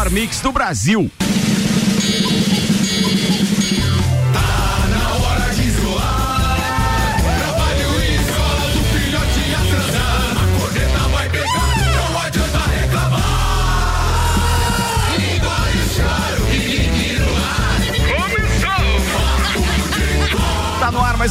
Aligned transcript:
melhor 0.00 0.10
mix 0.10 0.40
do 0.40 0.50
Brasil. 0.50 1.29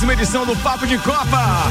Uma 0.09 0.13
edição 0.13 0.43
do 0.43 0.55
Papo 0.55 0.87
de 0.87 0.97
Copa. 0.97 1.67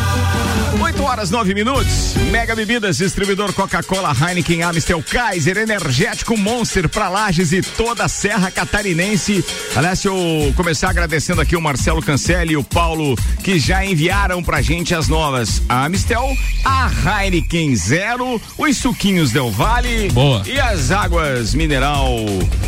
8 0.80 1.02
horas 1.02 1.28
9 1.28 1.54
minutos. 1.54 2.14
Mega 2.30 2.54
Bebidas, 2.54 2.98
distribuidor 2.98 3.52
Coca-Cola, 3.52 4.14
Heineken, 4.14 4.62
Amstel, 4.62 5.02
Kaiser, 5.02 5.56
Energético 5.56 6.36
Monster 6.36 6.88
para 6.88 7.08
Lages 7.08 7.50
e 7.52 7.62
toda 7.62 8.04
a 8.04 8.08
Serra 8.08 8.48
Catarinense. 8.48 9.44
Aliás, 9.74 10.04
eu 10.04 10.52
começar 10.54 10.90
agradecendo 10.90 11.40
aqui 11.40 11.56
o 11.56 11.60
Marcelo 11.60 12.00
Cancelli 12.00 12.52
e 12.52 12.56
o 12.56 12.62
Paulo 12.62 13.16
que 13.42 13.58
já 13.58 13.84
enviaram 13.84 14.40
pra 14.40 14.62
gente 14.62 14.94
as 14.94 15.08
novas 15.08 15.60
a 15.68 15.86
Amstel, 15.86 16.36
a 16.64 16.88
Heineken 17.24 17.74
Zero, 17.74 18.40
os 18.56 18.76
suquinhos 18.76 19.32
Del 19.32 19.50
Vale 19.50 20.10
Boa. 20.10 20.44
e 20.46 20.60
as 20.60 20.92
águas 20.92 21.54
mineral 21.54 22.08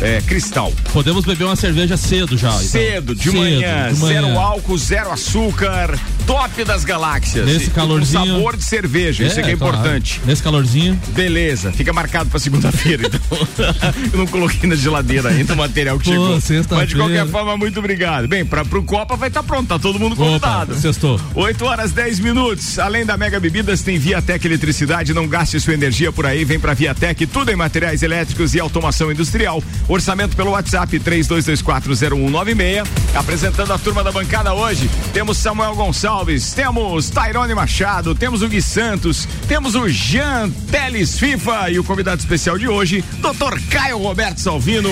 é, 0.01 0.21
cristal. 0.21 0.73
Podemos 0.91 1.23
beber 1.23 1.45
uma 1.45 1.55
cerveja 1.55 1.95
cedo 1.95 2.37
já. 2.37 2.49
Então. 2.49 2.59
Cedo, 2.61 3.15
de, 3.15 3.23
cedo 3.23 3.37
manhã, 3.37 3.93
de 3.93 3.99
manhã, 3.99 4.21
zero 4.21 4.39
álcool, 4.39 4.77
zero 4.77 5.11
açúcar 5.11 5.60
açúcar, 5.61 6.20
top 6.25 6.63
das 6.63 6.83
galáxias. 6.83 7.45
Nesse 7.45 7.69
calorzinho. 7.69 8.21
Com 8.21 8.33
sabor 8.33 8.57
de 8.57 8.63
cerveja, 8.63 9.23
é, 9.23 9.27
isso 9.27 9.39
é 9.39 9.43
que 9.43 9.51
é 9.51 9.55
claro. 9.55 9.75
importante. 9.75 10.21
Nesse 10.25 10.43
calorzinho. 10.43 10.99
Beleza, 11.09 11.71
fica 11.71 11.91
marcado 11.93 12.29
pra 12.29 12.39
segunda-feira, 12.39 13.07
então. 13.07 13.21
Eu 14.11 14.19
não 14.19 14.27
coloquei 14.27 14.69
na 14.69 14.75
geladeira 14.75 15.29
ainda 15.29 15.53
o 15.53 15.57
material 15.57 15.97
que 15.97 16.05
Pô, 16.05 16.11
chegou. 16.11 16.67
Mas 16.71 16.89
de 16.89 16.95
qualquer 16.95 17.27
forma, 17.27 17.57
muito 17.57 17.79
obrigado. 17.79 18.27
Bem, 18.27 18.45
pra, 18.45 18.63
pro 18.65 18.83
Copa 18.83 19.15
vai 19.15 19.29
estar 19.29 19.41
tá 19.41 19.47
pronto, 19.47 19.67
tá 19.67 19.79
todo 19.79 19.99
mundo 19.99 20.15
convidado. 20.15 20.75
Sextou. 20.75 21.19
8 21.35 21.65
horas 21.65 21.91
10 21.91 22.19
minutos. 22.19 22.79
Além 22.79 23.05
da 23.05 23.17
Mega 23.17 23.39
Bebidas, 23.39 23.81
tem 23.81 23.97
Viatec 23.97 24.45
Eletricidade. 24.45 25.13
Não 25.13 25.27
gaste 25.27 25.59
sua 25.59 25.73
energia 25.73 26.11
por 26.11 26.25
aí, 26.25 26.43
vem 26.45 26.59
pra 26.59 26.73
Viatec, 26.73 27.25
tudo 27.27 27.51
em 27.51 27.55
materiais 27.55 28.03
elétricos 28.03 28.53
e 28.53 28.59
automação 28.59 29.11
industrial. 29.11 29.63
Orçamento 29.87 30.35
pelo 30.35 30.51
WhatsApp 30.51 30.99
32240196. 30.99 32.87
Apresentando 33.15 33.73
a 33.73 33.77
turma 33.77 34.03
da 34.03 34.11
bancada 34.11 34.53
hoje, 34.53 34.89
temos 35.13 35.37
Samuel 35.37 35.75
Gonçalves, 35.75 36.10
temos 36.53 37.09
Tairone 37.09 37.55
Machado, 37.55 38.13
temos 38.13 38.41
o 38.41 38.47
Gui 38.49 38.61
Santos, 38.61 39.25
temos 39.47 39.75
o 39.75 39.87
Jean 39.87 40.49
Teles 40.69 41.17
FIFA 41.17 41.69
e 41.71 41.79
o 41.79 41.85
convidado 41.85 42.19
especial 42.19 42.57
de 42.57 42.67
hoje, 42.67 43.01
Dr. 43.19 43.57
Caio 43.69 43.97
Roberto 43.97 44.39
Salvino. 44.39 44.89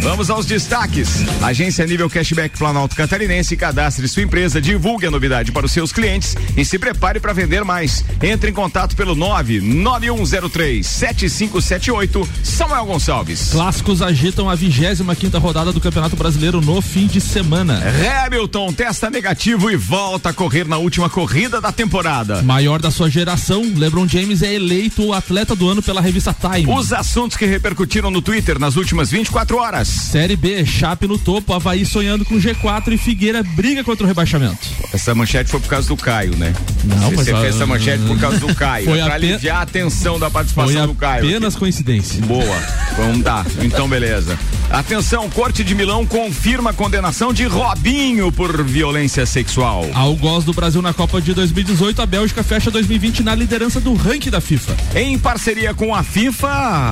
Vamos 0.00 0.30
aos 0.30 0.46
destaques. 0.46 1.24
Agência 1.42 1.84
Nível 1.84 2.08
Cashback 2.08 2.56
Planalto 2.56 2.94
Catarinense, 2.94 3.56
cadastre 3.56 4.06
sua 4.06 4.22
empresa, 4.22 4.60
divulgue 4.60 5.06
a 5.06 5.10
novidade 5.10 5.50
para 5.50 5.66
os 5.66 5.72
seus 5.72 5.92
clientes 5.92 6.36
e 6.56 6.64
se 6.64 6.78
prepare 6.78 7.18
para 7.18 7.32
vender 7.32 7.64
mais. 7.64 8.04
Entre 8.22 8.50
em 8.50 8.54
contato 8.54 8.94
pelo 8.94 9.16
99103 9.16 10.86
7578 10.86 12.28
Samuel 12.44 12.86
Gonçalves. 12.86 13.50
Clássicos 13.50 14.00
agitam 14.00 14.48
a 14.48 14.54
25 14.54 15.16
quinta 15.16 15.38
rodada 15.38 15.72
do 15.72 15.80
Campeonato 15.80 16.16
Brasileiro 16.16 16.60
no 16.60 16.80
fim 16.80 17.06
de 17.06 17.20
semana. 17.20 17.82
Hamilton 18.24 18.72
testa 18.72 19.10
negativo 19.10 19.68
e 19.68 19.76
volta 19.76 20.30
a 20.30 20.32
correr 20.32 20.59
na 20.66 20.78
última 20.78 21.08
corrida 21.08 21.60
da 21.60 21.72
temporada. 21.72 22.42
Maior 22.42 22.80
da 22.80 22.90
sua 22.90 23.10
geração, 23.10 23.62
LeBron 23.76 24.06
James 24.06 24.42
é 24.42 24.54
eleito 24.54 25.04
o 25.04 25.12
atleta 25.12 25.54
do 25.54 25.68
ano 25.68 25.82
pela 25.82 26.00
revista 26.00 26.34
Time. 26.34 26.72
Os 26.72 26.92
assuntos 26.92 27.36
que 27.36 27.46
repercutiram 27.46 28.10
no 28.10 28.22
Twitter 28.22 28.58
nas 28.58 28.76
últimas 28.76 29.10
24 29.10 29.56
horas. 29.56 29.88
Série 29.88 30.36
B, 30.36 30.64
Chape 30.64 31.06
no 31.06 31.18
topo, 31.18 31.52
Havaí 31.52 31.84
sonhando 31.84 32.24
com 32.24 32.36
G4 32.36 32.92
e 32.92 32.98
Figueira 32.98 33.42
briga 33.42 33.82
contra 33.84 34.04
o 34.04 34.06
rebaixamento. 34.06 34.58
Essa 34.92 35.14
manchete 35.14 35.50
foi 35.50 35.60
por 35.60 35.68
causa 35.68 35.88
do 35.88 35.96
Caio, 35.96 36.36
né? 36.36 36.52
Não, 36.84 37.10
Você 37.10 37.32
mas 37.32 37.40
fez 37.42 37.54
essa 37.54 37.66
manchete 37.66 38.02
por 38.04 38.18
causa 38.18 38.38
do 38.38 38.52
Caio. 38.56 38.86
Foi 38.86 38.98
pra 38.98 39.14
aliviar 39.14 39.58
a 39.58 39.62
atenção 39.62 40.18
da 40.18 40.30
participação 40.30 40.72
foi 40.72 40.86
do 40.86 40.94
Caio. 40.94 41.24
Apenas 41.26 41.56
coincidência. 41.56 42.24
Boa. 42.24 42.56
Vamos 42.96 43.22
dar. 43.22 43.46
Então, 43.62 43.88
beleza. 43.88 44.38
Atenção, 44.70 45.28
Corte 45.28 45.64
de 45.64 45.74
Milão 45.74 46.06
confirma 46.06 46.70
a 46.70 46.72
condenação 46.72 47.32
de 47.32 47.44
Robinho 47.44 48.30
por 48.30 48.62
violência 48.62 49.26
sexual. 49.26 49.84
Ao 49.92 50.14
gosto 50.14 50.49
do 50.50 50.54
Brasil 50.54 50.82
na 50.82 50.92
Copa 50.92 51.20
de 51.20 51.32
2018, 51.32 52.02
a 52.02 52.06
Bélgica 52.06 52.42
fecha 52.42 52.70
2020 52.70 53.22
na 53.22 53.34
liderança 53.34 53.80
do 53.80 53.94
ranking 53.94 54.30
da 54.30 54.40
FIFA. 54.40 54.76
Em 54.94 55.18
parceria 55.18 55.72
com 55.72 55.94
a 55.94 56.02
FIFA, 56.02 56.48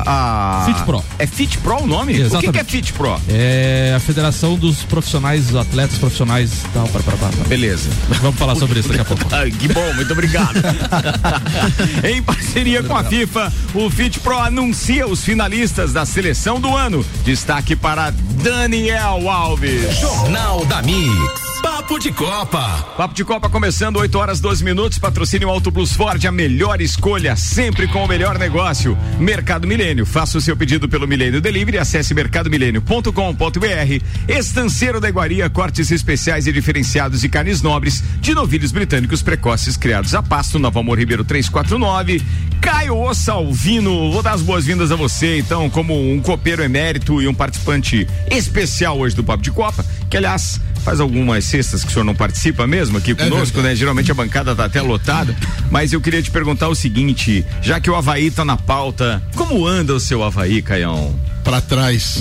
a. 0.07 0.63
Fit 0.67 0.83
Pro. 0.83 1.05
É 1.19 1.27
Fit 1.27 1.59
Pro 1.59 1.83
o 1.83 1.87
nome? 1.87 2.15
Exatamente. 2.15 2.37
O 2.37 2.41
que, 2.41 2.53
que 2.53 2.59
é 2.59 2.65
Fit 2.65 2.93
Pro? 2.93 3.21
É 3.29 3.95
a 3.97 4.01
Federação 4.01 4.57
dos 4.57 4.83
Profissionais, 4.85 5.55
atletas 5.55 5.99
profissionais. 5.99 6.51
Tal, 6.73 6.89
para, 6.89 7.03
para, 7.03 7.17
para. 7.17 7.45
Beleza. 7.49 7.91
Vamos 8.23 8.39
falar 8.39 8.55
sobre 8.55 8.81
isso 8.81 8.89
daqui 8.89 9.01
a 9.01 9.05
pouco. 9.05 9.25
que 9.59 9.69
bom, 9.69 9.95
muito 9.95 10.13
obrigado. 10.13 10.59
em 12.05 12.23
parceria 12.23 12.83
com 12.83 12.97
a 12.97 13.05
FIFA, 13.05 13.53
o 13.75 13.91
Fit 13.91 14.21
Pro 14.21 14.39
anuncia 14.39 15.07
os 15.07 15.25
finalistas 15.25 15.93
da 15.93 16.07
seleção 16.07 16.61
do 16.61 16.75
ano. 16.75 17.05
Destaque 17.25 17.69
destaque 17.69 17.77
para 17.77 18.11
Daniel 18.43 19.29
Alves. 19.29 19.99
Jornal 19.99 20.65
da 20.67 20.83
Mix. 20.83 21.48
Papo 21.63 21.99
de 21.99 22.13
Copa. 22.13 22.93
Papo 22.97 23.15
de 23.15 23.25
Copa 23.25 23.49
começando 23.49 23.97
8 23.97 24.19
horas 24.19 24.41
12 24.41 24.63
minutos. 24.63 24.99
Patrocínio 24.99 25.49
Auto 25.49 25.73
Plus 25.73 25.93
Ford, 25.93 26.25
a 26.25 26.31
melhor 26.31 26.81
escolha, 26.81 27.35
sempre 27.35 27.89
com 27.89 28.05
o 28.05 28.09
melhor 28.09 28.39
negócio. 28.39 28.97
Mercado 29.19 29.67
Milênio. 29.67 30.05
Faça 30.05 30.39
o 30.39 30.41
seu 30.41 30.57
pedido 30.57 30.89
pelo 30.89 31.09
Milênio 31.09 31.41
Delivery. 31.41 31.79
Acesse 31.79 32.15
mercadomilênio.com.br. 32.15 34.05
Estanceiro 34.29 35.01
da 35.01 35.09
Iguaria, 35.09 35.49
cortes 35.49 35.91
especiais 35.91 36.47
e 36.47 36.53
diferenciados 36.53 37.25
e 37.25 37.29
carnes 37.29 37.63
nobres 37.63 38.03
de 38.21 38.35
novilhos 38.35 38.71
britânicos 38.71 39.23
precoces 39.23 39.77
criados 39.77 40.15
a 40.15 40.23
pasto. 40.23 40.59
Nova 40.59 40.81
Amor 40.81 40.99
Ribeiro 40.99 41.25
349. 41.25 42.23
Caio 42.61 43.15
Salvino, 43.15 44.13
vou 44.13 44.23
dar 44.23 44.33
as 44.33 44.43
boas-vindas 44.43 44.91
a 44.91 44.97
você, 44.97 45.39
então, 45.39 45.71
como 45.71 45.95
um 45.95 46.21
copeiro 46.21 46.63
emérito 46.63 47.23
e 47.23 47.29
um 47.29 47.33
participante 47.33 48.07
especial 48.31 48.99
hoje 48.99 49.15
do 49.15 49.25
Papo 49.25 49.43
de 49.43 49.51
Copa, 49.51 49.85
que 50.11 50.17
aliás 50.17 50.61
faz 50.85 51.01
algumas 51.01 51.45
sextas 51.49 51.83
que 51.83 51.91
o 51.91 51.93
senhor 51.93 52.05
não 52.05 52.15
participa 52.15 52.67
mesmo 52.67 52.99
aqui 52.99 53.13
é 53.13 53.15
conosco, 53.15 53.61
é 53.61 53.63
né? 53.63 53.75
Geralmente 53.75 54.11
a 54.11 54.15
bancada 54.15 54.55
tá 54.55 54.65
até 54.65 54.81
lotada, 54.81 55.35
mas 55.71 55.93
eu 55.93 56.01
queria 56.01 56.23
te 56.23 56.31
perguntar 56.31 56.69
o 56.69 56.75
seguinte, 56.75 57.45
já 57.61 57.81
que 57.81 57.91
o 57.91 57.95
Havaí 57.95 58.31
tá 58.31 58.45
na 58.45 58.57
pauta, 58.57 59.23
como 59.35 59.67
anda 59.67 59.95
o 59.95 60.01
seu 60.01 60.23
Havaí, 60.23 60.63
Caião? 60.63 61.15
Para 61.49 61.63
trás. 61.63 62.19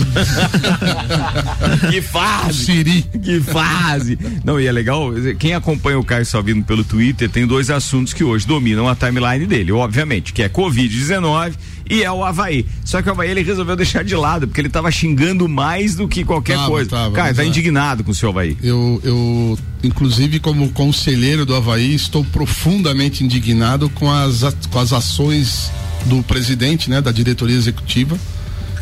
que 1.92 2.02
fase! 2.02 2.66
Siri. 2.66 3.02
Que 3.22 3.42
fase! 3.42 4.18
Não, 4.46 4.58
e 4.58 4.66
é 4.66 4.72
legal, 4.72 5.12
quem 5.38 5.54
acompanha 5.54 6.00
o 6.00 6.04
Caio 6.04 6.26
Salvino 6.26 6.64
pelo 6.64 6.82
Twitter 6.82 7.30
tem 7.30 7.46
dois 7.46 7.70
assuntos 7.70 8.14
que 8.14 8.24
hoje 8.24 8.48
dominam 8.48 8.88
a 8.88 8.96
timeline 8.96 9.46
dele, 9.46 9.74
obviamente, 9.74 10.32
que 10.32 10.42
é 10.42 10.48
Covid-19 10.48 11.56
e 11.90 12.04
é 12.04 12.12
o 12.12 12.24
Havaí. 12.24 12.66
Só 12.86 13.02
que 13.02 13.10
o 13.10 13.12
Havaí 13.12 13.30
ele 13.30 13.44
resolveu 13.44 13.76
deixar 13.76 14.02
de 14.06 14.16
lado, 14.16 14.48
porque 14.48 14.62
ele 14.62 14.70
estava 14.70 14.90
xingando 14.90 15.46
mais 15.50 15.94
do 15.94 16.08
que 16.08 16.24
qualquer 16.24 16.56
tava, 16.56 16.70
coisa. 16.70 16.90
Tava, 16.90 17.14
Cara, 17.14 17.34
tá 17.34 17.44
é. 17.44 17.48
indignado 17.48 18.06
com 18.06 18.12
o 18.12 18.16
seu 18.16 18.30
Havaí. 18.30 18.58
Eu, 18.64 19.02
eu, 19.04 19.60
inclusive, 19.84 20.40
como 20.40 20.70
conselheiro 20.70 21.46
do 21.46 21.54
Havaí, 21.54 21.94
estou 21.94 22.24
profundamente 22.24 23.26
indignado 23.26 23.90
com 23.90 24.10
as, 24.10 24.42
com 24.72 24.80
as 24.80 24.94
ações 24.94 25.70
do 26.06 26.24
presidente, 26.24 26.90
né, 26.90 27.02
da 27.02 27.12
diretoria 27.12 27.58
executiva, 27.58 28.18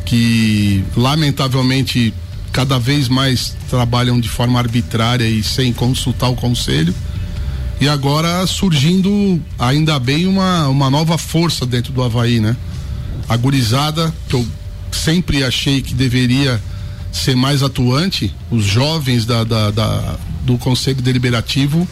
que 0.06 0.84
lamentavelmente 0.96 2.14
cada 2.52 2.80
vez 2.80 3.10
mais 3.10 3.56
trabalham 3.70 4.20
de 4.20 4.30
forma 4.30 4.60
arbitrária 4.60 5.26
e 5.26 5.44
sem 5.44 5.74
consultar 5.74 6.30
o 6.30 6.36
conselho. 6.36 6.94
E 7.82 7.90
agora 7.90 8.46
surgindo, 8.48 9.42
ainda 9.60 10.00
bem, 10.00 10.28
uma, 10.28 10.68
uma 10.70 10.90
nova 10.90 11.18
força 11.18 11.66
dentro 11.66 11.92
do 11.92 12.02
Havaí, 12.02 12.40
né? 12.40 12.56
a 13.28 13.36
gurizada, 13.36 14.14
que 14.30 14.36
eu 14.36 14.46
sempre 14.92 15.44
achei 15.44 15.82
que 15.82 15.94
deveria 15.94 16.62
ser 17.12 17.36
mais 17.36 17.64
atuante, 17.64 18.34
os 18.52 18.64
jovens 18.64 19.26
da, 19.26 19.44
da, 19.44 19.72
da 19.72 20.18
do 20.44 20.58
Conselho 20.58 21.02
Deliberativo 21.02 21.88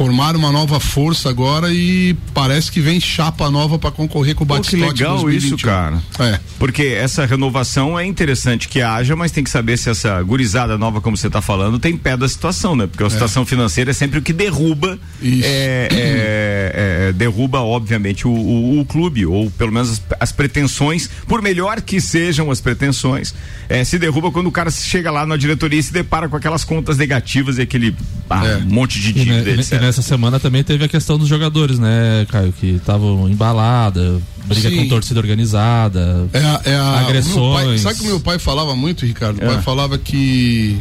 formaram 0.00 0.38
uma 0.38 0.50
nova 0.50 0.80
força 0.80 1.28
agora 1.28 1.70
e 1.70 2.16
parece 2.32 2.72
que 2.72 2.80
vem 2.80 2.98
chapa 2.98 3.50
nova 3.50 3.78
para 3.78 3.90
concorrer 3.90 4.34
com 4.34 4.44
o 4.44 4.46
Batistote. 4.46 4.82
Que 4.82 4.92
legal 4.92 5.16
2021. 5.16 5.56
isso, 5.56 5.66
cara. 5.66 6.02
É. 6.18 6.40
Porque 6.58 6.84
essa 6.84 7.26
renovação 7.26 7.98
é 8.00 8.06
interessante 8.06 8.66
que 8.66 8.80
haja, 8.80 9.14
mas 9.14 9.30
tem 9.30 9.44
que 9.44 9.50
saber 9.50 9.76
se 9.76 9.90
essa 9.90 10.22
gurizada 10.22 10.78
nova, 10.78 11.02
como 11.02 11.18
você 11.18 11.26
está 11.26 11.42
falando, 11.42 11.78
tem 11.78 11.98
pé 11.98 12.16
da 12.16 12.26
situação, 12.26 12.74
né? 12.74 12.86
Porque 12.86 13.02
a 13.02 13.08
é. 13.08 13.10
situação 13.10 13.44
financeira 13.44 13.90
é 13.90 13.92
sempre 13.92 14.18
o 14.18 14.22
que 14.22 14.32
derruba, 14.32 14.98
é, 15.22 15.88
é, 15.92 17.08
é, 17.08 17.12
derruba, 17.12 17.60
obviamente, 17.60 18.26
o, 18.26 18.30
o, 18.30 18.80
o, 18.80 18.86
clube, 18.86 19.26
ou 19.26 19.50
pelo 19.50 19.70
menos 19.70 19.90
as, 19.90 20.02
as, 20.18 20.32
pretensões, 20.32 21.10
por 21.28 21.42
melhor 21.42 21.82
que 21.82 22.00
sejam 22.00 22.50
as 22.50 22.58
pretensões, 22.58 23.34
é, 23.68 23.84
se 23.84 23.98
derruba 23.98 24.30
quando 24.30 24.46
o 24.46 24.52
cara 24.52 24.70
chega 24.70 25.10
lá 25.10 25.26
na 25.26 25.36
diretoria 25.36 25.78
e 25.78 25.82
se 25.82 25.92
depara 25.92 26.26
com 26.26 26.36
aquelas 26.36 26.64
contas 26.64 26.96
negativas 26.96 27.58
e 27.58 27.62
aquele 27.62 27.94
ah, 28.30 28.60
monte 28.66 28.98
de 28.98 29.12
dívida, 29.12 29.50
etc 29.50 29.89
nessa 29.90 30.02
semana 30.02 30.38
também 30.38 30.62
teve 30.62 30.84
a 30.84 30.88
questão 30.88 31.18
dos 31.18 31.26
jogadores, 31.26 31.76
né, 31.80 32.24
Caio? 32.28 32.52
Que 32.52 32.76
estavam 32.76 33.28
em 33.28 33.34
balada, 33.34 34.20
briga 34.44 34.70
Sim. 34.70 34.76
com 34.76 34.88
torcida 34.88 35.18
organizada, 35.18 36.28
É 36.32 36.70
é 36.70 36.76
a- 36.76 37.00
agressões. 37.00 37.64
pai- 37.66 37.78
sabe 37.78 37.96
que 37.96 38.02
o 38.04 38.06
meu 38.06 38.20
pai 38.20 38.38
falava 38.38 38.76
muito, 38.76 39.04
Ricardo? 39.04 39.38
O 39.38 39.40
pai 39.40 39.56
É. 39.56 39.62
falava 39.62 39.98
que 39.98 40.78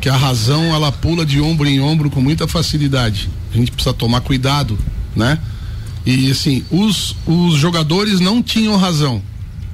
que 0.00 0.08
a 0.10 0.16
razão 0.16 0.62
ela 0.74 0.92
pula 0.92 1.24
de 1.24 1.40
ombro 1.40 1.66
em 1.66 1.80
ombro 1.80 2.10
com 2.10 2.20
muita 2.20 2.46
facilidade. 2.46 3.28
A 3.52 3.56
gente 3.56 3.72
precisa 3.72 3.94
tomar 3.94 4.20
cuidado, 4.20 4.78
né? 5.16 5.38
E 6.04 6.30
assim, 6.30 6.62
os, 6.70 7.16
os 7.26 7.54
jogadores 7.54 8.20
não 8.20 8.42
tinham 8.42 8.76
razão 8.76 9.22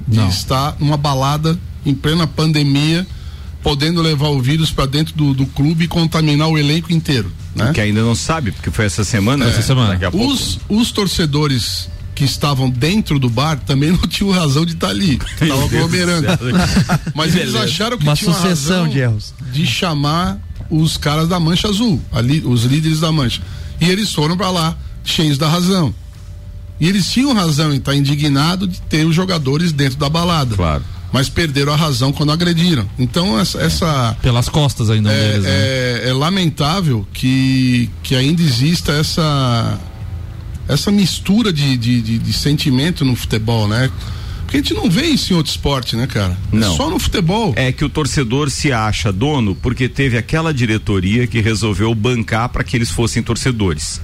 de 0.07 0.17
Não. 0.19 0.29
estar 0.29 0.75
numa 0.79 0.95
balada 0.95 1.59
em 1.85 1.93
plena 1.93 2.25
pandemia, 2.25 3.05
podendo 3.61 4.01
levar 4.01 4.29
o 4.29 4.41
vírus 4.41 4.71
para 4.71 4.85
dentro 4.85 5.13
do, 5.13 5.33
do 5.33 5.45
clube 5.45 5.85
e 5.85 5.87
contaminar 5.87 6.47
o 6.47 6.57
elenco 6.57 6.91
inteiro, 6.91 7.31
né? 7.55 7.71
Que 7.73 7.81
ainda 7.81 8.01
não 8.01 8.15
sabe, 8.15 8.51
porque 8.51 8.71
foi 8.71 8.85
essa 8.85 9.03
semana. 9.03 9.45
Essa 9.45 9.57
né? 9.57 9.63
semana. 9.63 9.89
Daqui 9.89 10.05
a 10.05 10.11
pouco. 10.11 10.33
Os, 10.33 10.59
os 10.67 10.91
torcedores 10.91 11.89
que 12.15 12.23
estavam 12.23 12.69
dentro 12.69 13.17
do 13.19 13.29
bar 13.29 13.59
também 13.59 13.91
não 13.93 14.07
tinham 14.07 14.31
razão 14.31 14.65
de 14.65 14.73
estar 14.73 14.89
ali, 14.89 15.19
estavam 15.41 15.65
aglomerando. 15.65 16.27
Mas 17.15 17.35
eles 17.35 17.55
acharam 17.55 17.97
que 17.97 18.03
Uma 18.03 18.15
tinham 18.15 18.33
sucessão 18.33 18.83
razão 18.83 18.89
de 18.89 18.99
erros. 18.99 19.33
de 19.51 19.65
chamar 19.65 20.39
os 20.69 20.97
caras 20.97 21.27
da 21.27 21.39
Mancha 21.39 21.67
Azul, 21.67 22.01
ali, 22.11 22.41
os 22.45 22.63
líderes 22.63 22.99
da 22.99 23.11
Mancha. 23.11 23.41
E 23.79 23.89
eles 23.89 24.13
foram 24.13 24.37
para 24.37 24.49
lá, 24.49 24.77
cheios 25.03 25.37
da 25.37 25.49
razão. 25.49 25.93
E 26.79 26.87
eles 26.87 27.11
tinham 27.11 27.33
razão 27.33 27.71
em 27.73 27.77
estar 27.77 27.95
indignado 27.95 28.67
de 28.67 28.81
ter 28.81 29.05
os 29.05 29.15
jogadores 29.15 29.71
dentro 29.71 29.99
da 29.99 30.09
balada. 30.09 30.55
Claro. 30.55 30.83
Mas 31.13 31.27
perderam 31.27 31.73
a 31.73 31.75
razão 31.75 32.11
quando 32.13 32.31
agrediram. 32.31 32.87
Então 32.97 33.37
essa, 33.39 33.59
essa 33.61 34.15
pelas 34.21 34.47
costas 34.47 34.89
ainda 34.89 35.11
é, 35.11 35.31
deles, 35.31 35.43
né? 35.43 35.49
é- 35.51 36.01
é 36.09 36.13
lamentável 36.13 37.05
que, 37.13 37.89
que 38.01 38.15
ainda 38.15 38.41
exista 38.41 38.93
essa 38.93 39.77
essa 40.67 40.89
mistura 40.91 41.51
de, 41.51 41.75
de, 41.75 42.01
de- 42.01 42.17
de 42.19 42.33
sentimento 42.33 43.03
no 43.03 43.15
futebol, 43.15 43.67
né? 43.67 43.89
Porque 44.43 44.57
a 44.57 44.61
gente 44.61 44.73
não 44.73 44.89
vê 44.89 45.03
isso 45.05 45.33
em 45.33 45.35
outro 45.35 45.49
esporte, 45.51 45.95
né, 45.95 46.07
cara? 46.07 46.37
Não. 46.51 46.73
É 46.73 46.77
só 46.77 46.89
no 46.89 46.99
futebol. 46.99 47.53
É 47.57 47.71
que 47.71 47.83
o 47.85 47.89
torcedor 47.89 48.49
se 48.49 48.71
acha 48.71 49.11
dono 49.11 49.55
porque 49.55 49.89
teve 49.89 50.17
aquela 50.17 50.53
diretoria 50.53 51.25
que 51.27 51.41
resolveu 51.41 51.93
bancar 51.95 52.49
para 52.49 52.63
que 52.63 52.75
eles 52.77 52.89
fossem 52.89 53.21
torcedores. 53.23 53.99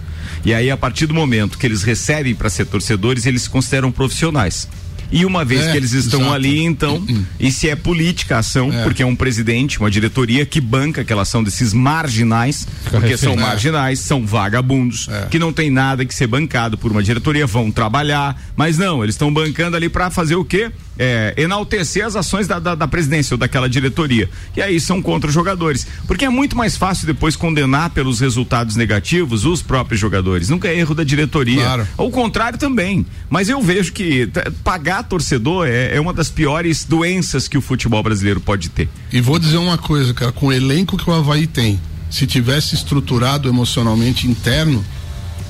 E 0.45 0.53
aí, 0.53 0.69
a 0.71 0.77
partir 0.77 1.05
do 1.05 1.13
momento 1.13 1.57
que 1.57 1.65
eles 1.65 1.83
recebem 1.83 2.33
para 2.35 2.49
ser 2.49 2.65
torcedores, 2.65 3.25
eles 3.25 3.43
se 3.43 3.49
consideram 3.49 3.91
profissionais. 3.91 4.67
E 5.11 5.25
uma 5.25 5.45
vez 5.45 5.65
É, 5.67 5.71
que 5.71 5.77
eles 5.77 5.93
estão 5.93 6.19
exato. 6.21 6.35
ali, 6.35 6.61
então, 6.63 7.01
e 7.39 7.49
se 7.51 7.69
é 7.69 7.75
política 7.75 8.35
a 8.35 8.39
ação, 8.39 8.71
É. 8.73 8.83
porque 8.83 9.01
é 9.01 9.05
um 9.05 9.15
presidente, 9.15 9.79
uma 9.79 9.89
diretoria 9.89 10.45
que 10.45 10.59
banca 10.59 11.01
aquela 11.01 11.21
ação 11.21 11.41
desses 11.43 11.73
marginais, 11.73 12.67
Fica 12.83 12.91
porque 12.99 13.13
refém. 13.13 13.17
são 13.17 13.33
É. 13.33 13.35
marginais, 13.47 13.99
são 13.99 14.25
vagabundos, 14.25 15.07
É. 15.09 15.27
que 15.29 15.39
não 15.39 15.53
tem 15.53 15.69
nada 15.69 16.03
que 16.05 16.13
ser 16.13 16.27
bancado 16.27 16.77
por 16.77 16.91
uma 16.91 17.01
diretoria, 17.01 17.47
vão 17.47 17.71
trabalhar, 17.71 18.41
mas 18.55 18.77
não, 18.77 19.01
eles 19.03 19.15
estão 19.15 19.31
bancando 19.33 19.75
ali 19.77 19.87
para 19.89 20.09
fazer 20.11 20.35
o 20.35 20.43
quê? 20.43 20.71
É, 20.99 21.33
enaltecer 21.37 22.05
as 22.05 22.15
ações 22.15 22.47
da, 22.47 22.59
da, 22.59 22.75
da 22.75 22.87
presidência 22.87 23.33
ou 23.33 23.37
daquela 23.37 23.69
diretoria. 23.69 24.29
E 24.55 24.61
aí 24.61 24.79
são 24.79 25.01
contra 25.01 25.27
os 25.27 25.33
jogadores. 25.33 25.85
Porque 26.07 26.25
é 26.25 26.29
muito 26.29 26.57
mais 26.57 26.75
fácil 26.75 27.05
depois 27.05 27.35
condenar 27.35 27.91
pelos 27.91 28.19
resultados 28.19 28.75
negativos 28.75 29.45
os 29.45 29.61
próprios 29.61 29.99
jogadores. 29.99 30.49
Nunca 30.49 30.67
é 30.67 30.77
erro 30.77 30.95
da 30.95 31.03
diretoria. 31.03 31.61
Claro. 31.63 31.87
Ao 31.97 32.09
contrário 32.09 32.57
também. 32.57 33.05
Mas 33.29 33.49
eu 33.49 33.61
vejo 33.61 33.93
que 33.93 34.29
pagar 34.63 35.03
torcedor 35.03 35.67
é, 35.67 35.95
é 35.95 36.01
uma 36.01 36.13
das 36.13 36.29
piores 36.29 36.83
doenças 36.83 37.47
que 37.47 37.57
o 37.57 37.61
futebol 37.61 38.01
brasileiro 38.01 38.39
pode 38.39 38.69
ter. 38.69 38.89
E 39.11 39.21
vou 39.21 39.39
dizer 39.39 39.57
uma 39.57 39.77
coisa, 39.77 40.13
cara, 40.13 40.31
com 40.31 40.47
o 40.47 40.53
elenco 40.53 40.97
que 40.97 41.09
o 41.09 41.13
Havaí 41.13 41.47
tem, 41.47 41.79
se 42.09 42.25
tivesse 42.25 42.75
estruturado 42.75 43.47
emocionalmente 43.47 44.27
interno, 44.27 44.83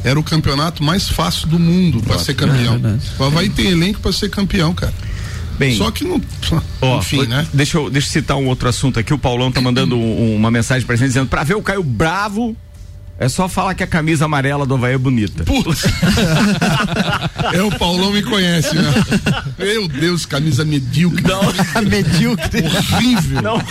era 0.03 0.19
o 0.19 0.23
campeonato 0.23 0.83
mais 0.83 1.09
fácil 1.09 1.47
do 1.47 1.59
mundo 1.59 2.01
para 2.01 2.17
ser 2.19 2.33
campeão. 2.33 2.75
É 2.75 3.21
o 3.21 3.25
Havaí 3.25 3.49
tem 3.49 3.67
elenco 3.67 3.99
para 3.99 4.11
ser 4.11 4.29
campeão, 4.29 4.73
cara. 4.73 4.93
Bem, 5.57 5.75
Só 5.75 5.89
que 5.91 6.03
não. 6.03 6.21
Ó, 6.81 6.99
enfim, 6.99 7.25
né? 7.25 7.47
Deixa 7.53 7.77
eu, 7.77 7.89
deixa 7.89 8.07
eu 8.07 8.11
citar 8.11 8.37
um 8.37 8.47
outro 8.47 8.69
assunto 8.69 8.99
aqui. 8.99 9.13
O 9.13 9.17
Paulão 9.17 9.51
tá 9.51 9.59
mandando 9.59 9.97
um- 9.97 10.35
uma 10.35 10.51
mensagem 10.51 10.85
pra 10.85 10.95
gente 10.95 11.07
dizendo: 11.07 11.27
pra 11.27 11.43
ver 11.43 11.55
o 11.55 11.61
Caio 11.61 11.83
bravo, 11.83 12.55
é 13.19 13.27
só 13.29 13.47
falar 13.49 13.73
que 13.73 13.83
a 13.83 13.87
camisa 13.87 14.25
amarela 14.25 14.65
do 14.65 14.75
Havaí 14.75 14.93
é 14.93 14.97
bonita. 14.97 15.43
Putz. 15.43 15.83
é 17.53 17.61
o 17.63 17.71
Paulão 17.77 18.11
me 18.11 18.21
conhece, 18.21 18.75
né? 18.75 18.93
Meu 19.57 19.87
Deus, 19.87 20.25
camisa 20.25 20.63
medíocre. 20.63 21.23
Medíocre. 21.89 22.63
Horrível. 22.63 23.41
Não. 23.41 23.57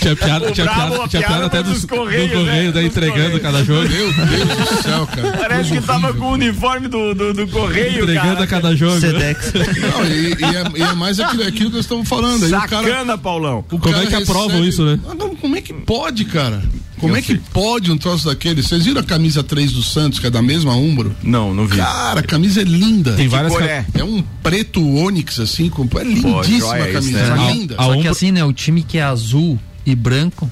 Tinha 0.00 0.16
piada, 0.16 0.50
tinha 0.52 0.64
bravo, 0.66 0.90
piada, 0.94 1.08
tinha 1.08 1.22
piada 1.22 1.34
piada 1.34 1.46
até 1.46 1.62
dos 1.62 1.72
dos, 1.74 1.84
Correios, 1.84 2.30
do 2.30 2.38
correio, 2.38 2.66
né? 2.66 2.72
daí 2.72 2.88
Dos 2.88 2.96
entregando 2.96 3.40
Correios. 3.40 3.42
cada 3.42 3.64
jogo. 3.64 3.88
Meu 3.88 4.12
Deus 4.12 4.68
do 4.68 4.82
céu, 4.82 5.06
cara. 5.06 5.32
Parece 5.38 5.70
que 5.72 5.80
tava 5.80 6.14
com 6.14 6.24
o 6.26 6.32
uniforme 6.32 6.88
do, 6.88 7.14
do, 7.14 7.32
do 7.34 7.48
correio, 7.48 8.02
Entregando 8.02 8.28
cara. 8.34 8.44
a 8.44 8.46
cada 8.46 8.76
jogo. 8.76 9.00
Sedex. 9.00 9.52
Não, 9.52 10.06
e, 10.06 10.28
e 10.30 10.44
é, 10.44 10.78
e 10.78 10.82
é 10.82 10.92
mais 10.94 11.20
aquilo, 11.20 11.42
aquilo 11.42 11.70
que 11.70 11.76
nós 11.76 11.84
estamos 11.84 12.08
falando. 12.08 12.44
Aí 12.44 12.52
o 12.52 12.68
cara, 12.68 13.18
Paulão. 13.18 13.64
o 13.70 13.78
Como 13.78 13.96
é 13.96 14.06
que 14.06 14.14
aprovam 14.14 14.48
recebe- 14.48 14.68
isso, 14.68 14.84
né? 14.84 14.98
Ah, 15.08 15.14
não, 15.14 15.34
como 15.36 15.56
é 15.56 15.60
que 15.60 15.72
pode, 15.72 16.24
cara? 16.24 16.62
Como 17.00 17.14
Eu 17.14 17.16
é 17.18 17.22
que 17.22 17.28
sei. 17.32 17.40
pode 17.52 17.90
um 17.90 17.96
troço 17.96 18.26
daquele? 18.26 18.62
Vocês 18.62 18.84
viram 18.84 19.00
a 19.00 19.04
camisa 19.04 19.42
3 19.42 19.72
do 19.72 19.82
Santos, 19.82 20.18
que 20.18 20.26
é 20.26 20.30
da 20.30 20.42
mesma 20.42 20.74
Umbro? 20.76 21.16
Não, 21.22 21.54
não 21.54 21.66
vi. 21.66 21.76
Cara, 21.78 22.20
a 22.20 22.22
camisa 22.22 22.60
é 22.60 22.64
linda. 22.64 23.12
Tem 23.14 23.26
várias 23.28 23.52
cor 23.52 23.62
ca- 23.62 23.66
é? 23.68 23.84
É 23.94 24.04
um 24.04 24.22
preto 24.42 24.86
ônix, 24.96 25.40
assim, 25.40 25.68
com... 25.70 25.88
é 25.98 26.04
lindíssima 26.04 26.74
a 26.74 26.80
isso, 26.80 26.92
camisa. 26.92 27.18
né? 27.18 27.28
é 27.28 27.32
A- 27.48 27.52
linda. 27.52 27.74
a 27.78 27.82
Só 27.84 27.92
que 27.92 27.98
ombro- 27.98 28.10
assim, 28.10 28.32
né? 28.32 28.44
O 28.44 28.52
time 28.52 28.82
que 28.82 28.98
é 28.98 29.02
azul 29.02 29.58
e 29.86 29.94
branco, 29.94 30.50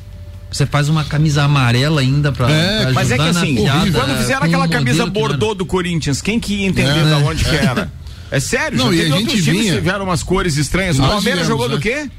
você 0.50 0.64
faz 0.64 0.88
uma 0.88 1.04
camisa 1.04 1.42
amarela 1.44 2.00
ainda 2.00 2.32
pra, 2.32 2.50
É, 2.50 2.82
pra 2.84 2.92
Mas 2.94 3.10
é 3.10 3.16
que 3.16 3.22
assim, 3.22 3.54
piada, 3.56 3.90
quando 3.92 4.16
fizeram 4.18 4.42
aquela 4.46 4.64
um 4.64 4.68
camisa 4.70 5.04
que 5.04 5.10
bordô 5.10 5.54
do 5.54 5.66
Corinthians, 5.66 6.22
quem 6.22 6.40
que 6.40 6.54
ia 6.54 6.66
entender 6.66 6.90
É. 7.00 7.10
da 7.10 7.18
onde 7.18 7.44
que 7.44 7.54
era? 7.54 7.92
É 8.30 8.40
sério? 8.40 8.76
Não, 8.78 8.86
já 8.94 9.02
e 9.02 9.10
teve 9.10 9.14
a 9.14 9.18
gente 9.20 9.40
vinha- 9.40 9.64
que 9.64 9.78
tiveram 9.78 10.04
umas 10.04 10.22
cores 10.22 10.56
estranhas. 10.56 10.98
O 10.98 11.02
Palmeiras 11.02 11.46
jogou 11.46 11.68
do 11.68 11.76
né? 11.76 11.80
quê? 11.82 12.10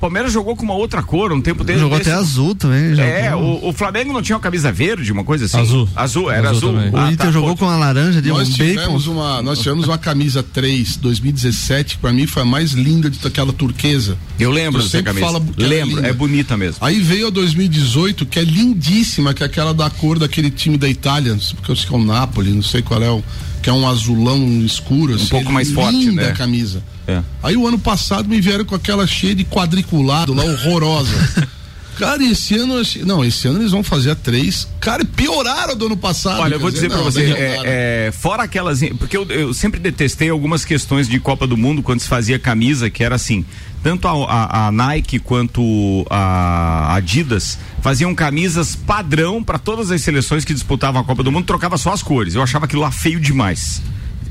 O 0.00 0.08
Palmeiras 0.08 0.32
jogou 0.32 0.56
com 0.56 0.62
uma 0.64 0.72
outra 0.72 1.02
cor 1.02 1.30
um 1.30 1.42
tempo 1.42 1.62
desse. 1.62 1.78
Jogou 1.80 1.98
desse. 1.98 2.08
até 2.10 2.18
azul 2.18 2.54
também. 2.54 2.98
É, 2.98 3.36
o, 3.36 3.68
o 3.68 3.72
Flamengo 3.74 4.14
não 4.14 4.22
tinha 4.22 4.34
uma 4.34 4.40
camisa 4.40 4.72
verde, 4.72 5.12
uma 5.12 5.22
coisa 5.24 5.44
assim? 5.44 5.60
Azul. 5.60 5.86
Azul, 5.94 6.30
era 6.30 6.48
Azul 6.48 6.70
azul. 6.70 6.72
também. 6.72 6.90
O 6.90 6.96
Ah, 6.96 7.12
Inter 7.12 7.26
tá, 7.26 7.30
jogou 7.30 7.50
pô. 7.50 7.66
com 7.66 7.70
a 7.70 7.76
laranja 7.76 8.22
de 8.22 8.30
Nós 8.30 8.48
um 8.48 8.52
tivemos, 8.52 9.04
bacon. 9.04 9.12
uma, 9.18 9.42
nós 9.42 9.58
tivemos 9.58 9.84
uma 9.86 9.98
camisa 9.98 10.42
3 10.42 10.96
2017, 10.96 11.96
que 11.96 12.00
pra 12.00 12.14
mim 12.14 12.26
foi 12.26 12.40
a 12.42 12.46
mais 12.46 12.72
linda 12.72 13.10
de 13.10 13.18
aquela 13.26 13.52
turquesa. 13.52 14.16
Eu 14.38 14.50
lembro 14.50 14.78
dessa 14.80 14.90
sempre 14.92 15.12
camisa. 15.12 15.26
fala 15.26 15.44
é 15.58 15.62
lembro, 15.62 15.96
linda. 15.96 16.08
é 16.08 16.12
bonita 16.14 16.56
mesmo. 16.56 16.78
Aí 16.80 16.98
veio 16.98 17.26
a 17.26 17.30
2018, 17.30 18.24
que 18.24 18.38
é 18.38 18.42
lindíssima, 18.42 19.34
que 19.34 19.42
é 19.42 19.46
aquela 19.46 19.74
da 19.74 19.90
cor 19.90 20.18
daquele 20.18 20.50
time 20.50 20.78
da 20.78 20.88
Itália, 20.88 21.36
porque 21.56 21.70
eu 21.72 21.76
sei 21.76 21.86
que 21.86 21.94
é 21.94 21.98
o 21.98 22.02
Napoli, 22.02 22.50
não 22.52 22.62
sei 22.62 22.80
qual 22.80 23.02
é 23.02 23.10
o. 23.10 23.22
Que 23.62 23.68
é 23.68 23.72
um 23.72 23.86
azulão 23.88 24.38
escuro, 24.64 25.14
assim. 25.14 25.26
pouco 25.26 25.52
mais 25.52 25.70
forte, 25.70 25.98
linda 25.98 26.22
né? 26.22 26.28
a 26.30 26.32
camisa. 26.32 26.82
É. 27.06 27.20
Aí 27.42 27.56
o 27.56 27.66
ano 27.66 27.78
passado 27.78 28.28
me 28.28 28.40
vieram 28.40 28.64
com 28.64 28.74
aquela 28.74 29.06
cheia 29.06 29.34
de 29.34 29.44
quadriculado 29.44 30.32
lá, 30.32 30.44
horrorosa. 30.44 31.10
Cara, 32.00 32.24
esse 32.24 32.56
ano. 32.56 32.78
achei- 32.78 33.04
Não, 33.04 33.22
esse 33.22 33.46
ano 33.46 33.60
eles 33.60 33.72
vão 33.72 33.82
fazer 33.84 34.12
a 34.12 34.14
três. 34.14 34.66
Cara, 34.80 35.04
pioraram 35.04 35.76
do 35.76 35.84
ano 35.84 35.96
passado. 35.98 36.40
Olha, 36.40 36.54
eu 36.54 36.60
vou 36.60 36.70
quer 36.70 36.76
dizer 36.76 36.88
pra 36.88 36.96
não, 36.96 37.04
você, 37.04 37.24
é, 37.24 37.26
né? 37.26 37.58
é, 37.64 38.10
fora 38.10 38.44
aquelas. 38.44 38.80
Porque 38.98 39.14
eu, 39.14 39.26
eu 39.26 39.52
sempre 39.52 39.78
detestei 39.78 40.30
algumas 40.30 40.64
questões 40.64 41.06
de 41.06 41.20
Copa 41.20 41.46
do 41.46 41.58
Mundo 41.58 41.82
quando 41.82 42.00
se 42.00 42.08
fazia 42.08 42.38
camisa, 42.38 42.88
que 42.88 43.04
era 43.04 43.16
assim. 43.16 43.44
Tanto 43.82 44.06
a, 44.06 44.12
a- 44.12 44.66
a 44.68 44.72
Nike 44.72 45.18
quanto 45.18 46.06
a 46.10 46.94
Adidas 46.94 47.58
faziam 47.80 48.14
camisas 48.14 48.76
padrão 48.76 49.42
para 49.42 49.58
todas 49.58 49.90
as 49.90 50.02
seleções 50.02 50.44
que 50.44 50.52
disputavam 50.52 51.00
a 51.00 51.04
Copa 51.04 51.22
do 51.22 51.32
Mundo, 51.32 51.46
trocava 51.46 51.78
só 51.78 51.92
as 51.92 52.02
cores. 52.02 52.34
Eu 52.34 52.42
achava 52.42 52.66
aquilo 52.66 52.82
lá 52.82 52.90
feio 52.90 53.18
demais. 53.18 53.82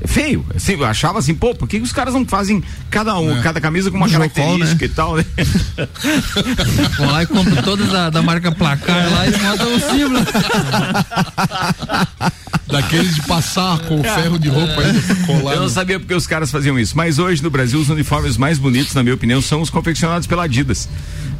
Feio. 0.06 0.44
Assim, 0.54 0.72
eu 0.72 0.84
achava 0.84 1.18
assim, 1.18 1.34
pô, 1.34 1.54
por 1.54 1.68
que 1.68 1.78
os 1.78 1.92
caras 1.92 2.14
não 2.14 2.24
fazem 2.26 2.62
cada 2.90 3.18
um, 3.18 3.38
É. 3.38 3.42
cada 3.42 3.60
camisa 3.60 3.90
com 3.90 3.96
uma 3.98 4.08
Jocol, 4.08 4.28
característica 4.30 4.86
né? 4.86 4.90
e 4.90 4.94
tal, 4.94 5.16
né? 5.16 5.24
Vão 6.98 7.10
lá 7.10 7.22
e 7.22 7.26
compram 7.26 7.62
todas 7.62 7.88
da, 7.90 8.08
da 8.10 8.22
marca 8.22 8.50
placar 8.52 9.10
lá 9.12 9.26
e 9.26 9.30
botam 9.32 9.74
o 9.76 9.80
símbolo. 9.80 10.20
Daqueles 12.66 13.16
de 13.16 13.22
passar 13.22 13.80
com 13.80 13.98
o 14.00 14.04
ferro 14.04 14.38
de 14.38 14.48
roupa 14.48 14.80
ainda 14.80 15.14
colar. 15.26 15.54
Eu 15.54 15.62
não 15.62 15.68
sabia 15.68 15.98
porque 15.98 16.14
os 16.14 16.24
caras 16.26 16.52
faziam 16.52 16.78
isso. 16.78 16.96
Mas 16.96 17.18
hoje 17.18 17.42
no 17.42 17.50
Brasil, 17.50 17.80
os 17.80 17.88
uniformes 17.90 18.36
mais 18.36 18.58
bonitos, 18.58 18.94
na 18.94 19.02
minha 19.02 19.14
opinião, 19.14 19.42
são 19.42 19.60
os 19.60 19.68
confeccionados 19.70 20.28
pela 20.28 20.44
Adidas. 20.44 20.88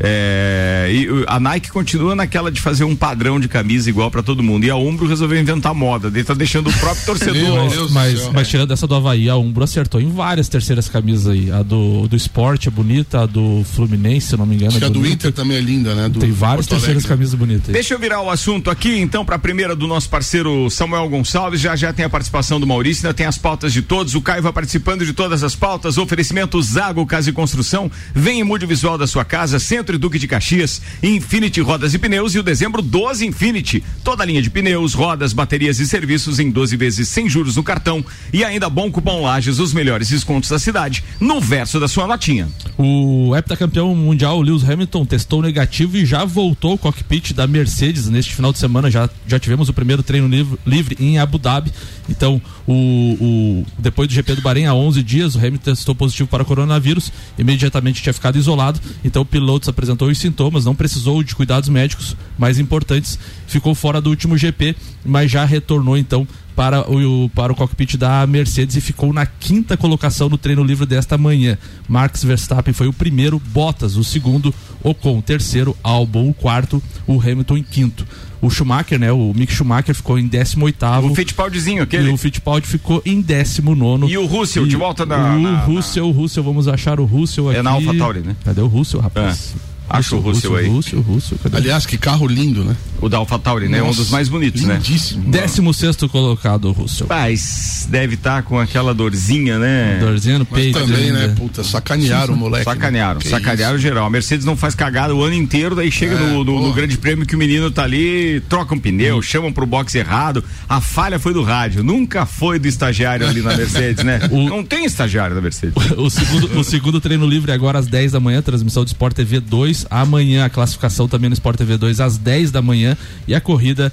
É, 0.00 0.88
e 0.90 1.06
a 1.28 1.38
Nike 1.38 1.70
continua 1.70 2.16
naquela 2.16 2.50
de 2.50 2.60
fazer 2.60 2.82
um 2.82 2.96
padrão 2.96 3.38
de 3.38 3.46
camisa 3.46 3.88
igual 3.88 4.10
pra 4.10 4.22
todo 4.24 4.42
mundo. 4.42 4.64
E 4.64 4.70
a 4.70 4.76
Umbro 4.76 5.06
resolveu 5.06 5.38
inventar 5.38 5.72
moda. 5.72 6.08
Ele 6.08 6.24
tá 6.24 6.34
deixando 6.34 6.68
o 6.68 6.72
próprio 6.72 7.04
Meu 7.06 7.14
torcedor. 7.16 7.68
Deus 7.70 7.88
do 7.90 7.94
Mas, 7.94 8.18
céu. 8.18 8.32
mas 8.34 8.48
tirando 8.50 8.72
essa 8.72 8.84
do 8.84 8.96
Havaí, 8.96 9.28
a 9.28 9.36
Umbro 9.36 9.62
acertou 9.62 10.00
em 10.00 10.10
várias 10.10 10.48
terceiras 10.48 10.88
camisas 10.88 11.28
aí. 11.28 11.52
A 11.52 11.62
do, 11.62 12.08
do 12.08 12.16
esporte 12.16 12.66
é 12.66 12.70
bonita, 12.70 13.20
a 13.22 13.26
do 13.26 13.62
Fluminense, 13.64 14.26
se 14.26 14.34
eu 14.34 14.38
não 14.38 14.46
me 14.46 14.56
engano. 14.56 14.70
Acho 14.70 14.78
que 14.78 14.84
é 14.84 14.88
a 14.88 14.90
do. 14.90 15.06
Inter 15.06 15.32
também 15.32 15.56
é 15.56 15.60
linda, 15.60 15.94
né? 15.94 16.08
Do 16.08 16.18
Tem 16.18 16.32
várias 16.32 16.66
Porto 16.66 16.80
terceiras 16.80 17.04
Alegre. 17.04 17.08
camisas 17.08 17.34
bonitas. 17.34 17.68
aí. 17.68 17.74
Deixa 17.74 17.94
eu 17.94 17.98
virar 17.98 18.20
o 18.22 18.28
assunto 18.28 18.68
aqui, 18.68 18.98
então, 18.98 19.24
para 19.24 19.36
a 19.36 19.38
primeira 19.38 19.76
do 19.76 19.86
nosso 19.86 20.08
parceiro 20.08 20.68
Samuel 20.68 21.08
Gonçalves, 21.08 21.60
já 21.60 21.76
já 21.76 21.92
tem 21.92 22.04
a 22.04 22.10
participação 22.10 22.58
do 22.58 22.66
Maurício, 22.66 23.06
ainda 23.06 23.14
tem 23.14 23.24
as 23.24 23.38
pautas 23.38 23.72
de 23.72 23.82
todos. 23.82 24.16
O 24.16 24.20
Caio 24.20 24.42
vai 24.42 24.52
participando 24.52 25.06
de 25.06 25.12
todas 25.12 25.44
as 25.44 25.54
pautas. 25.54 25.96
Oferecimento 25.96 26.60
Zago 26.60 27.06
Casa 27.06 27.30
e 27.30 27.32
Construção. 27.32 27.88
Vem 28.12 28.40
em 28.40 28.44
mude 28.44 28.66
visual 28.66 28.98
da 28.98 29.06
sua 29.06 29.24
casa, 29.24 29.60
Centro 29.60 29.94
e 29.94 29.98
Duque 29.98 30.18
de 30.18 30.26
Caxias, 30.26 30.82
Infinity 31.00 31.60
Rodas 31.60 31.94
e 31.94 31.98
Pneus 31.98 32.34
e 32.34 32.40
o 32.40 32.42
dezembro 32.42 32.82
12 32.82 33.24
Infinity. 33.26 33.82
Toda 34.02 34.24
a 34.24 34.26
linha 34.26 34.42
de 34.42 34.50
pneus, 34.50 34.92
rodas, 34.92 35.32
baterias 35.32 35.78
e 35.78 35.86
serviços 35.86 36.40
em 36.40 36.50
12 36.50 36.76
vezes 36.76 37.08
sem 37.08 37.28
juros 37.28 37.54
no 37.54 37.62
cartão. 37.62 38.04
E 38.32 38.39
ainda 38.44 38.70
bom 38.70 38.90
cupom 38.90 39.22
Lages, 39.22 39.58
os 39.58 39.72
melhores 39.72 40.08
descontos 40.08 40.48
da 40.48 40.58
cidade, 40.58 41.02
no 41.18 41.40
verso 41.40 41.80
da 41.80 41.88
sua 41.88 42.06
notinha. 42.06 42.48
O 42.78 43.34
heptacampeão 43.36 43.94
mundial 43.94 44.40
Lewis 44.40 44.68
Hamilton 44.68 45.04
testou 45.04 45.42
negativo 45.42 45.96
e 45.96 46.06
já 46.06 46.24
voltou 46.24 46.72
ao 46.72 46.78
cockpit 46.78 47.32
da 47.32 47.46
Mercedes 47.46 48.08
neste 48.08 48.34
final 48.34 48.52
de 48.52 48.58
semana. 48.58 48.90
Já, 48.90 49.08
já 49.26 49.38
tivemos 49.38 49.68
o 49.68 49.72
primeiro 49.72 50.02
treino 50.02 50.28
livre, 50.28 50.58
livre 50.66 50.96
em 51.00 51.18
Abu 51.18 51.38
Dhabi. 51.38 51.72
Então, 52.08 52.40
o, 52.66 52.72
o, 52.72 53.66
depois 53.78 54.08
do 54.08 54.14
GP 54.14 54.36
do 54.36 54.42
Bahrein, 54.42 54.66
há 54.66 54.74
11 54.74 55.02
dias, 55.02 55.34
o 55.34 55.38
Hamilton 55.38 55.74
testou 55.74 55.94
positivo 55.94 56.28
para 56.28 56.44
coronavírus. 56.44 57.12
Imediatamente 57.38 58.02
tinha 58.02 58.12
ficado 58.12 58.36
isolado. 58.36 58.80
Então, 59.04 59.22
o 59.22 59.26
piloto 59.26 59.66
se 59.66 59.70
apresentou 59.70 60.08
os 60.08 60.18
sintomas, 60.18 60.64
não 60.64 60.74
precisou 60.74 61.22
de 61.22 61.34
cuidados 61.34 61.68
médicos 61.68 62.16
mais 62.38 62.58
importantes. 62.58 63.18
Ficou 63.46 63.74
fora 63.74 64.00
do 64.00 64.10
último 64.10 64.38
GP, 64.38 64.74
mas 65.04 65.30
já 65.30 65.44
retornou 65.44 65.96
então 65.96 66.26
para 66.60 66.82
o, 66.92 67.30
para 67.30 67.50
o 67.50 67.56
cockpit 67.56 67.96
da 67.96 68.26
Mercedes 68.26 68.76
e 68.76 68.82
ficou 68.82 69.14
na 69.14 69.24
quinta 69.24 69.78
colocação 69.78 70.28
no 70.28 70.36
treino 70.36 70.62
livre 70.62 70.84
desta 70.84 71.16
manhã. 71.16 71.56
Max 71.88 72.22
Verstappen 72.22 72.74
foi 72.74 72.86
o 72.86 72.92
primeiro, 72.92 73.40
Bottas 73.46 73.96
o 73.96 74.04
segundo, 74.04 74.54
Ocon 74.82 75.20
o 75.20 75.22
terceiro, 75.22 75.74
Albon 75.82 76.28
o 76.28 76.34
quarto, 76.34 76.82
o 77.06 77.18
Hamilton 77.18 77.56
em 77.56 77.62
quinto. 77.62 78.06
O 78.42 78.50
Schumacher, 78.50 78.98
né? 78.98 79.10
O 79.10 79.32
Mick 79.34 79.50
Schumacher 79.50 79.94
ficou 79.94 80.18
em 80.18 80.28
18 80.28 80.62
oitavo. 80.62 81.10
O 81.10 81.14
Fittipaldizinho, 81.14 81.82
aquele. 81.82 82.10
E 82.10 82.12
o 82.12 82.16
Fittipaldi 82.18 82.66
ficou 82.66 83.00
em 83.06 83.22
19 83.22 84.12
E 84.12 84.18
o 84.18 84.26
Russell, 84.26 84.66
E 84.66 84.68
de 84.68 84.76
volta 84.76 85.06
na. 85.06 85.36
O 85.36 85.40
na- 85.40 85.64
Russell, 85.64 86.08
o 86.08 86.10
Russell, 86.10 86.44
vamos 86.44 86.68
achar 86.68 87.00
o 87.00 87.06
Russell 87.06 87.48
aqui. 87.48 87.58
É 87.58 87.62
na 87.62 87.70
AlphaTauri, 87.70 88.20
né? 88.20 88.36
Cadê 88.44 88.60
o 88.60 88.66
Russell, 88.66 89.00
rapaz? 89.00 89.54
Acha 89.92 90.14
o 90.14 90.20
Russell 90.20 90.54
aí. 90.56 90.68
Russell, 90.68 91.00
Russell, 91.00 91.36
cadê? 91.42 91.56
Aliás, 91.56 91.84
que 91.84 91.98
carro 91.98 92.26
lindo, 92.26 92.64
né? 92.64 92.76
O 93.02 93.08
da 93.08 93.16
AlphaTauri, 93.18 93.68
né? 93.68 93.82
um 93.82 93.86
Nossa, 93.86 93.98
dos 94.02 94.10
mais 94.10 94.28
bonitos, 94.28 94.62
né? 94.62 94.74
Lindíssimo. 94.74 95.24
Décimo 95.30 95.74
sexto 95.74 96.08
colocado, 96.08 96.66
o 96.68 96.72
Russell. 96.72 97.06
Mas 97.08 97.86
deve 97.90 98.14
estar 98.14 98.42
com 98.42 98.58
aquela 98.58 98.94
dorzinha, 98.94 99.58
né? 99.58 99.98
Dorzinha 100.00 100.38
no 100.38 100.46
Mas 100.50 100.60
peito. 100.62 100.78
também, 100.78 101.10
né? 101.10 101.22
ainda. 101.22 101.34
Puta, 101.34 101.64
sacanearam 101.64 102.34
o 102.34 102.36
moleque. 102.36 102.66
né? 102.66 102.72
Sacanearam, 102.74 103.20
Que 103.20 103.28
sacanearam 103.28 103.78
geral. 103.78 104.06
A 104.06 104.10
Mercedes 104.10 104.44
não 104.46 104.56
faz 104.56 104.74
cagada 104.74 105.14
o 105.14 105.22
ano 105.24 105.34
inteiro, 105.34 105.74
daí 105.74 105.90
chega 105.90 106.14
É, 106.14 106.18
no, 106.18 106.44
no- 106.44 106.60
no 106.68 106.72
grande 106.72 106.96
prêmio 106.96 107.26
que 107.26 107.34
o 107.34 107.38
menino 107.38 107.70
tá 107.70 107.82
ali, 107.82 108.40
troca 108.48 108.74
um 108.74 108.78
pneu, 108.78 109.20
chamam 109.22 109.52
pro 109.52 109.66
box 109.66 109.94
errado. 109.96 110.44
A 110.68 110.80
falha 110.80 111.18
foi 111.18 111.32
do 111.32 111.42
rádio, 111.42 111.82
nunca 111.82 112.24
foi 112.26 112.58
do 112.58 112.68
estagiário 112.68 113.26
ali 113.26 113.40
na 113.42 113.56
Mercedes, 113.56 114.04
né? 114.04 114.20
O- 114.30 114.48
Não 114.48 114.62
tem 114.62 114.84
estagiário 114.84 115.34
na 115.34 115.40
Mercedes. 115.40 115.74
O 115.96 116.08
segundo, 116.10 116.58
o 116.60 116.62
segundo 116.64 117.00
treino 117.00 117.26
livre 117.26 117.50
agora 117.50 117.78
às 117.78 117.86
10 117.86 118.12
da 118.12 118.20
manhã, 118.20 118.40
transmissão 118.42 118.84
do 118.84 118.88
Sport 118.88 119.14
TV 119.16 119.40
2. 119.40 119.79
Amanhã 119.90 120.44
a 120.44 120.50
classificação 120.50 121.08
também 121.08 121.30
no 121.30 121.34
Sport 121.34 121.56
TV 121.56 121.76
2 121.76 122.00
às 122.00 122.18
10 122.18 122.50
da 122.50 122.60
manhã. 122.60 122.96
E 123.26 123.34
a 123.34 123.40
corrida, 123.40 123.92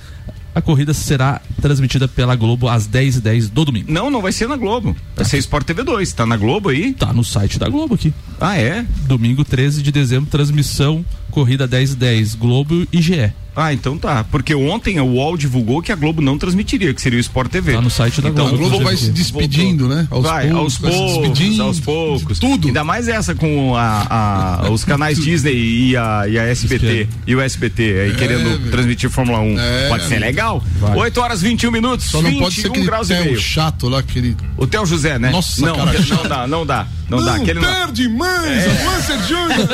a 0.53 0.61
corrida 0.61 0.93
será 0.93 1.41
transmitida 1.61 2.07
pela 2.07 2.35
Globo 2.35 2.67
às 2.67 2.87
10 2.87 3.17
e 3.17 3.21
10 3.21 3.49
do 3.49 3.65
domingo. 3.65 3.91
Não, 3.91 4.09
não 4.09 4.21
vai 4.21 4.31
ser 4.31 4.47
na 4.47 4.55
Globo. 4.55 4.95
Vai 5.15 5.25
ser 5.25 5.37
Sport 5.37 5.65
TV 5.65 5.83
2. 5.83 6.13
Tá 6.13 6.25
na 6.25 6.37
Globo 6.37 6.69
aí? 6.69 6.93
Tá 6.93 7.13
no 7.13 7.23
site 7.23 7.59
da 7.59 7.69
Globo 7.69 7.95
aqui. 7.95 8.13
Ah, 8.39 8.57
é? 8.57 8.85
Domingo 9.07 9.43
13 9.43 9.81
de 9.81 9.91
dezembro, 9.91 10.29
transmissão, 10.29 11.05
corrida 11.31 11.67
10 11.67 11.93
e 11.93 11.95
10, 11.95 12.35
Globo 12.35 12.87
e 12.91 13.01
GE. 13.01 13.33
Ah, 13.59 13.73
então 13.73 13.97
tá. 13.97 14.23
Porque 14.23 14.53
ontem 14.53 14.99
a 14.99 15.03
UOL 15.03 15.35
divulgou 15.35 15.81
que 15.81 15.91
a 15.91 15.95
Globo 15.95 16.21
não 16.21 16.37
transmitiria, 16.37 16.93
que 16.93 17.01
seria 17.01 17.17
o 17.17 17.19
Sport 17.19 17.49
TV. 17.49 17.73
Tá 17.73 17.81
no 17.81 17.89
site 17.89 18.21
da 18.21 18.29
Então, 18.29 18.45
A 18.45 18.49
Globo. 18.51 18.69
Globo 18.69 18.83
vai 18.85 18.95
se 18.95 19.09
despedindo, 19.09 19.87
né? 19.87 20.07
vai, 20.11 20.49
aos 20.51 20.77
vai 20.77 20.91
se 20.91 20.97
poucos, 20.97 21.17
despedindo 21.17 21.63
aos 21.63 21.75
de 21.77 21.81
poucos. 21.81 22.37
Tudo. 22.39 22.67
Ainda 22.67 22.83
mais 22.83 23.07
essa 23.07 23.33
com 23.33 23.75
a, 23.75 24.61
a- 24.63 24.69
os 24.71 24.83
canais 24.85 25.17
Disney 25.19 25.55
e 25.89 25.97
a, 25.97 26.25
e 26.29 26.37
a 26.37 26.43
SBT 26.43 27.07
e 27.25 27.35
o 27.35 27.41
SBT 27.41 27.99
aí 28.01 28.15
querendo 28.15 28.43
velho. 28.59 28.69
transmitir 28.71 29.09
Fórmula 29.09 29.39
1. 29.39 29.59
É, 29.59 29.89
pode 29.89 30.07
ser 30.07 30.19
legal. 30.19 30.63
Vai. 30.79 30.95
8 30.95 31.19
horas 31.19 31.41
21 31.41 31.71
minutos, 31.71 32.05
Só 32.05 32.21
não 32.21 32.29
21 32.29 32.43
pode 32.43 32.55
ser 32.61 32.67
aquele 32.67 32.85
graus 32.85 33.09
e 33.09 33.13
Theo 33.15 33.25
meio. 33.25 33.39
chato 33.39 33.89
lá, 33.89 33.99
aquele. 33.99 34.37
O 34.55 34.67
Theo 34.67 34.85
José, 34.85 35.17
né? 35.17 35.31
Nossa, 35.31 35.65
não, 35.65 35.75
cara 35.75 35.91
não 36.07 36.23
dá, 36.29 36.47
não 36.47 36.65
dá. 36.65 36.87
Não, 37.09 37.23
dá. 37.23 37.35
Aquele 37.35 37.59
não. 37.61 37.73
perde 37.73 38.09
mais, 38.09 38.67
avança 38.67 39.17
Júnior. 39.25 39.67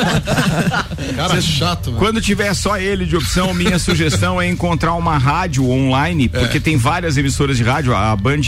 Cara 1.16 1.42
chato, 1.42 1.86
velho. 1.86 1.98
Quando 1.98 2.22
tiver 2.22 2.54
só 2.54 2.78
ele 2.78 3.06
de 3.06 3.16
opção, 3.16 3.54
minha 3.56 3.73
sugestão 3.80 4.42
é 4.42 4.48
encontrar 4.48 4.94
uma 4.94 5.18
rádio 5.18 5.70
online, 5.70 6.30
É. 6.34 6.39
porque 6.39 6.60
tem 6.60 6.77
várias 6.77 7.18
emissoras 7.18 7.58
de 7.58 7.63
rádio, 7.63 7.96
a 7.96 8.15
Band 8.15 8.42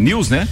News, 0.00 0.28
né? 0.28 0.48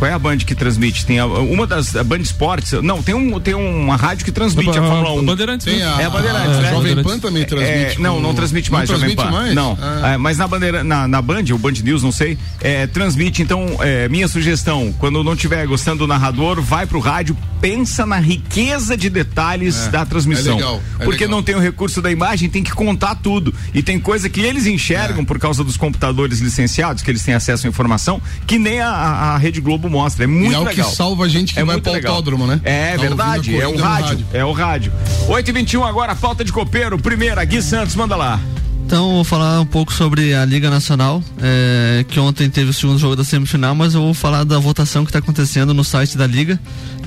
Qual 0.00 0.10
é 0.10 0.14
a 0.14 0.18
Band 0.18 0.38
que 0.38 0.54
transmite? 0.54 1.04
Tem 1.04 1.18
a- 1.18 1.26
uma 1.26 1.66
das 1.66 1.94
a 1.94 2.02
Band 2.02 2.20
Esportes. 2.20 2.72
Não, 2.82 3.02
tem, 3.02 3.14
um, 3.14 3.38
tem 3.38 3.52
uma 3.52 3.96
rádio 3.96 4.24
que 4.24 4.32
transmite 4.32 4.70
a 4.70 4.82
Fórmula 4.82 5.12
1. 5.20 5.24
Bandeirantes. 5.26 5.66
Tem 5.66 5.76
né? 5.76 5.84
a, 5.84 6.00
É 6.00 6.04
a 6.06 6.10
Bandeirantes, 6.10 6.56
a 6.56 6.60
né? 6.62 6.70
Jovem 6.70 7.02
Pan 7.02 7.18
também 7.18 7.44
transmite. 7.44 7.96
É, 7.96 7.98
não, 7.98 8.14
com- 8.14 8.20
não 8.22 8.34
transmite 8.34 8.72
mais, 8.72 8.88
não 8.88 8.96
Jovem 8.98 9.14
transmite 9.14 9.36
Pan. 9.36 9.42
mais? 9.42 9.54
Não. 9.54 9.76
Ah. 9.78 10.12
É, 10.12 10.16
mas 10.16 10.38
na 10.38 10.48
bandeira, 10.48 10.82
na, 10.82 11.06
na 11.06 11.20
Band, 11.20 11.44
ou 11.52 11.58
Band 11.58 11.72
News, 11.84 12.02
não 12.02 12.10
sei, 12.12 12.38
é, 12.62 12.86
transmite. 12.86 13.42
Então, 13.42 13.76
é, 13.80 14.08
minha 14.08 14.26
sugestão, 14.26 14.90
quando 14.98 15.22
não 15.22 15.34
estiver 15.34 15.66
gostando 15.66 15.98
do 15.98 16.06
narrador, 16.06 16.62
vai 16.62 16.86
pro 16.86 16.98
rádio, 16.98 17.36
pensa 17.60 18.06
na 18.06 18.18
riqueza 18.18 18.96
de 18.96 19.10
detalhes 19.10 19.86
É, 19.86 19.90
da 19.90 20.06
transmissão. 20.06 20.54
é 20.54 20.56
legal, 20.56 20.82
é 20.98 21.04
porque 21.04 21.24
legal. 21.24 21.36
não 21.36 21.42
tem 21.42 21.54
o 21.56 21.60
recurso 21.60 22.00
da 22.00 22.10
imagem, 22.10 22.48
tem 22.48 22.62
que 22.62 22.72
contar 22.72 23.16
tudo. 23.16 23.52
E 23.74 23.82
tem 23.82 24.00
coisa 24.00 24.30
que 24.30 24.40
eles 24.40 24.66
enxergam 24.66 25.20
É. 25.20 25.26
por 25.26 25.38
causa 25.38 25.62
dos 25.62 25.76
computadores 25.76 26.38
licenciados, 26.40 27.02
que 27.02 27.10
eles 27.10 27.22
têm 27.22 27.34
acesso 27.34 27.66
à 27.66 27.68
informação, 27.68 28.18
que 28.46 28.58
nem 28.58 28.80
a, 28.80 28.88
a- 28.88 29.34
a 29.34 29.36
Rede 29.36 29.60
Globo 29.60 29.89
mostra. 29.90 30.24
É 30.24 30.26
muito 30.26 30.52
e 30.52 30.54
é 30.54 30.58
o 30.58 30.64
legal. 30.64 30.88
que 30.88 30.96
salva 30.96 31.24
a 31.24 31.28
gente 31.28 31.52
que 31.52 31.60
É 31.60 31.64
vai 31.64 31.74
muito 31.74 31.84
pro 31.84 31.92
legal. 31.92 32.12
autódromo, 32.12 32.46
né? 32.46 32.60
É 32.64 32.92
Tá 32.96 33.02
verdade, 33.02 33.56
é 33.60 33.66
o 33.68 33.76
rádio, 33.76 34.26
é 34.32 34.44
o 34.44 34.52
rádio. 34.52 34.92
8 35.28 35.48
e 35.48 35.52
21 35.52 35.84
agora, 35.84 36.14
pauta 36.14 36.44
de 36.44 36.52
copeiro. 36.52 36.98
Primeira, 36.98 37.44
Gui 37.44 37.60
Santos, 37.62 37.94
manda 37.94 38.16
lá. 38.16 38.40
Então, 38.86 39.06
eu 39.08 39.14
vou 39.16 39.24
falar 39.24 39.60
um 39.60 39.66
pouco 39.66 39.92
sobre 39.92 40.34
a 40.34 40.44
Liga 40.44 40.68
Nacional, 40.68 41.22
é, 41.40 42.04
que 42.08 42.18
ontem 42.18 42.50
teve 42.50 42.70
o 42.70 42.72
segundo 42.72 42.98
jogo 42.98 43.14
da 43.14 43.22
semifinal, 43.22 43.72
mas 43.72 43.94
eu 43.94 44.00
vou 44.00 44.12
falar 44.14 44.42
da 44.42 44.58
votação 44.58 45.04
que 45.04 45.10
está 45.10 45.20
acontecendo 45.20 45.72
no 45.72 45.84
site 45.84 46.18
da 46.18 46.26
Liga, 46.26 46.58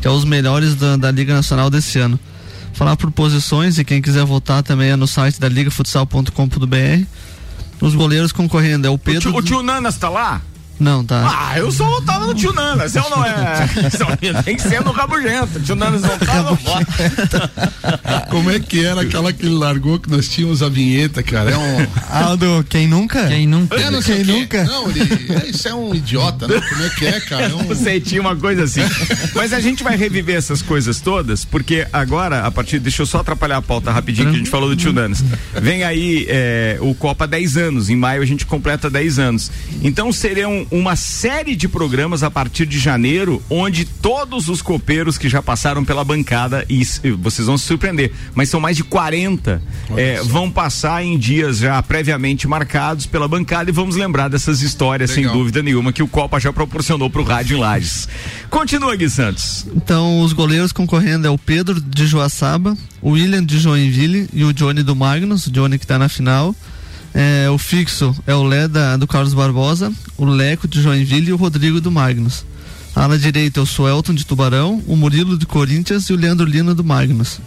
que 0.02 0.08
é 0.08 0.10
os 0.10 0.24
melhores 0.24 0.76
da, 0.76 0.96
da 0.96 1.12
Liga 1.12 1.34
Nacional 1.34 1.70
desse 1.70 2.00
ano. 2.00 2.18
Falar 2.72 2.96
por 2.96 3.12
posições 3.12 3.78
e 3.78 3.84
quem 3.84 4.02
quiser 4.02 4.24
votar 4.24 4.64
também 4.64 4.92
é 4.92 4.96
no 4.96 5.06
site 5.08 5.40
da 5.42 5.50
ligafutsal.com.br. 5.50 7.06
Os 7.82 7.96
goleiros 7.96 8.32
concorrendo 8.32 8.88
é 8.88 8.90
o 8.90 8.94
O 8.94 8.98
Pedro. 8.98 9.22
tio, 9.32 9.36
o 9.38 9.42
tio 9.42 9.62
Nanas 9.62 9.98
tá 9.98 10.08
lá? 10.10 10.42
Não, 10.80 11.04
tá. 11.04 11.24
Ah, 11.26 11.58
eu 11.58 11.72
só 11.72 11.86
votava 11.86 12.26
no 12.26 12.34
tio 12.34 12.52
Nanas. 12.52 12.96
Eu 12.96 13.10
não 13.10 13.24
é. 13.26 13.68
Tem 14.44 14.56
que 14.56 14.62
ser 14.62 14.82
no 14.82 14.92
rabugento. 14.92 15.60
Tio 15.60 15.76
Nanas 15.76 16.02
não 16.02 16.18
tá, 16.18 16.44
não 16.44 16.56
vota. 16.56 17.52
Como 18.30 18.50
é 18.50 18.60
que 18.60 18.84
era 18.84 19.02
aquela 19.02 19.32
que 19.32 19.46
ele 19.46 19.56
largou 19.56 20.00
que 20.00 20.10
nós 20.10 20.28
tínhamos 20.28 20.64
a 20.64 20.70
vinheta, 20.70 21.22
cara? 21.22 21.52
É 21.52 21.58
um. 21.58 21.88
Aldo, 22.10 22.66
quem 22.68 22.88
nunca? 22.88 23.28
Quem 23.28 23.48
nunca? 23.48 23.76
É, 23.80 23.90
não 23.90 24.02
sei 24.02 24.24
Quem 24.24 24.40
nunca? 24.40 24.64
Não, 24.64 24.90
ele. 24.90 25.02
é, 25.44 25.50
isso 25.50 25.68
é 25.68 25.74
um 25.74 25.94
idiota, 25.94 26.48
né? 26.48 26.62
Como 26.70 26.84
é 26.84 26.90
que 26.90 27.06
é, 27.06 27.20
cara? 27.22 27.46
É 27.46 27.54
um. 27.54 27.64
Não 27.64 27.76
sei, 27.76 28.00
tinha 28.02 28.22
uma 28.22 28.36
coisa 28.36 28.64
assim. 28.64 28.82
Mas 29.36 29.54
a 29.54 29.60
gente 29.60 29.84
vai 29.84 29.96
reviver 29.96 30.36
essas 30.36 30.62
coisas 30.62 31.00
todas, 31.00 31.46
porque 31.46 31.88
agora, 31.94 32.46
a 32.46 32.52
partir. 32.52 32.80
Deixa 32.80 33.04
eu 33.04 33.06
só 33.06 33.20
atrapalhar 33.20 33.58
a 33.58 33.62
pauta 33.62 33.92
rapidinho 33.92 34.30
que 34.30 34.36
a 34.36 34.38
gente 34.38 34.50
falou 34.50 34.70
do 34.70 34.76
tio 34.76 34.92
Nanas. 34.92 35.24
Vem 35.54 35.84
aí 35.84 36.26
é, 36.28 36.78
o 36.82 36.94
Copa 36.94 37.28
10 37.28 37.58
anos. 37.58 37.90
Em 37.90 37.96
maio 37.96 38.22
a 38.22 38.26
gente 38.26 38.46
completa 38.46 38.90
10 38.90 39.20
anos. 39.20 39.52
Então 39.82 40.12
uma 40.72 40.96
série 40.96 41.56
de 41.56 41.68
programas 41.68 42.24
a 42.24 42.32
partir 42.32 42.66
de 42.66 42.80
janeiro, 42.80 43.42
onde 43.50 43.86
todos 43.86 44.50
os 44.50 44.62
copeiros 44.62 45.18
que 45.18 45.30
já 45.30 45.42
passaram 45.42 45.84
pela 45.86 46.04
bancada, 46.04 46.66
e 46.70 46.82
s- 46.82 47.00
vocês 47.14 47.48
vão 47.48 47.58
se 47.58 47.66
surpreender, 47.66 48.12
mas 48.36 48.50
são 48.50 48.60
mais 48.60 48.76
de 48.78 48.84
40, 48.84 49.62
é, 49.96 50.22
vão 50.24 50.50
passar 50.50 51.04
em 51.04 51.18
dias 51.18 51.58
já 51.58 51.82
previamente 51.84 52.48
marcados 52.48 53.06
pela 53.06 53.28
bancada 53.28 53.70
e 53.70 53.74
vamos 53.74 53.96
lembrar 53.96 54.28
dessas 54.30 54.62
histórias, 54.62 55.12
sem 55.12 55.24
Legal. 55.24 55.38
dúvida 55.38 55.62
nenhuma, 55.64 55.92
que 55.94 56.04
o 56.04 56.08
Copa 56.08 56.40
já 56.40 56.52
proporcionou 56.54 57.10
pro 57.10 57.24
rádio 57.24 57.58
em 57.58 57.60
Lages. 57.60 58.08
Continua, 58.50 58.96
Gui 58.96 59.10
Santos. 59.10 59.66
Então, 59.76 60.22
os 60.22 60.34
goleiros 60.34 60.72
concorrendo 60.72 61.28
é 61.28 61.30
o 61.30 61.38
Pedro 61.38 61.80
de 61.82 62.06
Joaçaba, 62.08 62.78
o 63.02 63.12
William 63.12 63.44
de 63.44 63.58
Joinville 63.60 64.30
e 64.34 64.44
o 64.44 64.54
Johnny 64.54 64.84
do 64.84 64.96
Magnus, 64.96 65.48
o 65.48 65.52
Johnny 65.52 65.78
que 65.80 65.88
tá 65.88 65.98
na 66.00 66.10
final. 66.10 66.56
É, 67.14 67.48
o 67.50 67.58
fixo 67.58 68.16
é 68.26 68.34
o 68.34 68.44
Lé 68.44 68.68
da- 68.68 68.98
do 68.98 69.06
Carlos 69.06 69.34
Barbosa, 69.34 69.92
o 70.18 70.26
Leco 70.26 70.68
de 70.68 70.82
Joinville 70.82 71.30
e 71.30 71.34
o 71.34 71.38
Rodrigo 71.38 71.80
do 71.80 71.92
Magnus. 71.92 72.44
A 72.96 73.04
ala 73.04 73.18
direita 73.20 73.60
é 73.60 73.64
o 73.64 73.66
Suelton 73.66 74.14
de 74.14 74.26
Tubarão, 74.26 74.82
o 74.88 74.96
Murilo 74.96 75.38
de 75.38 75.46
Corinthians 75.46 76.06
e 76.10 76.14
o 76.14 76.16
Leandro 76.16 76.46
Lina 76.46 76.74
do 76.74 76.84
Magnus. 76.84 77.40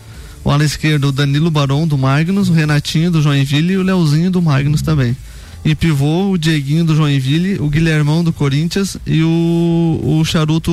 O 0.45 0.51
ala 0.51 0.65
esquerda, 0.65 1.09
o 1.09 1.13
Danilo 1.13 1.51
Barão 1.51 1.87
do 1.87 1.99
Magnus, 1.99 2.49
o 2.49 2.53
Renatinho 2.53 3.11
do 3.11 3.21
Joinville 3.21 3.73
e 3.73 3.77
o 3.79 3.83
Leozinho 3.83 4.31
do 4.31 4.41
Magnus 4.41 4.83
também. 4.83 5.17
E 5.65 5.75
pivô, 5.75 6.31
o 6.31 6.39
Dieguinho 6.39 6.85
do 6.85 6.95
Joinville, 6.95 7.59
o 7.61 7.69
Guilhermão 7.69 8.23
do 8.23 8.33
Corinthians 8.33 8.97
e 9.05 9.23
o, 9.25 10.01
o 10.21 10.25
Charuto 10.25 10.71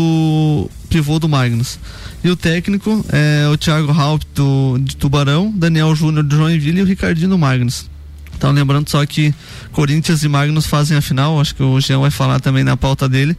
pivô 0.88 1.18
do 1.18 1.28
Magnus. 1.28 1.80
E 2.24 2.30
o 2.30 2.36
técnico 2.36 3.04
é 3.12 3.48
o 3.52 3.58
Thiago 3.58 3.92
Haupt 3.92 4.28
do, 4.36 4.78
de 4.80 4.96
Tubarão, 4.96 5.52
Daniel 5.56 5.96
Júnior 5.96 6.24
do 6.24 6.36
Joinville 6.36 6.80
e 6.80 6.84
o 6.84 6.86
Ricardinho 6.86 7.30
do 7.30 7.38
Magnus. 7.40 7.90
Então 8.36 8.52
lembrando 8.52 8.90
só 8.90 9.06
que 9.06 9.34
Corinthians 9.72 10.24
e 10.24 10.28
Magnus 10.28 10.66
fazem 10.66 10.98
a 10.98 11.02
final, 11.02 11.40
acho 11.40 11.56
que 11.56 11.64
o 11.64 11.80
Jean 11.80 12.00
vai 12.00 12.12
falar 12.12 12.40
também 12.40 12.64
na 12.64 12.76
pauta 12.76 13.08
dele. 13.08 13.38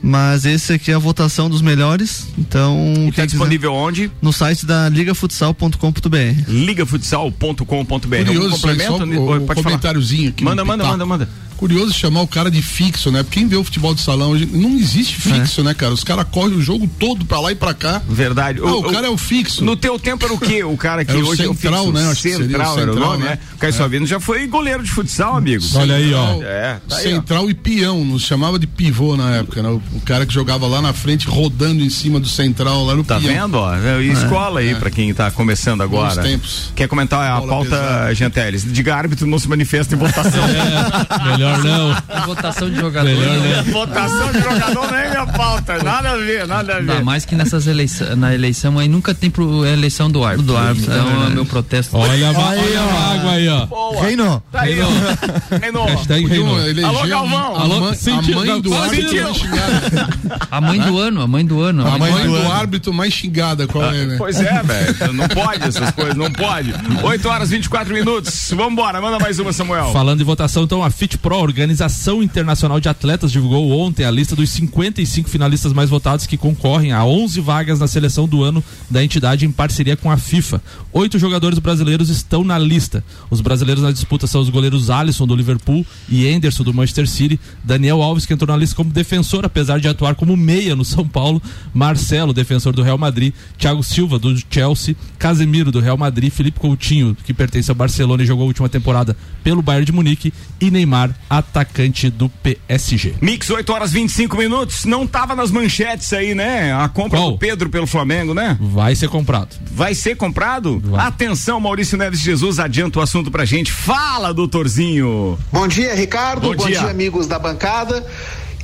Mas 0.00 0.44
esse 0.44 0.72
aqui 0.72 0.92
é 0.92 0.94
a 0.94 0.98
votação 0.98 1.50
dos 1.50 1.60
melhores. 1.60 2.28
Então. 2.38 2.94
Está 3.08 3.26
disponível 3.26 3.74
onde? 3.74 4.10
No 4.22 4.32
site 4.32 4.64
da 4.64 4.88
ligafutsal.com.br. 4.88 6.16
ligafutsal.com.br. 6.46 7.64
Curioso, 7.64 8.38
Algum 8.38 8.50
complemento? 8.50 8.96
Só, 8.98 9.04
o, 9.04 9.36
o 9.44 9.54
comentáriozinho 9.54 10.28
aqui. 10.28 10.44
Manda, 10.44 10.64
manda, 10.64 10.84
manda, 10.84 11.04
manda 11.04 11.28
curioso 11.58 11.92
chamar 11.92 12.22
o 12.22 12.26
cara 12.26 12.50
de 12.50 12.62
fixo, 12.62 13.10
né? 13.10 13.22
Porque 13.22 13.40
quem 13.40 13.48
vê 13.48 13.56
o 13.56 13.64
futebol 13.64 13.94
de 13.94 14.00
salão 14.00 14.30
hoje 14.30 14.46
não 14.46 14.70
existe 14.76 15.20
fixo, 15.20 15.60
é. 15.60 15.64
né, 15.64 15.74
cara? 15.74 15.92
Os 15.92 16.02
caras 16.02 16.26
correm 16.30 16.56
o 16.56 16.62
jogo 16.62 16.88
todo 16.98 17.24
pra 17.24 17.40
lá 17.40 17.52
e 17.52 17.54
pra 17.54 17.74
cá. 17.74 18.00
Verdade. 18.08 18.60
o, 18.60 18.78
o, 18.78 18.92
cara 18.92 19.06
é 19.06 19.10
o 19.10 19.16
fixo. 19.16 19.64
No 19.64 19.76
teu 19.76 19.98
tempo 19.98 20.24
era 20.24 20.32
o 20.34 20.38
quê? 20.38 20.64
O 20.64 20.76
cara 20.76 21.04
que 21.04 21.12
hoje 21.12 21.42
central, 21.42 21.46
é 21.46 21.50
o 21.50 21.54
fixo. 21.54 21.92
né? 21.92 22.10
Acho 22.10 22.20
central, 22.22 22.74
que 22.74 22.80
era 22.80 22.92
o 22.92 22.96
nome, 22.96 23.24
né? 23.24 23.38
O 23.54 23.58
Caio 23.58 23.74
é. 24.02 24.06
já 24.06 24.20
foi 24.20 24.46
goleiro 24.46 24.82
de 24.82 24.90
futsal, 24.90 25.36
amigos. 25.36 25.74
Olha 25.74 25.96
aí, 25.96 26.14
ó. 26.14 26.42
É, 26.42 26.80
tá 26.88 26.96
central 26.96 27.40
aí, 27.40 27.46
ó. 27.46 27.50
e 27.50 27.54
peão, 27.54 28.04
nos 28.04 28.22
chamava 28.22 28.58
de 28.58 28.66
pivô 28.66 29.16
na 29.16 29.36
época, 29.36 29.62
né? 29.62 29.68
O, 29.68 29.82
o, 29.94 30.00
cara 30.00 30.24
que 30.24 30.32
jogava 30.32 30.66
lá 30.66 30.80
na 30.80 30.92
frente, 30.92 31.26
rodando 31.28 31.82
em 31.82 31.90
cima 31.90 32.20
do 32.20 32.28
central, 32.28 32.84
lá 32.84 32.94
no 32.94 33.04
tá 33.04 33.18
peão. 33.20 33.34
Tá 33.34 33.40
vendo, 33.42 33.54
ó? 33.58 33.74
É, 33.74 34.02
escola 34.04 34.60
aí 34.60 34.70
é. 34.70 34.74
pra 34.74 34.90
quem 34.90 35.12
tá 35.12 35.30
começando 35.30 35.82
agora. 35.82 36.22
tempos. 36.22 36.72
Quer 36.74 36.88
comentar 36.88 37.20
a 37.20 37.40
Bola 37.40 37.48
pauta, 37.48 37.70
pesada. 37.70 38.14
Genteles? 38.14 38.72
Diga 38.72 38.94
árbitro 38.94 39.26
não 39.26 39.38
se 39.38 39.48
manifesta 39.48 39.94
em 39.94 39.98
votação. 39.98 40.38
É, 40.58 41.30
melhor 41.30 41.47
não 41.64 42.26
votação 42.26 42.70
de 42.70 42.76
jogador. 42.76 43.08
Melhor, 43.08 43.38
né? 43.38 43.62
Votação 43.62 44.32
de 44.32 44.40
jogador 44.40 44.92
nem 44.92 45.00
é 45.00 45.26
pauta. 45.36 45.82
Nada 45.82 46.10
a 46.10 46.16
ver, 46.16 46.46
nada 46.46 46.76
a 46.76 46.80
ver. 46.80 46.90
Ainda 46.90 47.04
mais 47.04 47.24
que 47.24 47.34
nessas 47.34 47.66
eleições, 47.66 48.16
na 48.16 48.34
eleição 48.34 48.78
aí 48.78 48.88
nunca 48.88 49.14
tem 49.14 49.30
pro, 49.30 49.64
eleição 49.64 50.10
do 50.10 50.24
árbitro. 50.24 50.46
Do 50.46 50.56
árbitro. 50.56 50.92
Então 50.92 51.26
é, 51.26 51.30
meu 51.30 51.46
protesto. 51.46 51.96
Olha, 51.96 52.12
aí, 52.12 52.22
olha 52.22 52.80
a 52.80 53.12
água 53.12 53.32
aí, 53.32 53.48
ó. 53.48 54.00
Reino. 54.00 54.42
Tá 54.52 54.60
aí, 54.62 54.78
ó. 54.80 55.56
Reino. 55.58 55.84
Hashtag 55.84 56.26
Reino. 56.26 56.86
Alô, 56.86 57.06
Galvão. 57.06 57.56
Alô, 57.56 57.76
a, 57.76 58.34
mãe 58.34 58.60
do 58.60 58.74
árbitro 58.74 59.18
A 60.50 60.60
mãe 60.60 60.80
do 60.80 60.98
ano, 60.98 61.22
a 61.22 61.26
mãe 61.26 61.44
do 61.44 61.60
ano. 61.60 61.86
A 61.86 61.98
mãe 61.98 62.12
do 62.26 62.52
árbitro 62.52 62.92
mais 62.92 63.12
xingada, 63.12 63.66
qual 63.66 63.92
é, 63.92 64.06
né? 64.06 64.14
Pois 64.18 64.40
é, 64.40 64.62
velho. 64.62 65.12
Não 65.12 65.28
pode 65.28 65.64
essas 65.64 65.90
coisas, 65.92 66.14
não 66.14 66.30
pode. 66.30 66.74
8 67.02 67.28
horas 67.28 67.50
24 67.50 67.92
minutos. 67.92 68.52
Vambora, 68.54 69.00
manda 69.00 69.18
mais 69.18 69.38
uma, 69.38 69.52
Samuel. 69.52 69.92
Falando 69.92 70.20
em 70.20 70.24
votação, 70.24 70.64
então, 70.64 70.82
a 70.82 70.90
Fit 70.90 71.18
Pro, 71.18 71.37
organização 71.38 72.22
Internacional 72.22 72.80
de 72.80 72.88
Atletas 72.88 73.32
divulgou 73.32 73.70
ontem 73.70 74.04
a 74.04 74.10
lista 74.10 74.34
dos 74.36 74.50
55 74.50 75.28
finalistas 75.28 75.72
mais 75.72 75.90
votados 75.90 76.26
que 76.26 76.36
concorrem 76.36 76.92
a 76.92 77.04
11 77.04 77.40
vagas 77.40 77.78
na 77.78 77.86
seleção 77.86 78.28
do 78.28 78.42
ano 78.42 78.62
da 78.90 79.02
entidade 79.02 79.46
em 79.46 79.50
parceria 79.50 79.96
com 79.96 80.10
a 80.10 80.16
FIFA. 80.16 80.62
Oito 80.92 81.18
jogadores 81.18 81.58
brasileiros 81.58 82.08
estão 82.08 82.44
na 82.44 82.58
lista. 82.58 83.04
Os 83.30 83.40
brasileiros 83.40 83.82
na 83.82 83.92
disputa 83.92 84.26
são 84.26 84.40
os 84.40 84.48
goleiros 84.48 84.90
Alisson 84.90 85.26
do 85.26 85.36
Liverpool 85.36 85.84
e 86.08 86.28
Anderson 86.28 86.62
do 86.62 86.74
Manchester 86.74 87.08
City, 87.08 87.38
Daniel 87.62 88.02
Alves 88.02 88.26
que 88.26 88.34
entrou 88.34 88.48
na 88.48 88.56
lista 88.56 88.76
como 88.76 88.90
defensor 88.90 89.44
apesar 89.44 89.80
de 89.80 89.88
atuar 89.88 90.14
como 90.14 90.36
meia 90.36 90.74
no 90.74 90.84
São 90.84 91.06
Paulo, 91.06 91.42
Marcelo, 91.72 92.32
defensor 92.32 92.72
do 92.72 92.82
Real 92.82 92.98
Madrid, 92.98 93.32
Thiago 93.56 93.82
Silva 93.82 94.18
do 94.18 94.36
Chelsea, 94.50 94.96
Casemiro 95.18 95.70
do 95.70 95.80
Real 95.80 95.96
Madrid, 95.96 96.32
Felipe 96.32 96.60
Coutinho 96.60 97.16
que 97.24 97.34
pertence 97.34 97.70
ao 97.70 97.74
Barcelona 97.74 98.22
e 98.22 98.26
jogou 98.26 98.44
a 98.44 98.48
última 98.48 98.68
temporada 98.68 99.16
pelo 99.42 99.62
Bayern 99.62 99.86
de 99.86 99.92
Munique. 99.92 100.32
E 100.60 100.70
Neymar, 100.70 101.14
atacante 101.28 102.10
do 102.10 102.28
PSG. 102.28 103.14
Mix 103.20 103.50
8 103.50 103.72
horas 103.72 103.92
25 103.92 104.36
minutos, 104.36 104.84
não 104.84 105.06
tava 105.06 105.34
nas 105.34 105.50
manchetes 105.50 106.12
aí, 106.12 106.34
né? 106.34 106.72
A 106.72 106.88
compra 106.88 107.18
Qual? 107.18 107.32
do 107.32 107.38
Pedro 107.38 107.68
pelo 107.70 107.86
Flamengo, 107.86 108.34
né? 108.34 108.56
Vai 108.60 108.94
ser 108.94 109.08
comprado. 109.08 109.56
Vai 109.70 109.94
ser 109.94 110.16
comprado? 110.16 110.80
Vai. 110.84 111.06
Atenção, 111.06 111.60
Maurício 111.60 111.98
Neves 111.98 112.20
Jesus, 112.20 112.58
adianta 112.58 112.98
o 112.98 113.02
assunto 113.02 113.30
pra 113.30 113.44
gente. 113.44 113.72
Fala, 113.72 114.32
doutorzinho. 114.32 115.38
Bom 115.52 115.66
dia, 115.68 115.94
Ricardo. 115.94 116.48
Bom, 116.48 116.56
Bom 116.56 116.66
dia. 116.66 116.80
dia, 116.80 116.90
amigos 116.90 117.26
da 117.26 117.38
bancada. 117.38 118.04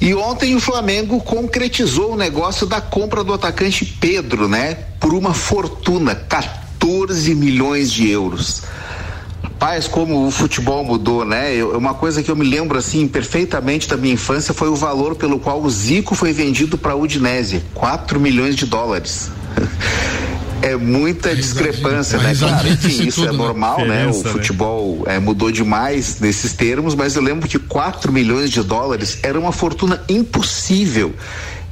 E 0.00 0.12
ontem 0.14 0.54
o 0.54 0.61
Flamengo 0.61 1.21
concretizou 1.21 2.12
o 2.12 2.16
negócio 2.16 2.66
da 2.66 2.80
compra 2.80 3.23
do 3.23 3.33
atacante 3.33 3.85
Pedro, 3.85 4.49
né? 4.49 4.75
Por 5.00 5.14
uma 5.14 5.33
fortuna, 5.33 6.14
14 6.14 7.35
milhões 7.35 7.92
de 7.92 8.11
euros. 8.11 8.62
Rapaz, 9.64 9.88
como 9.88 10.26
o 10.26 10.30
futebol 10.30 10.85
mudou, 10.85 11.25
né? 11.25 11.54
Eu, 11.54 11.78
uma 11.78 11.94
coisa 11.94 12.23
que 12.23 12.30
eu 12.30 12.37
me 12.37 12.44
lembro 12.44 12.76
assim 12.76 13.09
perfeitamente 13.09 13.88
da 13.88 13.97
minha 13.97 14.12
infância 14.12 14.52
foi 14.52 14.68
o 14.68 14.75
valor 14.75 15.14
pelo 15.14 15.40
qual 15.40 15.62
o 15.62 15.71
Zico 15.71 16.14
foi 16.14 16.35
vendido 16.35 16.76
para 16.76 16.93
a 16.93 16.95
Udinese, 16.95 17.62
4 17.73 18.21
milhões 18.21 18.56
de 18.56 18.67
dólares. 18.67 19.30
é 20.60 20.76
muita 20.76 21.34
discrepância, 21.34 22.19
né? 22.19 22.34
Claro, 22.34 22.69
enfim, 22.69 23.06
isso 23.06 23.25
é 23.25 23.32
né? 23.32 23.38
normal, 23.38 23.86
né? 23.86 24.06
O 24.06 24.23
né? 24.23 24.30
futebol 24.30 25.02
é, 25.06 25.19
mudou 25.19 25.50
demais 25.50 26.21
nesses 26.21 26.52
termos, 26.52 26.95
mas 26.95 27.17
eu 27.17 27.23
lembro 27.23 27.49
que 27.49 27.58
4 27.58 28.12
milhões 28.12 28.50
de 28.50 28.62
dólares 28.62 29.21
era 29.23 29.41
uma 29.41 29.50
fortuna 29.50 29.99
impossível 30.10 31.15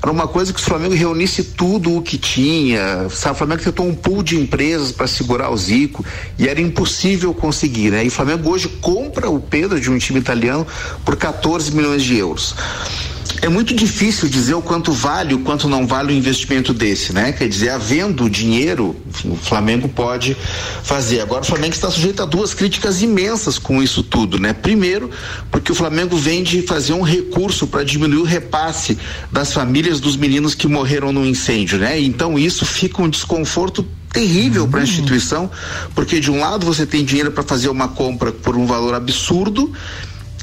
era 0.03 0.11
uma 0.11 0.27
coisa 0.27 0.53
que 0.53 0.59
o 0.59 0.63
Flamengo 0.63 0.95
reunisse 0.95 1.45
tudo 1.45 1.97
o 1.97 2.03
que 2.03 2.19
tinha. 2.19 3.09
Sabe, 3.09 3.37
o 3.37 3.39
Flamengo 3.39 3.63
tentou 3.63 3.87
um 3.87 3.95
pool 3.95 4.23
de 4.23 4.37
empresas 4.37 4.91
para 4.91 5.07
segurar 5.07 5.51
o 5.51 5.57
Zico 5.57 6.05
e 6.37 6.49
era 6.49 6.61
impossível 6.61 7.33
conseguir, 7.33 7.91
né? 7.93 8.05
E 8.05 8.09
o 8.09 8.11
Flamengo 8.11 8.51
hoje 8.51 8.69
compra 8.81 9.31
o 9.31 9.39
Pedro 9.39 9.81
de 9.81 9.91
um 9.91 9.99
time 9.99 10.19
italiano 10.19 10.67
por 11.05 11.17
14 11.17 11.71
milhões 11.71 12.03
de 12.03 12.17
euros 12.17 12.55
é 13.41 13.49
muito 13.49 13.75
difícil 13.75 14.29
dizer 14.29 14.55
o 14.55 14.63
quanto 14.63 14.93
vale, 14.93 15.35
o 15.35 15.41
quanto 15.41 15.69
não 15.69 15.87
vale 15.87 16.13
um 16.13 16.17
investimento 16.17 16.75
desse, 16.75 17.13
né? 17.13 17.33
Quer 17.33 17.49
dizer, 17.49 17.71
havendo 17.71 18.29
dinheiro, 18.29 18.97
enfim, 19.09 19.31
o 19.31 19.37
Flamengo 19.37 19.89
pode 19.89 20.37
fazer. 20.83 21.21
Agora, 21.21 21.43
o 21.43 21.47
Flamengo 21.47 21.75
está 21.75 21.91
sujeito 21.91 22.23
a 22.23 22.27
duas 22.27 22.53
críticas 22.53 23.03
imensas 23.03 23.59
com 23.59 23.83
isso 23.83 24.03
tudo, 24.03 24.39
né? 24.39 24.53
Primeiro, 24.53 25.11
porque 25.51 25.73
o 25.73 25.75
Flamengo 25.75 26.17
vem 26.17 26.43
de 26.43 26.63
fazer 26.63 26.93
um 26.93 27.03
recurso 27.03 27.67
para 27.67 27.85
diminuir 27.85 28.21
o 28.21 28.25
repasse 28.25 28.99
das 29.31 29.53
famílias 29.53 30.01
dos 30.01 30.17
meninos 30.17 30.55
que 30.55 30.69
morreram 30.69 31.13
no 31.13 31.25
incêndio, 31.25 31.79
né? 31.79 32.01
Então, 32.01 32.39
isso 32.39 32.67
fica 32.67 33.03
um 33.03 33.09
desconforto 33.09 33.87
terrível 34.13 34.69
para 34.69 34.81
a 34.81 34.83
instituição, 34.85 35.51
porque 35.95 36.21
de 36.21 36.31
um 36.31 36.39
lado 36.39 36.67
você 36.67 36.85
tem 36.85 37.03
dinheiro 37.03 37.33
para 37.33 37.43
fazer 37.43 37.71
uma 37.71 37.89
compra 37.89 38.31
por 38.31 38.57
um 38.57 38.67
valor 38.67 38.95
absurdo 38.95 39.73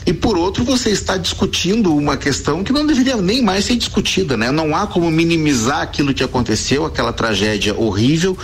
e 0.10 0.14
por 0.14 0.36
outro 0.36 0.64
você 0.64 0.90
está 0.90 1.18
discutindo 1.18 1.96
uma 1.96 2.18
questão 2.18 2.64
que 2.64 2.74
não 2.74 2.84
deveria 2.84 3.16
nem 3.18 3.44
mais 3.44 3.66
ser 3.66 3.76
discutida, 3.76 4.36
né? 4.36 4.52
Não 4.52 4.76
há 4.76 4.88
como 4.88 5.12
minimizar 5.12 5.82
aquilo 5.82 6.16
que 6.16 6.24
aconteceu, 6.24 6.84
aquela 6.84 7.14
tragédia 7.14 7.76
horrível 7.78 8.36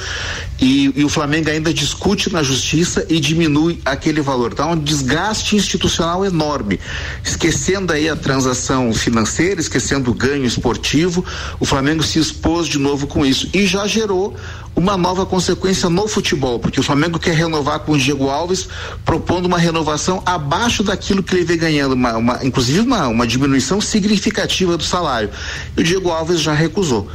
e, 0.59 0.91
e 0.95 1.03
o 1.03 1.09
Flamengo 1.09 1.49
ainda 1.49 1.73
discute 1.73 2.31
na 2.31 2.41
justiça 2.41 3.05
e 3.09 3.19
diminui 3.19 3.81
aquele 3.83 4.21
valor. 4.21 4.51
Então, 4.53 4.71
um 4.71 4.79
desgaste 4.79 5.55
institucional 5.55 6.25
enorme, 6.25 6.79
esquecendo 7.23 7.91
aí 7.91 8.07
a 8.07 8.15
transação 8.15 8.93
financeira, 8.93 9.59
esquecendo 9.59 10.11
o 10.11 10.13
ganho 10.13 10.45
esportivo, 10.45 11.25
o 11.59 11.65
Flamengo 11.65 12.03
se 12.03 12.19
expôs 12.19 12.67
de 12.67 12.77
novo 12.77 13.05
com 13.07 13.25
isso 13.25 13.49
e 13.53 13.65
já 13.65 13.85
gerou 13.85 14.35
uma 14.75 14.97
nova 14.97 15.25
consequência 15.25 15.89
no 15.89 16.07
futebol, 16.07 16.59
porque 16.59 16.79
o 16.79 16.83
Flamengo 16.83 17.17
quer 17.17 17.33
renovar 17.33 17.79
com 17.79 17.93
o 17.93 17.97
Diego 17.97 18.29
Alves, 18.29 18.67
propondo 19.05 19.45
uma 19.45 19.57
renovação 19.57 20.21
abaixo 20.25 20.83
daquilo 20.83 21.23
que 21.23 21.33
ele 21.33 21.45
vem 21.45 21.57
ganhando, 21.57 21.93
uma, 21.93 22.17
uma, 22.17 22.45
inclusive 22.45 22.81
uma, 22.81 23.07
uma 23.07 23.25
diminuição 23.25 23.79
significativa 23.79 24.75
do 24.75 24.83
salário. 24.83 25.29
E 25.77 25.81
o 25.81 25.83
Diego 25.83 26.09
Alves 26.09 26.41
já 26.41 26.53
recusou. 26.53 27.09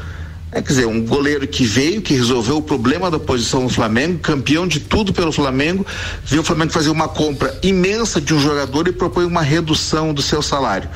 É, 0.52 0.60
quer 0.60 0.68
dizer, 0.68 0.86
um 0.86 1.04
goleiro 1.06 1.46
que 1.46 1.64
veio, 1.64 2.02
que 2.02 2.12
resolveu 2.12 2.56
o 2.56 2.62
problema 2.62 3.08
da 3.08 3.20
posição 3.20 3.62
no 3.62 3.68
Flamengo, 3.68 4.18
campeão 4.18 4.66
de 4.66 4.80
tudo 4.80 5.12
pelo 5.12 5.30
Flamengo, 5.30 5.86
viu 6.24 6.40
o 6.40 6.44
Flamengo 6.44 6.72
fazer 6.72 6.90
uma 6.90 7.06
compra 7.06 7.56
imensa 7.62 8.20
de 8.20 8.34
um 8.34 8.40
jogador 8.40 8.88
e 8.88 8.92
propõe 8.92 9.24
uma 9.24 9.42
redução 9.42 10.12
do 10.12 10.20
seu 10.20 10.42
salário. 10.42 10.90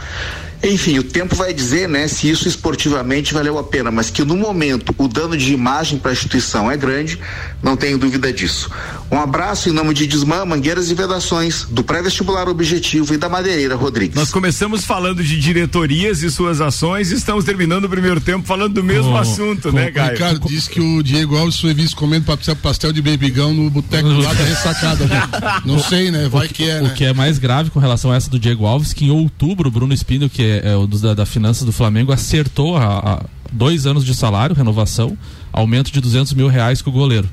Enfim, 0.64 0.98
o 0.98 1.02
tempo 1.02 1.34
vai 1.36 1.52
dizer, 1.52 1.88
né, 1.88 2.08
se 2.08 2.28
isso 2.28 2.48
esportivamente 2.48 3.34
valeu 3.34 3.58
a 3.58 3.64
pena, 3.64 3.90
mas 3.90 4.10
que 4.10 4.24
no 4.24 4.36
momento 4.36 4.94
o 4.96 5.06
dano 5.06 5.36
de 5.36 5.52
imagem 5.52 5.98
para 5.98 6.10
a 6.10 6.14
instituição 6.14 6.70
é 6.70 6.76
grande, 6.76 7.18
não 7.62 7.76
tenho 7.76 7.98
dúvida 7.98 8.32
disso. 8.32 8.70
Um 9.10 9.20
abraço 9.20 9.68
em 9.68 9.72
nome 9.72 9.92
de 9.92 10.06
Desmã, 10.06 10.44
Mangueiras 10.44 10.90
e 10.90 10.94
Vedações, 10.94 11.66
do 11.70 11.84
pré-vestibular 11.84 12.48
Objetivo 12.48 13.12
e 13.12 13.16
da 13.18 13.28
Madeireira 13.28 13.76
Rodrigues. 13.76 14.16
Nós 14.16 14.30
começamos 14.30 14.84
falando 14.84 15.22
de 15.22 15.38
diretorias 15.38 16.22
e 16.22 16.30
suas 16.30 16.60
ações 16.60 17.10
e 17.10 17.14
estamos 17.14 17.44
terminando 17.44 17.84
o 17.84 17.88
primeiro 17.88 18.20
tempo 18.20 18.46
falando 18.46 18.74
do 18.74 18.82
mesmo 18.82 19.12
oh, 19.12 19.16
assunto, 19.16 19.70
né, 19.70 19.90
Caio? 19.90 20.08
O 20.08 20.12
Ricardo 20.12 20.48
disse 20.48 20.70
que 20.70 20.80
o 20.80 21.02
Diego 21.02 21.36
Alves 21.36 21.60
foi 21.60 21.74
visto 21.74 21.94
comendo 21.96 22.24
pastel 22.62 22.92
de 22.92 23.02
beibigão 23.02 23.52
no 23.52 23.70
boteco 23.70 24.08
lá 24.08 24.32
da 24.32 24.44
ressacada. 24.44 25.04
Né? 25.04 25.22
Não 25.64 25.78
sei, 25.78 26.10
né? 26.10 26.28
Vai 26.28 26.48
que, 26.48 26.54
que 26.54 26.70
é, 26.70 26.80
né? 26.80 26.88
O 26.88 26.94
que 26.94 27.04
é 27.04 27.12
mais 27.12 27.38
grave 27.38 27.70
com 27.70 27.78
relação 27.78 28.10
a 28.10 28.16
essa 28.16 28.30
do 28.30 28.38
Diego 28.38 28.66
Alves, 28.66 28.92
que 28.92 29.06
em 29.06 29.10
outubro 29.10 29.68
o 29.68 29.70
Bruno 29.70 29.92
Espino, 29.92 30.28
que 30.28 30.42
é 30.42 30.53
é, 30.62 30.76
o 30.76 30.86
da, 30.86 31.14
da 31.14 31.26
Finanças 31.26 31.64
do 31.64 31.72
Flamengo, 31.72 32.12
acertou 32.12 32.76
a, 32.76 32.98
a, 32.98 33.24
dois 33.52 33.86
anos 33.86 34.04
de 34.04 34.14
salário, 34.14 34.54
renovação, 34.54 35.16
aumento 35.52 35.90
de 35.90 36.00
200 36.00 36.34
mil 36.34 36.48
reais 36.48 36.82
com 36.82 36.90
o 36.90 36.92
goleiro. 36.92 37.28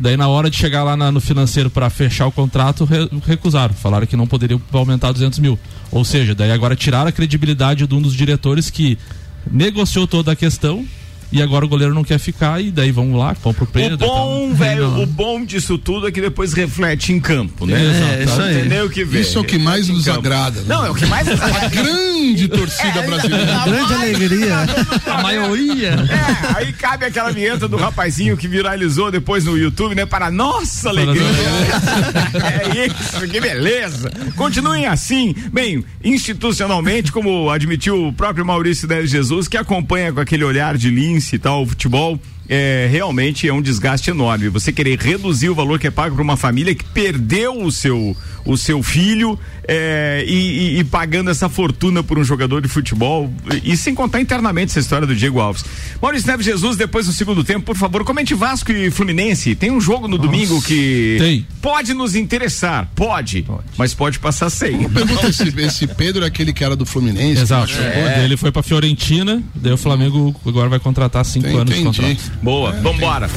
Daí, 0.00 0.16
na 0.16 0.26
hora 0.26 0.50
de 0.50 0.56
chegar 0.56 0.82
lá 0.82 0.96
na, 0.96 1.12
no 1.12 1.20
financeiro 1.20 1.70
para 1.70 1.88
fechar 1.88 2.26
o 2.26 2.32
contrato, 2.32 2.84
re, 2.84 3.08
recusaram. 3.26 3.74
Falaram 3.74 4.06
que 4.06 4.16
não 4.16 4.26
poderiam 4.26 4.60
aumentar 4.72 5.12
200 5.12 5.38
mil. 5.38 5.58
Ou 5.92 6.04
seja, 6.04 6.34
daí 6.34 6.50
agora 6.50 6.74
tiraram 6.74 7.08
a 7.08 7.12
credibilidade 7.12 7.86
de 7.86 7.94
um 7.94 8.02
dos 8.02 8.14
diretores 8.14 8.70
que 8.70 8.98
negociou 9.50 10.06
toda 10.06 10.32
a 10.32 10.36
questão 10.36 10.84
e 11.34 11.42
agora 11.42 11.64
o 11.64 11.68
goleiro 11.68 11.92
não 11.92 12.04
quer 12.04 12.18
ficar 12.18 12.62
e 12.62 12.70
daí 12.70 12.92
vamos 12.92 13.18
lá, 13.18 13.34
compra 13.34 13.64
o 13.64 13.66
prêmio. 13.66 13.94
O 13.94 13.98
bom, 13.98 14.44
então, 14.46 14.54
velho, 14.54 15.02
o 15.02 15.06
bom 15.06 15.44
disso 15.44 15.76
tudo 15.76 16.06
é 16.06 16.12
que 16.12 16.20
depois 16.20 16.52
reflete 16.52 17.12
em 17.12 17.18
campo, 17.18 17.66
né? 17.66 17.74
É, 18.20 18.22
isso 18.22 18.40
aí. 18.40 18.60
Entendeu 18.60 18.86
o 18.86 18.90
que 18.90 19.04
vê? 19.04 19.20
Isso 19.20 19.38
é 19.38 19.40
o 19.40 19.44
que 19.44 19.58
mais 19.58 19.88
nos 19.88 20.08
agrada. 20.08 20.60
né? 20.60 20.66
Não, 20.68 20.86
é 20.86 20.90
o 20.90 20.94
que 20.94 21.06
mais 21.06 21.26
A 21.28 21.68
grande 21.68 22.46
torcida 22.46 23.02
brasileira. 23.02 23.64
Grande 23.64 23.94
alegria. 23.94 24.56
A 25.06 25.22
maioria. 25.22 25.90
É, 25.90 26.56
aí 26.56 26.72
cabe 26.72 27.06
aquela 27.06 27.32
vinheta 27.32 27.66
do 27.66 27.76
rapazinho 27.76 28.36
que 28.36 28.46
viralizou 28.46 29.10
depois 29.10 29.44
no 29.44 29.58
YouTube, 29.58 29.96
né? 29.96 30.06
Para 30.06 30.30
nossa 30.30 30.90
alegria. 30.90 31.22
é 32.62 32.86
isso, 32.86 33.28
que 33.28 33.40
beleza. 33.40 34.12
Continuem 34.36 34.86
assim. 34.86 35.34
Bem, 35.52 35.84
institucionalmente, 36.02 37.10
como 37.10 37.50
admitiu 37.50 38.06
o 38.06 38.12
próprio 38.12 38.46
Maurício 38.46 38.86
Neves 38.86 39.10
Jesus, 39.10 39.48
que 39.48 39.56
acompanha 39.56 40.12
com 40.12 40.20
aquele 40.20 40.44
olhar 40.44 40.76
de 40.76 40.90
lince 40.90 41.23
e 41.32 41.38
tal 41.38 41.62
o 41.62 41.66
futebol, 41.66 42.18
é, 42.48 42.88
realmente 42.90 43.48
é 43.48 43.52
um 43.52 43.62
desgaste 43.62 44.10
enorme. 44.10 44.48
Você 44.48 44.72
querer 44.72 44.98
reduzir 44.98 45.48
o 45.48 45.54
valor 45.54 45.78
que 45.78 45.86
é 45.86 45.90
pago 45.90 46.14
para 46.14 46.22
uma 46.22 46.36
família 46.36 46.74
que 46.74 46.84
perdeu 46.84 47.62
o 47.62 47.70
seu, 47.72 48.16
o 48.44 48.56
seu 48.56 48.82
filho 48.82 49.38
é, 49.66 50.24
e, 50.28 50.34
e- 50.76 50.78
e 50.80 50.84
pagando 50.84 51.30
essa 51.30 51.48
fortuna 51.48 52.02
por 52.02 52.18
um 52.18 52.24
jogador 52.24 52.60
de 52.60 52.68
futebol 52.68 53.32
e, 53.64 53.72
e 53.72 53.76
sem 53.76 53.94
contar 53.94 54.20
internamente 54.20 54.70
essa 54.72 54.80
história 54.80 55.06
do 55.06 55.14
Diego 55.16 55.40
Alves. 55.40 55.64
Maurício 56.02 56.26
Neves 56.28 56.44
Jesus, 56.44 56.76
depois 56.76 57.06
do 57.06 57.12
segundo 57.12 57.42
tempo, 57.42 57.64
por 57.64 57.76
favor, 57.76 58.04
comente 58.04 58.34
Vasco 58.34 58.70
e 58.72 58.90
Fluminense. 58.90 59.54
Tem 59.54 59.70
um 59.70 59.80
jogo 59.80 60.06
no 60.06 60.18
domingo 60.18 60.60
que 60.62 61.16
Tem. 61.18 61.46
pode 61.62 61.94
nos 61.94 62.14
interessar, 62.14 62.90
pode, 62.94 63.46
mas 63.78 63.94
pode 63.94 64.18
passar 64.18 64.50
sem. 64.50 64.86
Pergunta 64.90 65.28
esse, 65.28 65.48
esse 65.60 65.86
Pedro 65.86 66.24
é 66.24 66.26
aquele 66.26 66.52
que 66.52 66.62
era 66.62 66.76
do 66.76 66.84
Fluminense. 66.84 67.40
Exato. 67.40 67.72
Daí 67.72 68.24
Ele 68.24 68.36
foi 68.36 68.52
pra 68.52 68.62
Fiorentina, 68.62 69.42
daí 69.54 69.72
o 69.72 69.78
Flamengo 69.78 70.34
agora 70.46 70.68
vai 70.68 70.78
contratar 70.78 71.24
cinco 71.24 71.46
Entendi. 71.46 71.60
anos 71.60 71.74
de 71.74 71.82
contrato. 72.02 72.33
Boa, 72.42 72.72
vambora. 72.72 73.28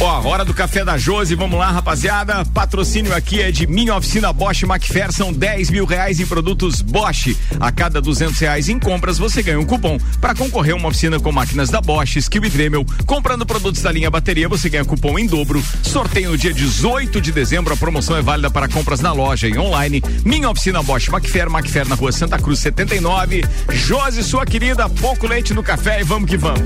Ó, 0.00 0.28
hora 0.28 0.44
do 0.44 0.52
café 0.54 0.84
da 0.84 0.98
Josi, 0.98 1.34
vamos 1.34 1.58
lá, 1.58 1.70
rapaziada. 1.70 2.44
Patrocínio 2.46 3.14
aqui 3.14 3.40
é 3.40 3.50
de 3.50 3.66
Minha 3.66 3.94
Oficina 3.96 4.32
Bosch 4.32 4.62
são 5.10 5.32
10 5.32 5.70
mil 5.70 5.84
reais 5.84 6.20
em 6.20 6.26
produtos 6.26 6.80
Bosch. 6.80 7.36
A 7.60 7.70
cada 7.70 8.00
200 8.00 8.38
reais 8.38 8.68
em 8.68 8.78
compras, 8.78 9.18
você 9.18 9.42
ganha 9.42 9.60
um 9.60 9.64
cupom 9.64 9.98
para 10.20 10.34
concorrer 10.34 10.74
a 10.74 10.76
uma 10.76 10.88
oficina 10.88 11.20
com 11.20 11.30
máquinas 11.30 11.70
da 11.70 11.80
Bosch, 11.80 12.16
Skill 12.16 12.44
e 12.44 12.50
Dremel. 12.50 12.86
Comprando 13.06 13.46
produtos 13.46 13.82
da 13.82 13.92
linha 13.92 14.10
bateria, 14.10 14.48
você 14.48 14.68
ganha 14.68 14.84
cupom 14.84 15.18
em 15.18 15.26
dobro. 15.26 15.62
Sorteio 15.82 16.30
no 16.30 16.38
dia 16.38 16.52
18 16.52 17.20
de 17.20 17.32
dezembro, 17.32 17.74
a 17.74 17.76
promoção 17.76 18.16
é 18.16 18.22
válida 18.22 18.50
para 18.50 18.68
compras 18.68 19.00
na 19.00 19.12
loja 19.12 19.48
e 19.48 19.58
online. 19.58 20.02
Minha 20.24 20.50
Oficina 20.50 20.82
Bosch 20.82 21.08
Macfer, 21.08 21.50
Macfer 21.50 21.88
na 21.88 21.94
rua 21.94 22.12
Santa 22.12 22.38
Cruz 22.38 22.58
79. 22.60 23.44
Josi, 23.70 24.22
sua 24.22 24.46
querida, 24.46 24.88
pouco 24.88 25.26
leite 25.26 25.52
no 25.52 25.62
café 25.62 26.00
e 26.00 26.04
vamos 26.04 26.28
que 26.28 26.36
vamos. 26.36 26.62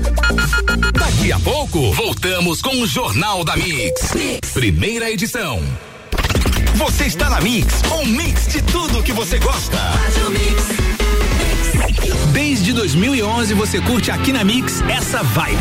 Daqui 0.93 1.31
a 1.31 1.39
pouco, 1.39 1.66
voltamos 1.71 2.61
com 2.61 2.81
o 2.81 2.87
Jornal 2.87 3.43
da 3.43 3.55
Mix. 3.57 4.13
Primeira 4.53 5.11
edição. 5.11 5.61
Você 6.75 7.05
está 7.05 7.29
na 7.29 7.41
Mix, 7.41 7.81
um 7.91 8.05
mix 8.05 8.47
de 8.47 8.61
tudo 8.61 9.03
que 9.03 9.11
você 9.11 9.37
gosta. 9.37 9.77
Desde 12.31 12.71
2011 12.73 13.53
você 13.53 13.81
curte 13.81 14.11
aqui 14.11 14.31
na 14.31 14.43
Mix 14.43 14.81
essa 14.81 15.21
vibe. 15.23 15.57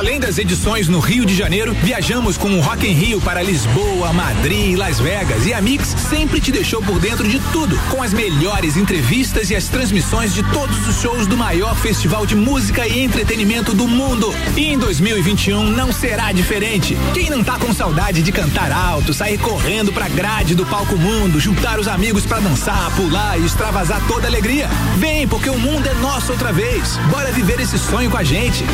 Além 0.00 0.18
das 0.18 0.38
edições 0.38 0.88
no 0.88 0.98
Rio 0.98 1.26
de 1.26 1.34
Janeiro, 1.34 1.74
viajamos 1.74 2.38
com 2.38 2.48
o 2.54 2.60
Rock 2.62 2.88
in 2.88 2.94
Rio 2.94 3.20
para 3.20 3.42
Lisboa, 3.42 4.10
Madrid 4.14 4.74
Las 4.74 4.98
Vegas 4.98 5.44
e 5.44 5.52
a 5.52 5.60
Mix 5.60 5.88
sempre 5.88 6.40
te 6.40 6.50
deixou 6.50 6.80
por 6.80 6.98
dentro 6.98 7.28
de 7.28 7.38
tudo, 7.52 7.78
com 7.90 8.02
as 8.02 8.14
melhores 8.14 8.78
entrevistas 8.78 9.50
e 9.50 9.54
as 9.54 9.68
transmissões 9.68 10.32
de 10.32 10.42
todos 10.42 10.88
os 10.88 11.02
shows 11.02 11.26
do 11.26 11.36
maior 11.36 11.76
festival 11.76 12.24
de 12.24 12.34
música 12.34 12.88
e 12.88 13.00
entretenimento 13.00 13.74
do 13.74 13.86
mundo. 13.86 14.34
E 14.56 14.72
em 14.72 14.78
2021 14.78 15.64
não 15.64 15.92
será 15.92 16.32
diferente. 16.32 16.96
Quem 17.12 17.28
não 17.28 17.44
tá 17.44 17.58
com 17.58 17.74
saudade 17.74 18.22
de 18.22 18.32
cantar 18.32 18.72
alto, 18.72 19.12
sair 19.12 19.36
correndo 19.36 19.92
pra 19.92 20.08
grade 20.08 20.54
do 20.54 20.64
palco 20.64 20.96
mundo, 20.96 21.38
juntar 21.38 21.78
os 21.78 21.86
amigos 21.86 22.24
pra 22.24 22.40
dançar, 22.40 22.90
pular 22.96 23.38
e 23.38 23.44
extravasar 23.44 24.00
toda 24.08 24.26
alegria? 24.26 24.66
Vem, 24.96 25.28
porque 25.28 25.50
o 25.50 25.58
mundo 25.58 25.86
é 25.86 25.92
nosso 25.92 26.32
outra 26.32 26.54
vez. 26.54 26.96
Bora 27.10 27.30
viver 27.32 27.60
esse 27.60 27.78
sonho 27.78 28.10
com 28.10 28.16
a 28.16 28.24
gente. 28.24 28.64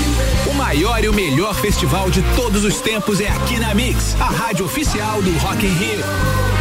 O 0.48 0.54
maior 0.54 1.02
e 1.02 1.08
o 1.08 1.12
melhor 1.12 1.25
festival 1.54 2.08
de 2.08 2.22
todos 2.36 2.64
os 2.64 2.80
tempos 2.80 3.20
é 3.20 3.28
aqui 3.28 3.58
na 3.58 3.74
Mix, 3.74 4.14
a 4.20 4.26
rádio 4.26 4.64
oficial 4.64 5.20
do 5.20 5.32
Rock 5.38 5.66
in 5.66 5.72
Rio. 5.72 6.55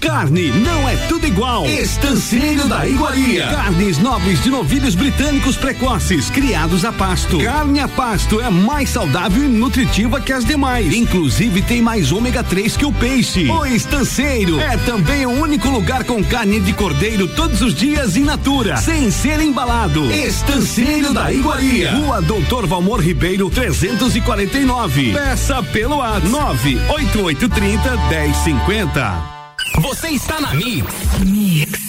Carne 0.00 0.50
não 0.50 0.88
é 0.88 0.96
tudo 1.08 1.26
igual. 1.26 1.66
Estanceiro 1.66 2.66
da 2.66 2.88
Iguaria. 2.88 3.48
Carnes 3.48 3.98
nobres 3.98 4.42
de 4.42 4.48
novilhos 4.48 4.94
britânicos 4.94 5.58
precoces, 5.58 6.30
criados 6.30 6.86
a 6.86 6.92
pasto. 6.92 7.38
Carne 7.38 7.80
a 7.80 7.86
pasto 7.86 8.40
é 8.40 8.48
mais 8.48 8.88
saudável 8.88 9.44
e 9.44 9.48
nutritiva 9.48 10.18
que 10.18 10.32
as 10.32 10.44
demais. 10.44 10.94
Inclusive 10.94 11.60
tem 11.60 11.82
mais 11.82 12.12
ômega 12.12 12.42
3 12.42 12.78
que 12.78 12.86
o 12.86 12.92
peixe. 12.92 13.46
O 13.50 13.66
Estanceiro 13.66 14.58
é 14.58 14.78
também 14.78 15.26
o 15.26 15.30
único 15.30 15.68
lugar 15.68 16.04
com 16.04 16.24
carne 16.24 16.60
de 16.60 16.72
cordeiro 16.72 17.28
todos 17.28 17.60
os 17.60 17.74
dias 17.74 18.16
in 18.16 18.24
natura, 18.24 18.78
sem 18.78 19.10
ser 19.10 19.38
embalado. 19.40 20.10
Estanceiro 20.10 21.12
da 21.12 21.30
Iguaria. 21.30 21.92
Rua 21.92 22.22
Doutor 22.22 22.66
Valmor 22.66 23.00
Ribeiro 23.00 23.50
349. 23.50 25.12
Peça 25.12 25.62
pelo 25.62 25.96
WhatsApp 25.96 26.28
98830 26.28 27.96
1050. 28.08 29.39
Você 29.78 30.08
está 30.08 30.40
na 30.40 30.52
Mix. 30.54 31.79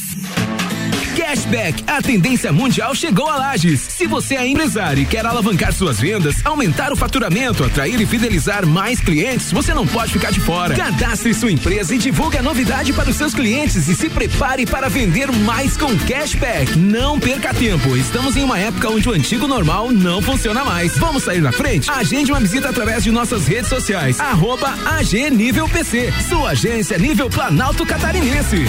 Cashback, 1.16 1.84
a 1.88 2.02
tendência 2.02 2.52
mundial 2.52 2.96
chegou 2.96 3.28
a 3.28 3.36
Lages. 3.36 3.80
Se 3.82 4.08
você 4.08 4.36
é 4.36 4.48
empresário 4.48 5.04
e 5.04 5.06
quer 5.06 5.26
alavancar 5.26 5.74
suas 5.74 6.00
vendas, 6.00 6.46
aumentar 6.46 6.92
o 6.92 6.96
faturamento, 6.96 7.64
atrair 7.64 8.00
e 8.00 8.06
fidelizar 8.06 8.66
mais 8.66 9.00
clientes, 9.00 9.52
você 9.52 9.74
não 9.74 9.86
pode 9.86 10.14
ficar 10.14 10.32
de 10.32 10.40
fora. 10.40 10.76
Cadastre 10.76 11.34
sua 11.34 11.52
empresa 11.52 11.94
e 11.94 11.98
divulgue 11.98 12.38
a 12.38 12.42
novidade 12.42 12.94
para 12.94 13.10
os 13.10 13.16
seus 13.16 13.34
clientes 13.34 13.88
e 13.88 13.96
se 13.96 14.10
prepare 14.10 14.66
para 14.66 14.90
vender 14.90 15.32
mais 15.32 15.76
com 15.76 15.96
Cashback. 15.98 16.78
Não 16.78 17.20
perca 17.20 17.54
tempo. 17.54 17.96
Estamos 17.98 18.36
em 18.36 18.44
uma 18.44 18.58
época 18.58 18.90
onde 18.90 19.08
o 19.08 19.12
antigo 19.12 19.48
normal 19.48 19.92
não 19.92 20.22
funciona 20.22 20.64
mais. 20.64 20.98
Vamos 20.98 21.24
sair 21.24 21.42
na 21.42 21.52
frente? 21.52 21.90
Agende 21.92 22.32
uma 22.32 22.40
visita 22.40 22.70
através 22.70 23.04
de 23.04 23.12
nossas 23.12 23.48
redes 23.48 23.70
sociais. 23.70 24.20
Arroba 24.20 24.74
AG 24.86 25.30
Nível 25.30 25.68
PC. 25.68 26.14
Sua 26.28 26.52
agência 26.52 26.98
nível 26.98 27.30
Planalto 27.30 27.86
Catarinense. 27.86 28.66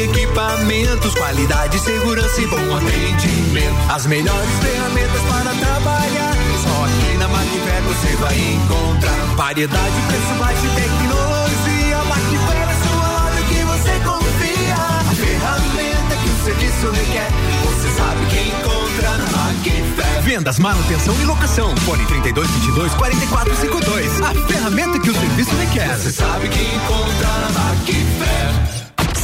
Equipamentos, 0.00 1.14
qualidade, 1.14 1.78
segurança 1.80 2.40
e 2.40 2.46
bom 2.46 2.76
atendimento. 2.76 3.92
As 3.92 4.06
melhores 4.06 4.50
ferramentas 4.60 5.20
para 5.22 5.50
trabalhar. 5.54 6.34
Só 6.62 6.84
aqui 6.84 7.16
na 7.18 7.28
Macfer 7.28 7.82
você 7.82 8.16
vai 8.16 8.38
encontrar 8.38 9.16
variedade, 9.36 9.94
preço 10.06 10.34
baixo 10.38 10.64
e 10.64 10.68
tecnologia. 10.80 11.98
Macfer 12.04 12.68
é 12.68 12.76
sua 12.86 13.08
loja 13.08 13.42
que 13.48 13.64
você 13.64 14.00
confia. 14.04 14.74
A 14.74 15.14
ferramenta 15.14 16.16
que 16.16 16.28
o 16.28 16.44
serviço 16.44 16.90
requer, 16.90 17.28
você 17.64 17.88
sabe 17.96 18.26
que 18.26 18.38
encontra 18.48 19.10
na 19.18 19.26
Macfer. 19.36 20.22
vendas, 20.22 20.58
manutenção 20.58 21.14
e 21.20 21.24
locação. 21.24 21.76
Fone 21.78 22.06
32 22.06 22.48
22 22.48 22.94
44 22.94 23.56
52. 23.56 24.20
A 24.22 24.34
ferramenta 24.46 24.98
que 25.00 25.10
o 25.10 25.14
serviço 25.14 25.54
requer. 25.56 25.88
Você 25.96 26.12
sabe 26.12 26.48
que 26.48 26.60
encontra 26.60 27.28
na 27.40 27.50
Macfer. 27.50 28.77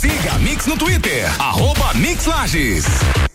Siga 0.05 0.35
a 0.35 0.39
Mix 0.39 0.67
no 0.67 0.77
Twitter, 0.77 1.25
arroba 1.39 1.95
Mix 1.95 2.27
Lages. 2.27 3.34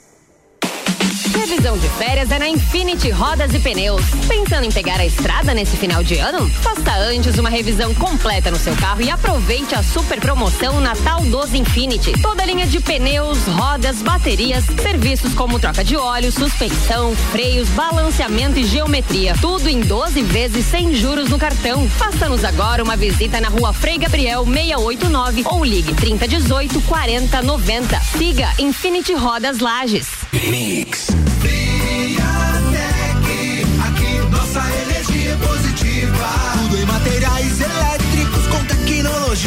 Previsão 1.49 1.79
de 1.79 1.89
férias 1.89 2.29
é 2.29 2.38
na 2.38 2.47
Infinity 2.47 3.09
Rodas 3.09 3.51
e 3.55 3.59
Pneus. 3.59 4.03
Pensando 4.27 4.65
em 4.65 4.71
pegar 4.71 4.99
a 4.99 5.05
estrada 5.05 5.51
nesse 5.51 5.75
final 5.77 6.03
de 6.03 6.15
ano? 6.19 6.47
Faça 6.47 6.95
antes 6.95 7.39
uma 7.39 7.49
revisão 7.49 7.91
completa 7.95 8.51
no 8.51 8.57
seu 8.57 8.75
carro 8.75 9.01
e 9.01 9.09
aproveite 9.09 9.73
a 9.73 9.81
super 9.81 10.21
promoção 10.21 10.79
Natal 10.79 11.21
dos 11.21 11.51
Infinity. 11.55 12.13
Toda 12.21 12.45
linha 12.45 12.67
de 12.67 12.79
pneus, 12.79 13.39
rodas, 13.47 13.99
baterias, 14.03 14.63
serviços 14.79 15.33
como 15.33 15.59
troca 15.59 15.83
de 15.83 15.97
óleo, 15.97 16.31
suspensão, 16.31 17.15
freios, 17.31 17.67
balanceamento 17.69 18.59
e 18.59 18.63
geometria. 18.63 19.33
Tudo 19.41 19.67
em 19.67 19.81
12 19.81 20.21
vezes 20.21 20.63
sem 20.67 20.93
juros 20.93 21.29
no 21.29 21.39
cartão. 21.39 21.89
Faça-nos 21.89 22.43
agora 22.43 22.83
uma 22.83 22.95
visita 22.95 23.41
na 23.41 23.49
rua 23.49 23.73
Frei 23.73 23.97
Gabriel 23.97 24.45
689 24.45 25.43
ou 25.45 25.65
ligue 25.65 25.95
3018 25.95 26.79
4090. 26.81 27.99
Siga 28.01 28.53
Infinity 28.59 29.15
Rodas 29.15 29.57
Lages. 29.57 30.09
Mix. 30.31 31.07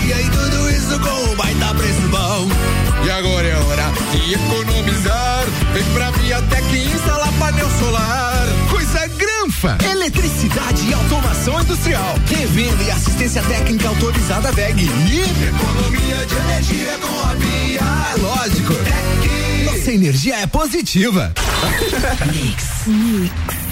E 0.01 0.31
tudo 0.31 0.71
isso 0.71 0.99
com 1.01 1.31
um 1.31 1.37
baita 1.37 1.75
preço 1.75 2.01
bom. 2.09 2.49
E 3.05 3.11
agora 3.11 3.47
é 3.47 3.57
hora 3.57 3.85
de 4.11 4.35
economizar. 4.35 5.45
Vem 5.75 5.85
pra 5.93 6.11
Viatec 6.13 6.77
instalar 6.77 7.33
painel 7.35 7.69
solar. 7.79 8.47
Coisa 8.71 9.07
granfa! 9.09 9.77
Eletricidade 9.91 10.89
e 10.89 10.95
automação 10.95 11.61
industrial. 11.61 12.15
Revenda 12.27 12.83
e 12.85 12.91
assistência 12.91 13.43
técnica 13.43 13.89
autorizada 13.89 14.51
VEG. 14.53 14.83
E 14.83 15.21
economia 15.49 16.27
de 16.27 16.35
energia 16.37 16.99
com 16.99 17.29
a 17.29 17.35
Via. 17.35 17.83
Lógico. 18.19 18.75
Nossa 19.65 19.93
energia 19.93 20.37
é 20.37 20.47
positiva. 20.47 21.33
Mix. 22.33 22.87
Mix. 22.87 23.72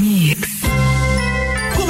Mix. 0.00 0.53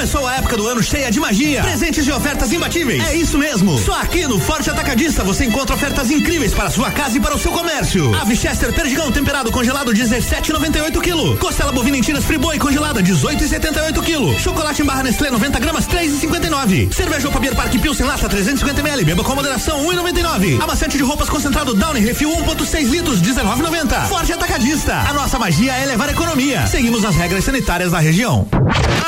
Começou 0.04 0.26
a 0.26 0.34
época 0.34 0.58
do 0.58 0.68
ano 0.68 0.82
cheia 0.82 1.10
de 1.10 1.18
magia, 1.18 1.62
presentes 1.62 2.06
e 2.06 2.12
ofertas 2.12 2.52
imbatíveis. 2.52 3.02
É 3.08 3.16
isso 3.16 3.38
mesmo. 3.38 3.78
Só 3.78 3.98
aqui 4.02 4.26
no 4.26 4.38
Forte 4.38 4.68
Atacadista 4.68 5.24
você 5.24 5.46
encontra 5.46 5.74
ofertas 5.74 6.10
incríveis 6.10 6.52
para 6.52 6.68
sua 6.68 6.90
casa 6.90 7.16
e 7.16 7.20
para 7.22 7.34
o 7.34 7.38
seu 7.38 7.50
comércio. 7.50 8.14
Ave 8.20 8.36
Chester 8.36 8.70
Perdigão 8.74 9.10
temperado 9.10 9.50
congelado 9.50 9.94
17,98 9.94 11.00
kg. 11.00 11.38
Costela 11.38 11.72
bovina 11.72 11.96
em 11.96 12.02
tiras 12.02 12.22
friboi 12.22 12.58
congelada 12.58 13.02
18,78 13.02 14.02
kg. 14.02 14.38
Chocolate 14.38 14.82
em 14.82 14.84
barra 14.84 15.04
Nestlé 15.04 15.30
90 15.30 15.58
gramas 15.58 15.86
3,59. 15.86 16.92
Cerveja 16.92 17.30
Papier 17.30 17.54
Parque 17.54 17.78
Pilsen 17.78 18.04
lata 18.04 18.28
350 18.28 18.80
ml. 18.82 19.04
Beba 19.06 19.24
com 19.24 19.34
moderação 19.34 19.86
1,99. 19.86 20.62
Amaciante 20.62 20.98
de 20.98 21.02
roupas 21.02 21.30
concentrado 21.30 21.72
Downy 21.72 22.00
Refil 22.00 22.28
1,6 22.28 22.90
litros 22.90 23.22
19,90. 23.22 24.06
Forte 24.08 24.34
Atacadista. 24.34 24.96
A 24.98 25.14
nossa 25.14 25.38
magia 25.38 25.72
é 25.72 25.86
levar 25.86 26.10
economia. 26.10 26.66
Seguimos 26.66 27.06
as 27.06 27.16
regras 27.16 27.42
sanitárias 27.42 27.92
da 27.92 28.00
região. 28.00 28.46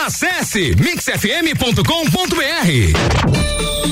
Acesse 0.07 0.71
mixfm.com.br. 0.87 2.37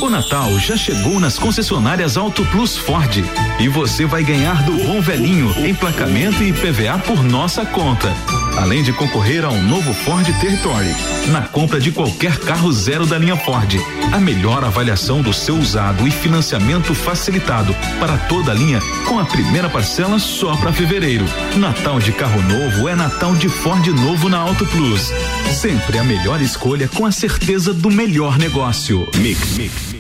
O 0.00 0.09
Natal 0.09 0.57
já 0.61 0.76
chegou 0.76 1.18
nas 1.18 1.37
concessionárias 1.37 2.16
Auto 2.16 2.46
Plus 2.46 2.76
Ford 2.76 3.16
e 3.59 3.66
você 3.66 4.07
vai 4.07 4.22
ganhar 4.22 4.62
do 4.62 4.74
bom 4.85 5.00
velhinho 5.00 5.52
emplacamento 5.66 6.40
e 6.44 6.52
PVA 6.52 6.96
por 7.04 7.24
nossa 7.24 7.66
conta. 7.66 8.14
Além 8.57 8.83
de 8.83 8.93
concorrer 8.93 9.45
a 9.45 9.49
um 9.49 9.62
novo 9.62 9.93
Ford 9.93 10.27
Territory 10.40 10.95
na 11.29 11.43
compra 11.43 11.81
de 11.81 11.90
qualquer 11.90 12.38
carro 12.38 12.73
zero 12.73 13.07
da 13.07 13.19
linha 13.19 13.37
Ford. 13.37 13.75
A 14.12 14.19
melhor 14.19 14.64
avaliação 14.64 15.23
do 15.23 15.33
seu 15.33 15.57
usado 15.57 16.07
e 16.07 16.11
financiamento 16.11 16.95
facilitado 16.95 17.75
para 17.99 18.17
toda 18.17 18.53
a 18.53 18.55
linha 18.55 18.81
com 19.07 19.19
a 19.19 19.25
primeira 19.25 19.69
parcela 19.69 20.19
só 20.19 20.57
para 20.57 20.73
fevereiro. 20.73 21.25
Natal 21.57 21.99
de 21.99 22.12
carro 22.12 22.40
novo 22.43 22.88
é 22.88 22.95
Natal 22.95 23.35
de 23.35 23.49
Ford 23.49 23.87
novo 23.88 24.29
na 24.29 24.38
Auto 24.38 24.64
Plus. 24.67 25.12
Sempre 25.53 25.99
a 25.99 26.05
melhor 26.05 26.40
escolha 26.40 26.88
com 26.88 27.05
a 27.05 27.12
certeza 27.12 27.75
do 27.75 27.90
melhor 27.90 28.38
negócio. 28.38 29.09
Mix. 29.17 29.59
Mix. 29.59 29.95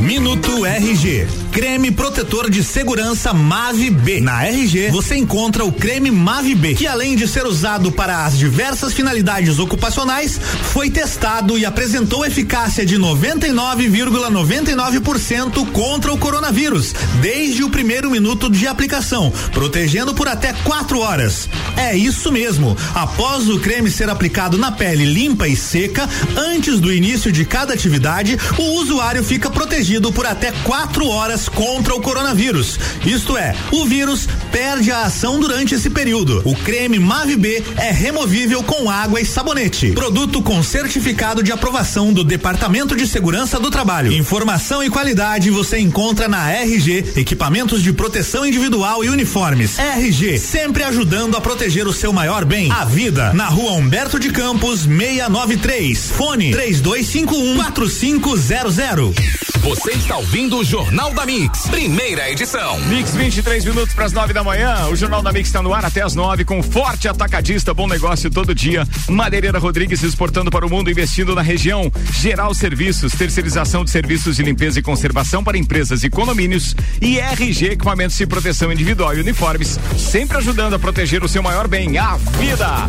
Minuto 0.00 0.66
RG. 0.66 1.26
Creme 1.50 1.90
protetor 1.90 2.50
de 2.50 2.62
segurança 2.62 3.32
Mave 3.32 3.88
B. 3.90 4.20
Na 4.20 4.44
RG 4.44 4.90
você 4.90 5.16
encontra 5.16 5.64
o 5.64 5.72
creme 5.72 6.10
Mave 6.10 6.54
B, 6.54 6.74
que 6.74 6.86
além 6.86 7.16
de 7.16 7.26
ser 7.26 7.46
usado 7.46 7.90
para 7.90 8.26
as 8.26 8.36
diversas 8.36 8.92
finalidades 8.92 9.58
ocupacionais, 9.58 10.38
foi 10.72 10.90
testado 10.90 11.58
e 11.58 11.64
apresentou 11.64 12.26
eficácia 12.26 12.84
de 12.84 12.98
99,99% 12.98 14.26
,99 14.30 15.72
contra 15.72 16.12
o 16.12 16.18
coronavírus, 16.18 16.94
desde 17.22 17.64
o 17.64 17.70
primeiro 17.70 18.10
minuto 18.10 18.50
de 18.50 18.66
aplicação, 18.66 19.32
protegendo 19.52 20.14
por 20.14 20.28
até 20.28 20.52
quatro 20.52 21.00
horas. 21.00 21.48
É 21.76 21.96
isso 21.96 22.30
mesmo. 22.30 22.76
Após 22.94 23.48
o 23.48 23.58
creme 23.58 23.90
ser 23.90 24.10
aplicado 24.10 24.58
na 24.58 24.70
pele 24.70 25.04
limpa 25.04 25.48
e 25.48 25.56
seca, 25.56 26.08
antes 26.36 26.78
do 26.80 26.92
início 26.92 27.32
de 27.32 27.44
cada 27.44 27.72
atividade, 27.72 28.38
o 28.58 28.80
usuário 28.80 29.24
fica 29.24 29.48
protegido 29.48 29.85
por 30.12 30.26
até 30.26 30.50
quatro 30.64 31.06
horas 31.08 31.48
contra 31.48 31.94
o 31.94 32.00
coronavírus. 32.00 32.78
Isto 33.04 33.38
é, 33.38 33.54
o 33.70 33.86
vírus 33.86 34.28
perde 34.50 34.90
a 34.90 35.02
ação 35.02 35.38
durante 35.38 35.76
esse 35.76 35.88
período. 35.88 36.42
O 36.44 36.56
creme 36.56 36.98
Mave 36.98 37.36
B 37.36 37.62
é 37.76 37.92
removível 37.92 38.64
com 38.64 38.90
água 38.90 39.20
e 39.20 39.24
sabonete. 39.24 39.92
Produto 39.92 40.42
com 40.42 40.60
certificado 40.60 41.40
de 41.40 41.52
aprovação 41.52 42.12
do 42.12 42.24
Departamento 42.24 42.96
de 42.96 43.06
Segurança 43.06 43.60
do 43.60 43.70
Trabalho. 43.70 44.12
Informação 44.12 44.82
e 44.82 44.90
qualidade 44.90 45.50
você 45.50 45.78
encontra 45.78 46.26
na 46.26 46.50
RG, 46.50 47.12
equipamentos 47.16 47.80
de 47.80 47.92
proteção 47.92 48.44
individual 48.44 49.04
e 49.04 49.08
uniformes. 49.08 49.78
RG, 49.78 50.38
sempre 50.38 50.82
ajudando 50.82 51.36
a 51.36 51.40
proteger 51.40 51.86
o 51.86 51.92
seu 51.92 52.12
maior 52.12 52.44
bem, 52.44 52.72
a 52.72 52.84
vida. 52.84 53.32
Na 53.34 53.46
rua 53.46 53.72
Humberto 53.72 54.18
de 54.18 54.30
Campos, 54.30 54.80
693. 54.80 56.10
Fone 56.10 56.50
3251 56.50 57.56
4500. 57.56 59.46
Você 59.76 59.92
está 59.92 60.16
ouvindo 60.16 60.56
o 60.56 60.64
Jornal 60.64 61.12
da 61.12 61.26
Mix, 61.26 61.66
primeira 61.68 62.30
edição. 62.30 62.80
Mix 62.86 63.14
23 63.14 63.62
minutos 63.66 63.94
para 63.94 64.06
as 64.06 64.12
9 64.12 64.32
da 64.32 64.42
manhã. 64.42 64.86
O 64.86 64.96
Jornal 64.96 65.22
da 65.22 65.30
Mix 65.30 65.50
está 65.50 65.60
no 65.60 65.74
ar 65.74 65.84
até 65.84 66.00
as 66.00 66.14
9 66.14 66.46
com 66.46 66.62
forte 66.62 67.06
atacadista, 67.06 67.74
bom 67.74 67.86
negócio 67.86 68.30
todo 68.30 68.54
dia. 68.54 68.88
Madeireira 69.06 69.58
Rodrigues 69.58 70.02
exportando 70.02 70.50
para 70.50 70.66
o 70.66 70.70
mundo, 70.70 70.90
investindo 70.90 71.34
na 71.34 71.42
região. 71.42 71.92
Geral 72.14 72.54
Serviços, 72.54 73.12
terceirização 73.12 73.84
de 73.84 73.90
serviços 73.90 74.36
de 74.36 74.42
limpeza 74.42 74.78
e 74.78 74.82
conservação 74.82 75.44
para 75.44 75.58
empresas 75.58 76.02
e 76.02 76.08
condomínios. 76.08 76.74
E 77.00 77.18
RG 77.18 77.72
Equipamentos 77.72 78.16
de 78.16 78.26
Proteção 78.26 78.72
Individual 78.72 79.14
e 79.14 79.20
Uniformes, 79.20 79.78
sempre 79.98 80.38
ajudando 80.38 80.74
a 80.74 80.78
proteger 80.78 81.22
o 81.22 81.28
seu 81.28 81.42
maior 81.42 81.68
bem, 81.68 81.98
a 81.98 82.16
vida. 82.16 82.86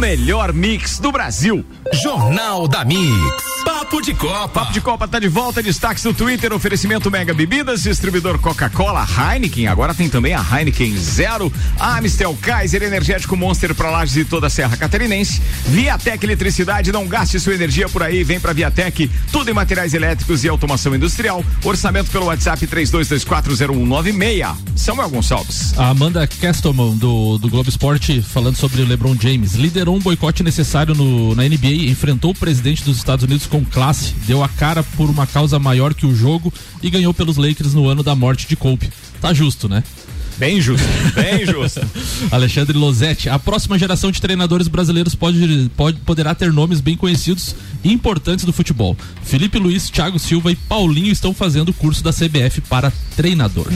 Melhor 0.00 0.52
mix 0.54 0.98
do 0.98 1.12
Brasil. 1.12 1.62
Jornal 2.02 2.66
da 2.66 2.84
Mix. 2.84 3.60
Papo 3.64 4.00
de 4.00 4.14
Copa. 4.14 4.48
Papo 4.48 4.72
de 4.72 4.80
Copa 4.80 5.06
tá 5.06 5.18
de 5.18 5.28
volta. 5.28 5.62
Destaques 5.62 6.02
no 6.04 6.14
Twitter. 6.14 6.52
Oferecimento 6.54 7.10
Mega 7.10 7.34
Bebidas, 7.34 7.82
distribuidor 7.82 8.38
Coca-Cola, 8.38 9.06
Heineken. 9.06 9.66
Agora 9.66 9.92
tem 9.92 10.08
também 10.08 10.32
a 10.32 10.40
Heineken 10.40 10.96
Zero, 10.96 11.52
Amistel 11.78 12.34
Kaiser, 12.40 12.82
Energético 12.82 13.36
Monster 13.36 13.74
para 13.74 13.90
Lages 13.90 14.16
e 14.16 14.24
toda 14.24 14.46
a 14.46 14.50
Serra 14.50 14.76
Catarinense. 14.76 15.42
Viatec 15.66 16.24
Eletricidade. 16.24 16.92
Não 16.92 17.06
gaste 17.06 17.38
sua 17.38 17.54
energia 17.54 17.88
por 17.88 18.02
aí. 18.02 18.24
Vem 18.24 18.40
pra 18.40 18.54
Viatec. 18.54 19.10
Tudo 19.30 19.50
em 19.50 19.54
materiais 19.54 19.92
elétricos 19.92 20.44
e 20.44 20.48
automação 20.48 20.94
industrial. 20.94 21.44
Orçamento 21.62 22.10
pelo 22.10 22.26
WhatsApp 22.26 22.66
32240196. 22.66 24.56
Samuel 24.76 25.10
Gonçalves. 25.10 25.78
A 25.78 25.88
Amanda 25.88 26.26
Kestelman 26.26 26.96
do, 26.96 27.36
do 27.36 27.50
Globo 27.50 27.68
Esporte 27.68 28.22
falando 28.22 28.56
sobre 28.56 28.80
o 28.80 28.86
LeBron 28.86 29.14
James. 29.20 29.54
Liderou 29.54 29.89
um 29.96 30.00
boicote 30.00 30.42
necessário 30.42 30.94
no, 30.94 31.34
na 31.34 31.42
NBA. 31.44 31.90
Enfrentou 31.90 32.30
o 32.32 32.34
presidente 32.34 32.84
dos 32.84 32.96
Estados 32.96 33.24
Unidos 33.24 33.46
com 33.46 33.64
classe, 33.64 34.14
deu 34.26 34.42
a 34.42 34.48
cara 34.48 34.82
por 34.82 35.08
uma 35.08 35.26
causa 35.26 35.58
maior 35.58 35.94
que 35.94 36.06
o 36.06 36.14
jogo 36.14 36.52
e 36.82 36.90
ganhou 36.90 37.14
pelos 37.14 37.36
Lakers 37.36 37.74
no 37.74 37.88
ano 37.88 38.02
da 38.02 38.14
morte 38.14 38.46
de 38.46 38.56
Kobe. 38.56 38.90
Tá 39.20 39.32
justo, 39.32 39.68
né? 39.68 39.82
Bem 40.40 40.58
justo, 40.58 40.88
bem 41.14 41.44
justo. 41.44 41.82
Alexandre 42.32 42.76
Losetti, 42.76 43.28
a 43.28 43.38
próxima 43.38 43.78
geração 43.78 44.10
de 44.10 44.22
treinadores 44.22 44.68
brasileiros 44.68 45.14
pode, 45.14 45.70
pode, 45.76 45.98
poderá 45.98 46.34
ter 46.34 46.50
nomes 46.50 46.80
bem 46.80 46.96
conhecidos 46.96 47.54
e 47.84 47.92
importantes 47.92 48.46
do 48.46 48.52
futebol. 48.52 48.96
Felipe 49.22 49.58
Luiz, 49.58 49.90
Thiago 49.90 50.18
Silva 50.18 50.50
e 50.50 50.56
Paulinho 50.56 51.12
estão 51.12 51.34
fazendo 51.34 51.68
o 51.68 51.74
curso 51.74 52.02
da 52.02 52.10
CBF 52.10 52.62
para 52.62 52.90
treinador. 53.14 53.66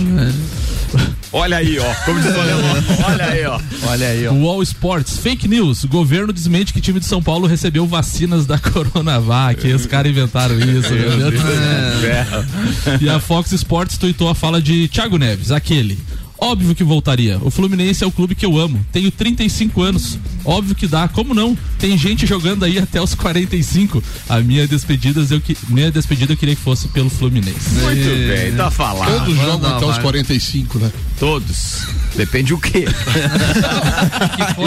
Olha 1.31 1.59
aí, 1.59 1.79
ó. 1.79 1.95
Como 2.07 2.19
diz 2.19 2.31
o 2.31 3.05
Olha 3.05 3.25
aí, 3.27 3.45
ó. 3.45 3.61
Olha 3.87 4.07
aí, 4.09 4.27
ó. 4.27 4.33
Wall 4.33 4.63
Sports, 4.63 5.19
fake 5.19 5.47
news. 5.47 5.85
Governo 5.85 6.33
desmente 6.33 6.73
que 6.73 6.81
time 6.81 6.99
de 6.99 7.05
São 7.05 7.23
Paulo 7.23 7.47
recebeu 7.47 7.87
vacinas 7.87 8.47
da 8.47 8.57
Coronavac. 8.59 9.71
Os 9.71 9.85
caras 9.85 10.11
inventaram 10.11 10.59
isso, 10.59 10.95
meu 10.95 11.31
Deus. 11.31 11.45
É. 12.05 12.25
E 13.05 13.09
a 13.09 13.21
Fox 13.21 13.53
Sports 13.53 13.99
tuitou 13.99 14.31
a 14.31 14.35
fala 14.35 14.63
de 14.63 14.89
Thiago 14.89 15.19
Neves, 15.19 15.51
aquele. 15.51 15.99
Óbvio 16.39 16.75
que 16.75 16.85
voltaria. 16.85 17.39
O 17.43 17.51
Fluminense 17.51 18.05
é 18.05 18.07
o 18.07 18.13
clube 18.13 18.35
que 18.35 18.45
eu 18.45 18.59
amo. 18.59 18.85
Tenho 18.93 19.11
35 19.11 19.83
anos. 19.83 20.19
Óbvio 20.45 20.75
que 20.75 20.87
dá. 20.87 21.09
Como 21.09 21.33
não? 21.33 21.57
Tem 21.79 21.97
gente 21.97 22.27
jogando 22.27 22.65
aí 22.65 22.79
até 22.79 23.01
os 23.01 23.15
45. 23.15 24.03
A 24.29 24.41
minha 24.41 24.67
despedida 24.67 25.27
eu, 25.31 25.41
que, 25.41 25.57
minha 25.69 25.91
despedida 25.91 26.33
eu 26.33 26.37
queria 26.37 26.55
que 26.55 26.61
fosse 26.61 26.89
pelo 26.89 27.09
Fluminense. 27.09 27.71
Muito 27.81 28.01
e... 28.01 28.29
bem, 28.29 28.55
tá 28.55 28.71
falado. 28.71 29.11
Todos 29.11 29.37
jogam 29.37 29.77
até 29.77 29.87
os 29.87 29.99
45, 29.99 30.79
né? 30.79 30.93
Todos. 31.19 31.87
Depende 32.17 32.55
o 32.55 32.59
quê? 32.59 32.85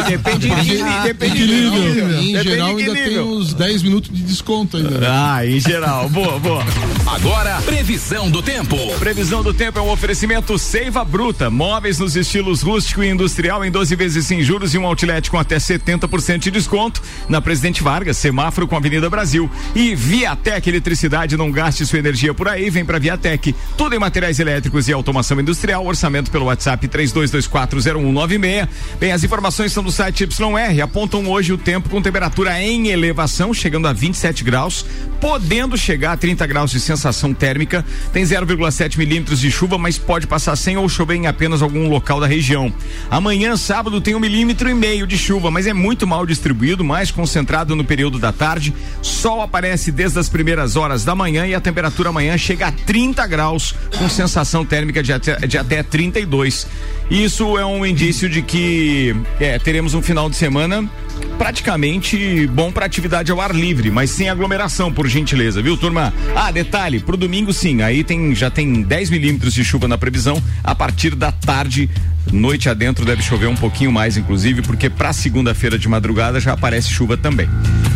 depende 0.08 0.50
de 0.50 0.84
depende 1.04 1.48
de 1.48 1.48
nível. 1.48 2.22
Em 2.22 2.44
geral 2.44 2.76
ainda 2.76 2.94
tem 2.94 3.20
uns 3.20 3.54
10 3.54 3.84
minutos 3.84 4.10
de 4.14 4.22
desconto 4.22 4.78
ainda. 4.78 4.98
Né? 4.98 5.08
Ah, 5.10 5.46
em 5.46 5.60
geral. 5.60 6.10
Boa, 6.10 6.38
boa. 6.40 6.64
Agora, 7.06 7.62
previsão 7.62 8.30
do 8.30 8.42
tempo. 8.42 8.76
Previsão 9.00 9.44
do 9.44 9.54
tempo 9.54 9.80
é 9.80 9.82
um 9.82 9.90
oferecimento 9.90 10.58
Seiva 10.58 11.06
Bruta. 11.06 11.50
Móveis 11.58 11.98
nos 11.98 12.16
estilos 12.16 12.62
rústico 12.62 13.02
e 13.02 13.10
industrial 13.10 13.66
em 13.66 13.72
12 13.72 13.96
vezes 13.96 14.28
sem 14.28 14.44
juros 14.44 14.76
e 14.76 14.78
um 14.78 14.86
outlet 14.86 15.32
com 15.32 15.40
até 15.40 15.58
70% 15.58 16.38
de 16.38 16.52
desconto. 16.52 17.02
Na 17.28 17.42
Presidente 17.42 17.82
Vargas, 17.82 18.16
semáforo 18.18 18.68
com 18.68 18.76
Avenida 18.76 19.10
Brasil. 19.10 19.50
E 19.74 19.96
Viatec 19.96 20.70
Eletricidade, 20.70 21.36
não 21.36 21.50
gaste 21.50 21.84
sua 21.84 21.98
energia 21.98 22.32
por 22.32 22.48
aí, 22.48 22.70
vem 22.70 22.86
pra 22.86 23.00
Viatec. 23.00 23.56
Tudo 23.76 23.96
em 23.96 23.98
materiais 23.98 24.40
elétricos 24.40 24.88
e 24.88 24.94
automação 24.94 25.40
industrial. 25.40 25.84
Orçamento 25.84 26.30
pelo 26.30 26.46
WhatsApp 26.46 26.88
32 26.88 27.32
32240196. 27.32 28.68
Bem, 29.00 29.12
as 29.12 29.24
informações 29.24 29.72
são 29.72 29.84
do 29.84 29.92
site 29.92 30.26
YR, 30.26 30.84
apontam 30.84 31.28
hoje 31.28 31.54
o 31.54 31.58
tempo 31.58 31.90
com 31.90 32.04
temperatura 32.04 32.62
em 32.62 32.90
elevação, 32.90 33.52
chegando 33.52 33.88
a 33.88 33.94
27 33.94 34.44
graus, 34.44 34.86
podendo 35.20 35.76
chegar 35.76 36.12
a 36.12 36.18
30 36.18 36.46
graus 36.46 36.70
de 36.70 36.80
sensação 36.80 37.34
térmica. 37.34 37.84
Tem 38.14 38.24
0,7 38.24 38.96
milímetros 38.96 39.40
de 39.40 39.50
chuva, 39.50 39.80
mas 39.80 39.98
pode 39.98 40.28
passar 40.28 40.56
sem 40.56 40.78
ou 40.78 40.88
chover 40.88 41.16
em 41.16 41.26
apenas 41.26 41.47
algum 41.62 41.88
local 41.90 42.20
da 42.20 42.28
região. 42.28 42.72
Amanhã, 43.10 43.56
sábado, 43.56 44.02
tem 44.02 44.16
um 44.16 44.20
milímetro 44.20 44.70
e 44.70 44.74
meio 44.74 45.08
de 45.08 45.18
chuva, 45.18 45.50
mas 45.50 45.68
é 45.68 45.74
muito 45.74 46.06
mal 46.06 46.26
distribuído, 46.26 46.84
mais 46.84 47.12
concentrado 47.12 47.76
no 47.76 47.84
período 47.84 48.20
da 48.20 48.32
tarde. 48.32 48.74
Sol 49.02 49.42
aparece 49.42 49.92
desde 49.92 50.20
as 50.20 50.30
primeiras 50.30 50.76
horas 50.76 51.06
da 51.06 51.16
manhã 51.16 51.46
e 51.48 51.56
a 51.56 51.62
temperatura 51.62 52.10
amanhã 52.10 52.38
chega 52.38 52.68
a 52.68 52.72
30 52.72 53.26
graus, 53.28 53.74
com 53.98 54.10
sensação 54.10 54.66
térmica 54.66 55.02
de 55.02 55.14
até, 55.14 55.36
de 55.48 55.58
até 55.58 55.82
32. 55.84 56.68
Isso 57.10 57.58
é 57.58 57.66
um 57.66 57.86
indício 57.86 58.30
de 58.30 58.42
que 58.42 59.16
é, 59.40 59.58
teremos 59.58 59.94
um 59.94 60.02
final 60.02 60.30
de 60.30 60.36
semana 60.36 60.90
praticamente 61.38 62.48
bom 62.48 62.72
para 62.72 62.86
atividade 62.86 63.32
ao 63.32 63.40
ar 63.40 63.54
livre, 63.54 63.92
mas 63.92 64.10
sem 64.10 64.30
aglomeração, 64.30 64.92
por 64.92 65.08
gentileza, 65.08 65.62
viu, 65.62 65.78
turma? 65.78 66.14
Ah, 66.36 66.52
detalhe, 66.52 67.00
pro 67.00 67.16
domingo 67.16 67.54
sim, 67.54 67.82
aí 67.82 68.04
tem 68.04 68.34
já 68.34 68.50
tem 68.50 68.82
10 68.82 69.10
milímetros 69.10 69.54
de 69.54 69.64
chuva 69.64 69.88
na 69.88 69.98
previsão 69.98 70.42
a 70.64 70.74
partir 70.74 71.16
da 71.16 71.32
tarde. 71.32 71.90
Noite 72.30 72.68
adentro 72.68 73.06
deve 73.06 73.22
chover 73.22 73.48
um 73.48 73.56
pouquinho 73.56 73.90
mais, 73.90 74.18
inclusive, 74.18 74.62
porque 74.62 74.90
para 74.90 75.14
segunda-feira 75.14 75.80
de 75.80 75.88
madrugada 75.88 76.42
já 76.42 76.52
aparece 76.52 76.90
chuva 76.90 77.16
também. 77.16 77.48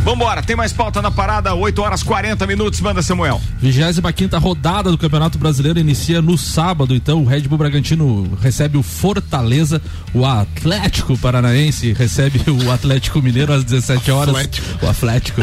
Vambora, 0.05 0.41
tem 0.41 0.55
mais 0.55 0.71
pauta 0.71 1.01
na 1.01 1.11
parada, 1.11 1.53
8 1.53 1.81
horas 1.81 2.01
40 2.01 2.47
minutos, 2.47 2.79
manda 2.79 3.01
Samuel. 3.01 3.41
25 3.59 4.37
rodada 4.39 4.89
do 4.89 4.97
Campeonato 4.97 5.37
Brasileiro 5.37 5.79
inicia 5.79 6.21
no 6.21 6.37
sábado, 6.37 6.95
então 6.95 7.21
o 7.21 7.25
Red 7.25 7.41
Bull 7.41 7.57
Bragantino 7.57 8.37
recebe 8.41 8.77
o 8.77 8.83
Fortaleza, 8.83 9.81
o 10.13 10.25
Atlético 10.25 11.17
Paranaense 11.17 11.91
recebe 11.91 12.41
o 12.49 12.71
Atlético 12.71 13.21
Mineiro 13.21 13.30
às 13.51 13.63
17 13.63 14.11
horas. 14.11 14.35
Atlético. 14.35 14.67
O 14.81 14.89
Atlético. 14.89 15.41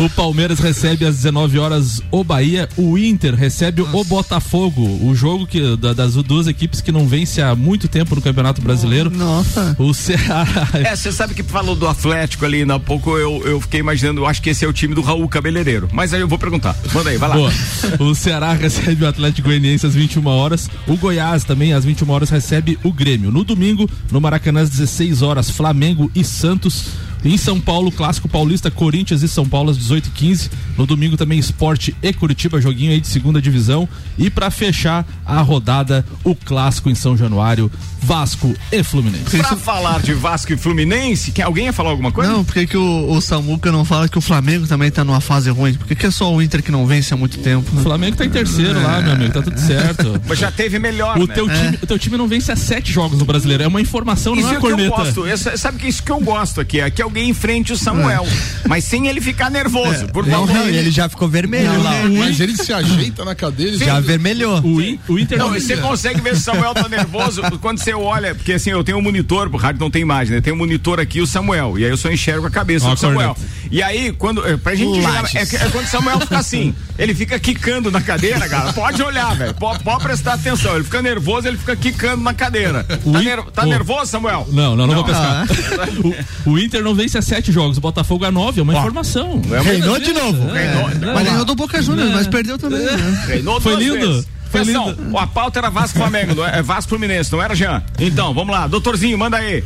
o, 0.00 0.10
Palmeiras 0.10 0.58
recebe 0.58 1.04
às 1.04 1.16
19 1.16 1.58
horas 1.58 2.02
o 2.10 2.24
Bahia, 2.24 2.68
o 2.76 2.98
Inter 2.98 3.34
recebe 3.34 3.82
Nossa. 3.82 3.96
o 3.96 4.04
Botafogo, 4.04 4.82
o 4.82 5.14
jogo 5.14 5.46
que 5.46 5.76
da, 5.76 5.92
das 5.92 6.14
duas 6.14 6.46
equipes 6.46 6.80
que 6.80 6.90
não 6.90 7.06
vence 7.06 7.40
há 7.40 7.54
muito 7.54 7.86
tempo 7.86 8.14
no 8.14 8.20
Campeonato 8.20 8.60
Brasileiro. 8.60 9.10
Nossa. 9.10 9.76
O 9.78 9.94
Ceará. 9.94 10.68
É, 10.74 10.96
você 10.96 11.12
sabe 11.12 11.34
que 11.34 11.42
falou 11.42 11.76
do 11.76 11.86
Atlético 11.86 12.44
ali, 12.44 12.62
há 12.62 12.78
pouco 12.78 13.16
eu, 13.16 13.42
eu 13.46 13.60
fiquei 13.60 13.80
imaginando, 13.80 14.22
eu 14.22 14.26
acho 14.26 14.42
que 14.42 14.50
esse 14.50 14.64
é 14.64 14.68
o 14.68 14.72
time 14.72 14.94
do 14.94 15.00
Raul 15.00 15.28
Cabeleireiro. 15.28 15.88
Mas 15.92 16.12
aí 16.12 16.20
eu 16.20 16.28
vou 16.28 16.38
perguntar. 16.38 16.76
Manda 16.92 17.10
aí, 17.10 17.16
vai 17.16 17.28
lá. 17.28 17.36
Boa. 17.36 17.52
O 18.00 18.14
Ceará 18.14 18.52
recebe 18.54 19.04
o 19.04 19.08
Atlético 19.08 19.48
Goianiense 19.48 19.86
às 19.86 19.94
21 19.94 20.26
horas. 20.26 20.68
O 20.86 20.96
Goiás 20.96 21.44
também 21.44 21.72
às 21.72 21.84
21 21.84 22.10
horas 22.10 22.30
recebe 22.30 22.78
o 22.82 22.92
Grêmio. 22.92 23.30
No 23.30 23.44
domingo, 23.44 23.88
no 24.10 24.20
Maracanã 24.20 24.62
às 24.62 24.70
16 24.70 25.22
horas, 25.22 25.50
Flamengo 25.50 26.10
e 26.14 26.24
Santos. 26.24 26.73
Jones. 26.74 27.03
Em 27.24 27.38
São 27.38 27.58
Paulo, 27.58 27.90
clássico 27.90 28.28
paulista, 28.28 28.70
Corinthians 28.70 29.22
e 29.22 29.28
São 29.28 29.48
Paulo 29.48 29.70
às 29.70 29.78
18 29.78 30.08
h 30.08 30.14
15 30.14 30.50
No 30.76 30.86
domingo 30.86 31.16
também 31.16 31.38
Esporte 31.38 31.96
e 32.02 32.12
Curitiba, 32.12 32.60
joguinho 32.60 32.92
aí 32.92 33.00
de 33.00 33.06
segunda 33.06 33.40
divisão. 33.40 33.88
E 34.18 34.28
para 34.28 34.50
fechar 34.50 35.06
a 35.24 35.40
rodada, 35.40 36.04
o 36.22 36.34
clássico 36.34 36.90
em 36.90 36.94
São 36.94 37.16
Januário, 37.16 37.70
Vasco 38.04 38.54
e 38.70 38.82
Fluminense. 38.82 39.38
Pra 39.38 39.56
falar 39.56 40.02
de 40.02 40.12
Vasco 40.12 40.52
e 40.52 40.56
Fluminense, 40.56 41.32
que 41.32 41.40
alguém 41.40 41.66
ia 41.66 41.72
falar 41.72 41.90
alguma 41.90 42.12
coisa? 42.12 42.30
Não, 42.30 42.44
por 42.44 42.52
que, 42.52 42.76
o, 42.76 43.10
o 43.10 43.20
Samuca 43.20 43.72
não 43.72 43.84
fala 43.84 44.08
que 44.08 44.18
o 44.18 44.20
Flamengo 44.20 44.66
também 44.66 44.90
tá 44.90 45.02
numa 45.02 45.20
fase 45.20 45.48
ruim? 45.48 45.72
Por 45.72 45.86
que, 45.86 45.94
que 45.94 46.06
é 46.06 46.10
só 46.10 46.32
o 46.32 46.42
Inter 46.42 46.62
que 46.62 46.70
não 46.70 46.86
vence 46.86 47.14
há 47.14 47.16
muito 47.16 47.38
tempo? 47.38 47.74
Né? 47.74 47.80
O 47.80 47.82
Flamengo 47.82 48.16
tá 48.16 48.26
em 48.26 48.30
terceiro 48.30 48.78
é. 48.78 48.82
lá, 48.82 49.00
meu 49.00 49.12
amigo, 49.12 49.32
tá 49.32 49.40
tudo 49.40 49.58
certo. 49.58 50.20
Mas 50.28 50.38
já 50.38 50.50
teve 50.50 50.78
melhor, 50.78 51.16
o 51.16 51.26
né? 51.26 51.34
Teu 51.34 51.48
é. 51.48 51.54
time, 51.54 51.78
o 51.82 51.86
teu 51.86 51.98
time 51.98 52.18
não 52.18 52.28
vence 52.28 52.52
há 52.52 52.56
sete 52.56 52.92
jogos 52.92 53.18
no 53.18 53.24
Brasileiro, 53.24 53.62
é 53.62 53.66
uma 53.66 53.80
informação, 53.80 54.34
isso 54.34 54.42
não 54.42 54.54
é, 54.54 54.56
é 54.56 54.60
corneta. 54.60 54.82
Que 54.82 55.00
eu 55.00 55.04
gosto. 55.04 55.26
Essa, 55.26 55.56
sabe 55.56 55.78
que 55.78 55.88
isso 55.88 56.02
que 56.02 56.12
eu 56.12 56.20
gosto 56.20 56.60
aqui, 56.60 56.80
é 56.80 56.90
que 56.90 57.00
alguém 57.00 57.13
enfrente 57.22 57.72
o 57.72 57.76
Samuel, 57.76 58.26
é. 58.26 58.68
mas 58.68 58.84
sem 58.84 59.06
ele 59.06 59.20
ficar 59.20 59.50
nervoso, 59.50 60.06
por 60.08 60.26
favor. 60.26 60.52
Não, 60.52 60.68
ele 60.68 60.90
já 60.90 61.08
ficou 61.08 61.28
vermelho 61.28 61.72
não, 61.72 61.82
lá. 61.82 61.92
Mas 62.18 62.40
ele 62.40 62.56
se 62.56 62.72
ajeita 62.72 63.24
na 63.24 63.34
cadeira. 63.34 63.76
Já 63.76 64.00
vermelhou. 64.00 64.60
O, 64.60 65.12
o 65.12 65.18
Inter 65.18 65.38
não, 65.38 65.50
você 65.50 65.76
consegue 65.76 66.20
ver 66.20 66.34
se 66.34 66.42
o 66.42 66.44
Samuel 66.44 66.74
tá 66.74 66.88
nervoso 66.88 67.42
quando 67.60 67.78
você 67.78 67.94
olha, 67.94 68.34
porque 68.34 68.52
assim, 68.52 68.70
eu 68.70 68.84
tenho 68.84 68.98
um 68.98 69.02
monitor, 69.02 69.48
o 69.52 69.56
rádio 69.56 69.80
não 69.80 69.90
tem 69.90 70.02
imagem, 70.02 70.34
né? 70.34 70.40
Tem 70.40 70.52
um 70.52 70.56
monitor 70.56 71.00
aqui, 71.00 71.20
o 71.20 71.26
Samuel, 71.26 71.78
e 71.78 71.84
aí 71.84 71.90
eu 71.90 71.96
só 71.96 72.10
enxergo 72.10 72.46
a 72.46 72.50
cabeça 72.50 72.88
do 72.88 72.96
Samuel. 72.96 73.36
E 73.70 73.82
aí, 73.82 74.12
quando, 74.12 74.46
é, 74.46 74.56
pra 74.56 74.74
gente 74.74 75.00
jogar, 75.00 75.24
é, 75.34 75.42
é, 75.42 75.70
quando 75.70 75.84
o 75.84 75.88
Samuel 75.88 76.20
fica 76.20 76.38
assim, 76.38 76.74
ele 76.98 77.14
fica 77.14 77.38
quicando 77.38 77.90
na 77.90 78.00
cadeira, 78.00 78.48
cara, 78.48 78.72
pode 78.72 79.02
olhar, 79.02 79.34
velho, 79.34 79.54
pode, 79.54 79.82
pode, 79.82 80.02
prestar 80.02 80.34
atenção, 80.34 80.74
ele 80.74 80.84
fica 80.84 81.02
nervoso, 81.02 81.48
ele 81.48 81.56
fica 81.56 81.74
quicando 81.74 82.22
na 82.22 82.34
cadeira. 82.34 82.84
Tá, 82.84 83.20
ner 83.20 83.42
tá 83.44 83.66
nervoso, 83.66 84.10
Samuel? 84.10 84.46
Não, 84.50 84.76
não, 84.76 84.86
não, 84.86 84.86
não 84.86 84.94
vou 84.94 85.04
pescar. 85.04 85.46
Ah. 85.46 86.46
o, 86.46 86.52
o, 86.52 86.58
Inter 86.58 86.82
não 86.82 86.94
vence 87.04 87.18
a 87.18 87.22
sete 87.22 87.52
jogos, 87.52 87.76
o 87.76 87.80
Botafogo 87.80 88.24
a 88.24 88.30
nove, 88.30 88.60
é 88.60 88.62
uma 88.62 88.74
Ó, 88.74 88.78
informação. 88.78 89.40
É 89.52 89.60
Reinou 89.60 89.98
de 89.98 90.12
novo. 90.12 90.50
Reinou, 90.50 91.14
mas 91.14 91.24
ganhou 91.24 91.44
do 91.44 91.54
Boca 91.54 91.80
Juniors, 91.82 92.12
mas 92.12 92.26
perdeu 92.26 92.58
também. 92.58 92.80
Né? 92.80 93.24
Reinou 93.26 93.60
Foi 93.60 93.76
lindo. 93.76 93.98
Vezes. 93.98 94.28
Atenção, 94.54 94.96
a 95.18 95.26
pauta 95.26 95.58
era 95.58 95.68
Vasco 95.68 95.98
Flamengo, 95.98 96.32
não 96.32 96.46
é, 96.46 96.60
é 96.60 96.62
Vasco 96.62 96.90
Fluminense, 96.90 97.32
não 97.32 97.42
era, 97.42 97.56
Jean? 97.56 97.82
Então, 97.98 98.32
vamos 98.32 98.54
lá, 98.54 98.68
doutorzinho, 98.68 99.18
manda 99.18 99.36
aí. 99.36 99.64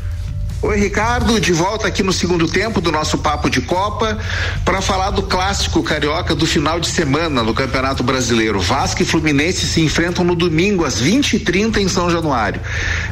Oi, 0.60 0.76
Ricardo, 0.76 1.40
de 1.40 1.52
volta 1.52 1.86
aqui 1.86 2.02
no 2.02 2.12
segundo 2.12 2.48
tempo 2.48 2.80
do 2.80 2.90
nosso 2.90 3.16
Papo 3.18 3.48
de 3.48 3.60
Copa 3.60 4.18
para 4.64 4.80
falar 4.80 5.10
do 5.10 5.22
clássico 5.22 5.84
carioca 5.84 6.34
do 6.34 6.44
final 6.44 6.80
de 6.80 6.88
semana 6.88 7.44
no 7.44 7.54
Campeonato 7.54 8.02
Brasileiro. 8.02 8.58
Vasco 8.58 9.00
e 9.00 9.04
Fluminense 9.04 9.64
se 9.64 9.80
enfrentam 9.80 10.24
no 10.24 10.34
domingo 10.34 10.84
às 10.84 11.00
20h30 11.00 11.76
em 11.76 11.86
São 11.86 12.10
Januário. 12.10 12.60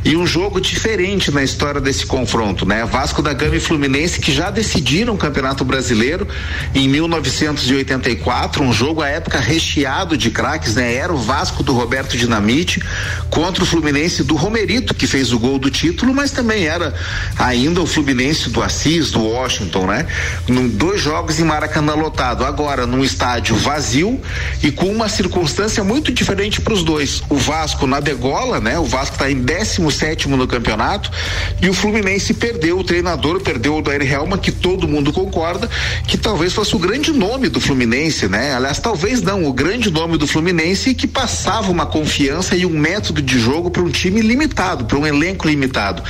E 0.04 0.16
um 0.16 0.26
jogo 0.26 0.60
diferente 0.60 1.30
na 1.30 1.40
história 1.40 1.80
desse 1.80 2.04
confronto, 2.04 2.66
né? 2.66 2.84
Vasco 2.84 3.22
da 3.22 3.32
Gama 3.32 3.54
e 3.54 3.60
Fluminense 3.60 4.18
que 4.18 4.32
já 4.32 4.50
decidiram 4.50 5.14
o 5.14 5.16
Campeonato 5.16 5.64
Brasileiro 5.64 6.26
em 6.74 6.88
1984, 6.88 8.60
um 8.60 8.72
jogo 8.72 9.02
à 9.02 9.08
época 9.08 9.38
recheado 9.38 10.16
de 10.16 10.32
craques, 10.32 10.74
né? 10.74 10.96
Era 10.96 11.14
o 11.14 11.16
Vasco 11.16 11.62
do 11.62 11.72
Roberto 11.72 12.16
Dinamite 12.16 12.82
contra 13.30 13.62
o 13.62 13.66
Fluminense 13.66 14.24
do 14.24 14.34
Romerito, 14.34 14.92
que 14.92 15.06
fez 15.06 15.32
o 15.32 15.38
gol 15.38 15.60
do 15.60 15.70
título, 15.70 16.12
mas 16.12 16.32
também 16.32 16.66
era 16.66 16.92
ainda 17.38 17.82
o 17.82 17.86
Fluminense 17.86 18.50
do 18.50 18.62
Assis, 18.62 19.10
do 19.10 19.22
Washington, 19.22 19.86
né? 19.86 20.06
Num, 20.48 20.68
dois 20.68 21.00
jogos 21.00 21.38
em 21.38 21.44
Maracanã 21.44 21.94
lotado, 21.94 22.44
agora 22.44 22.86
num 22.86 23.04
estádio 23.04 23.56
vazio 23.56 24.20
e 24.62 24.70
com 24.70 24.86
uma 24.86 25.08
circunstância 25.08 25.84
muito 25.84 26.12
diferente 26.12 26.60
para 26.60 26.72
os 26.72 26.82
dois. 26.82 27.22
O 27.28 27.36
Vasco 27.36 27.86
na 27.86 28.00
degola, 28.00 28.60
né? 28.60 28.78
O 28.78 28.84
Vasco 28.84 29.14
está 29.14 29.30
em 29.30 29.42
16 29.42 29.94
sétimo 29.94 30.36
no 30.36 30.46
campeonato 30.46 31.10
e 31.60 31.68
o 31.68 31.74
Fluminense 31.74 32.32
perdeu 32.34 32.78
o 32.78 32.84
treinador, 32.84 33.40
perdeu 33.40 33.76
o 33.76 33.82
Dair 33.82 34.02
Helma, 34.02 34.38
que 34.38 34.52
todo 34.52 34.88
mundo 34.88 35.12
concorda 35.12 35.68
que 36.06 36.16
talvez 36.16 36.52
fosse 36.52 36.74
o 36.74 36.78
grande 36.78 37.12
nome 37.12 37.48
do 37.48 37.60
Fluminense, 37.60 38.28
né? 38.28 38.54
Aliás, 38.54 38.78
talvez 38.78 39.20
não, 39.22 39.44
o 39.44 39.52
grande 39.52 39.90
nome 39.90 40.16
do 40.16 40.26
Fluminense 40.26 40.94
que 40.94 41.06
passava 41.06 41.70
uma 41.70 41.86
confiança 41.86 42.56
e 42.56 42.64
um 42.64 42.70
método 42.70 43.20
de 43.20 43.38
jogo 43.38 43.70
para 43.70 43.82
um 43.82 43.90
time 43.90 44.20
limitado, 44.20 44.84
para 44.84 44.98
um 44.98 45.06
elenco 45.06 45.48
limitado. 45.48 46.02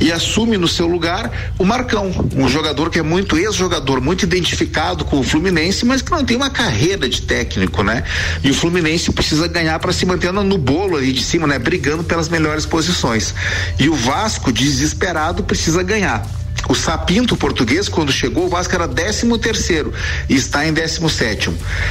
E 0.00 0.12
assume 0.12 0.56
no 0.56 0.67
seu 0.68 0.86
lugar 0.86 1.30
o 1.58 1.64
Marcão, 1.64 2.10
um 2.36 2.48
jogador 2.48 2.90
que 2.90 2.98
é 2.98 3.02
muito 3.02 3.36
ex-jogador, 3.36 4.00
muito 4.00 4.24
identificado 4.24 5.04
com 5.04 5.18
o 5.18 5.22
Fluminense, 5.22 5.84
mas 5.84 6.02
que 6.02 6.10
não 6.10 6.24
tem 6.24 6.36
uma 6.36 6.50
carreira 6.50 7.08
de 7.08 7.22
técnico, 7.22 7.82
né? 7.82 8.04
E 8.42 8.50
o 8.50 8.54
Fluminense 8.54 9.12
precisa 9.12 9.48
ganhar 9.48 9.78
para 9.78 9.92
se 9.92 10.06
manter 10.06 10.32
no 10.32 10.58
bolo 10.58 10.96
ali 10.96 11.12
de 11.12 11.22
cima, 11.22 11.46
né? 11.46 11.58
Brigando 11.58 12.04
pelas 12.04 12.28
melhores 12.28 12.66
posições. 12.66 13.34
E 13.78 13.88
o 13.88 13.94
Vasco, 13.94 14.52
desesperado, 14.52 15.42
precisa 15.42 15.82
ganhar. 15.82 16.26
O 16.66 16.74
Sapinto 16.74 17.36
português, 17.36 17.88
quando 17.88 18.12
chegou, 18.12 18.46
o 18.46 18.48
Vasco 18.48 18.74
era 18.74 18.88
13 18.88 19.38
terceiro 19.38 19.92
e 20.28 20.34
está 20.34 20.66
em 20.66 20.72
17 20.72 21.50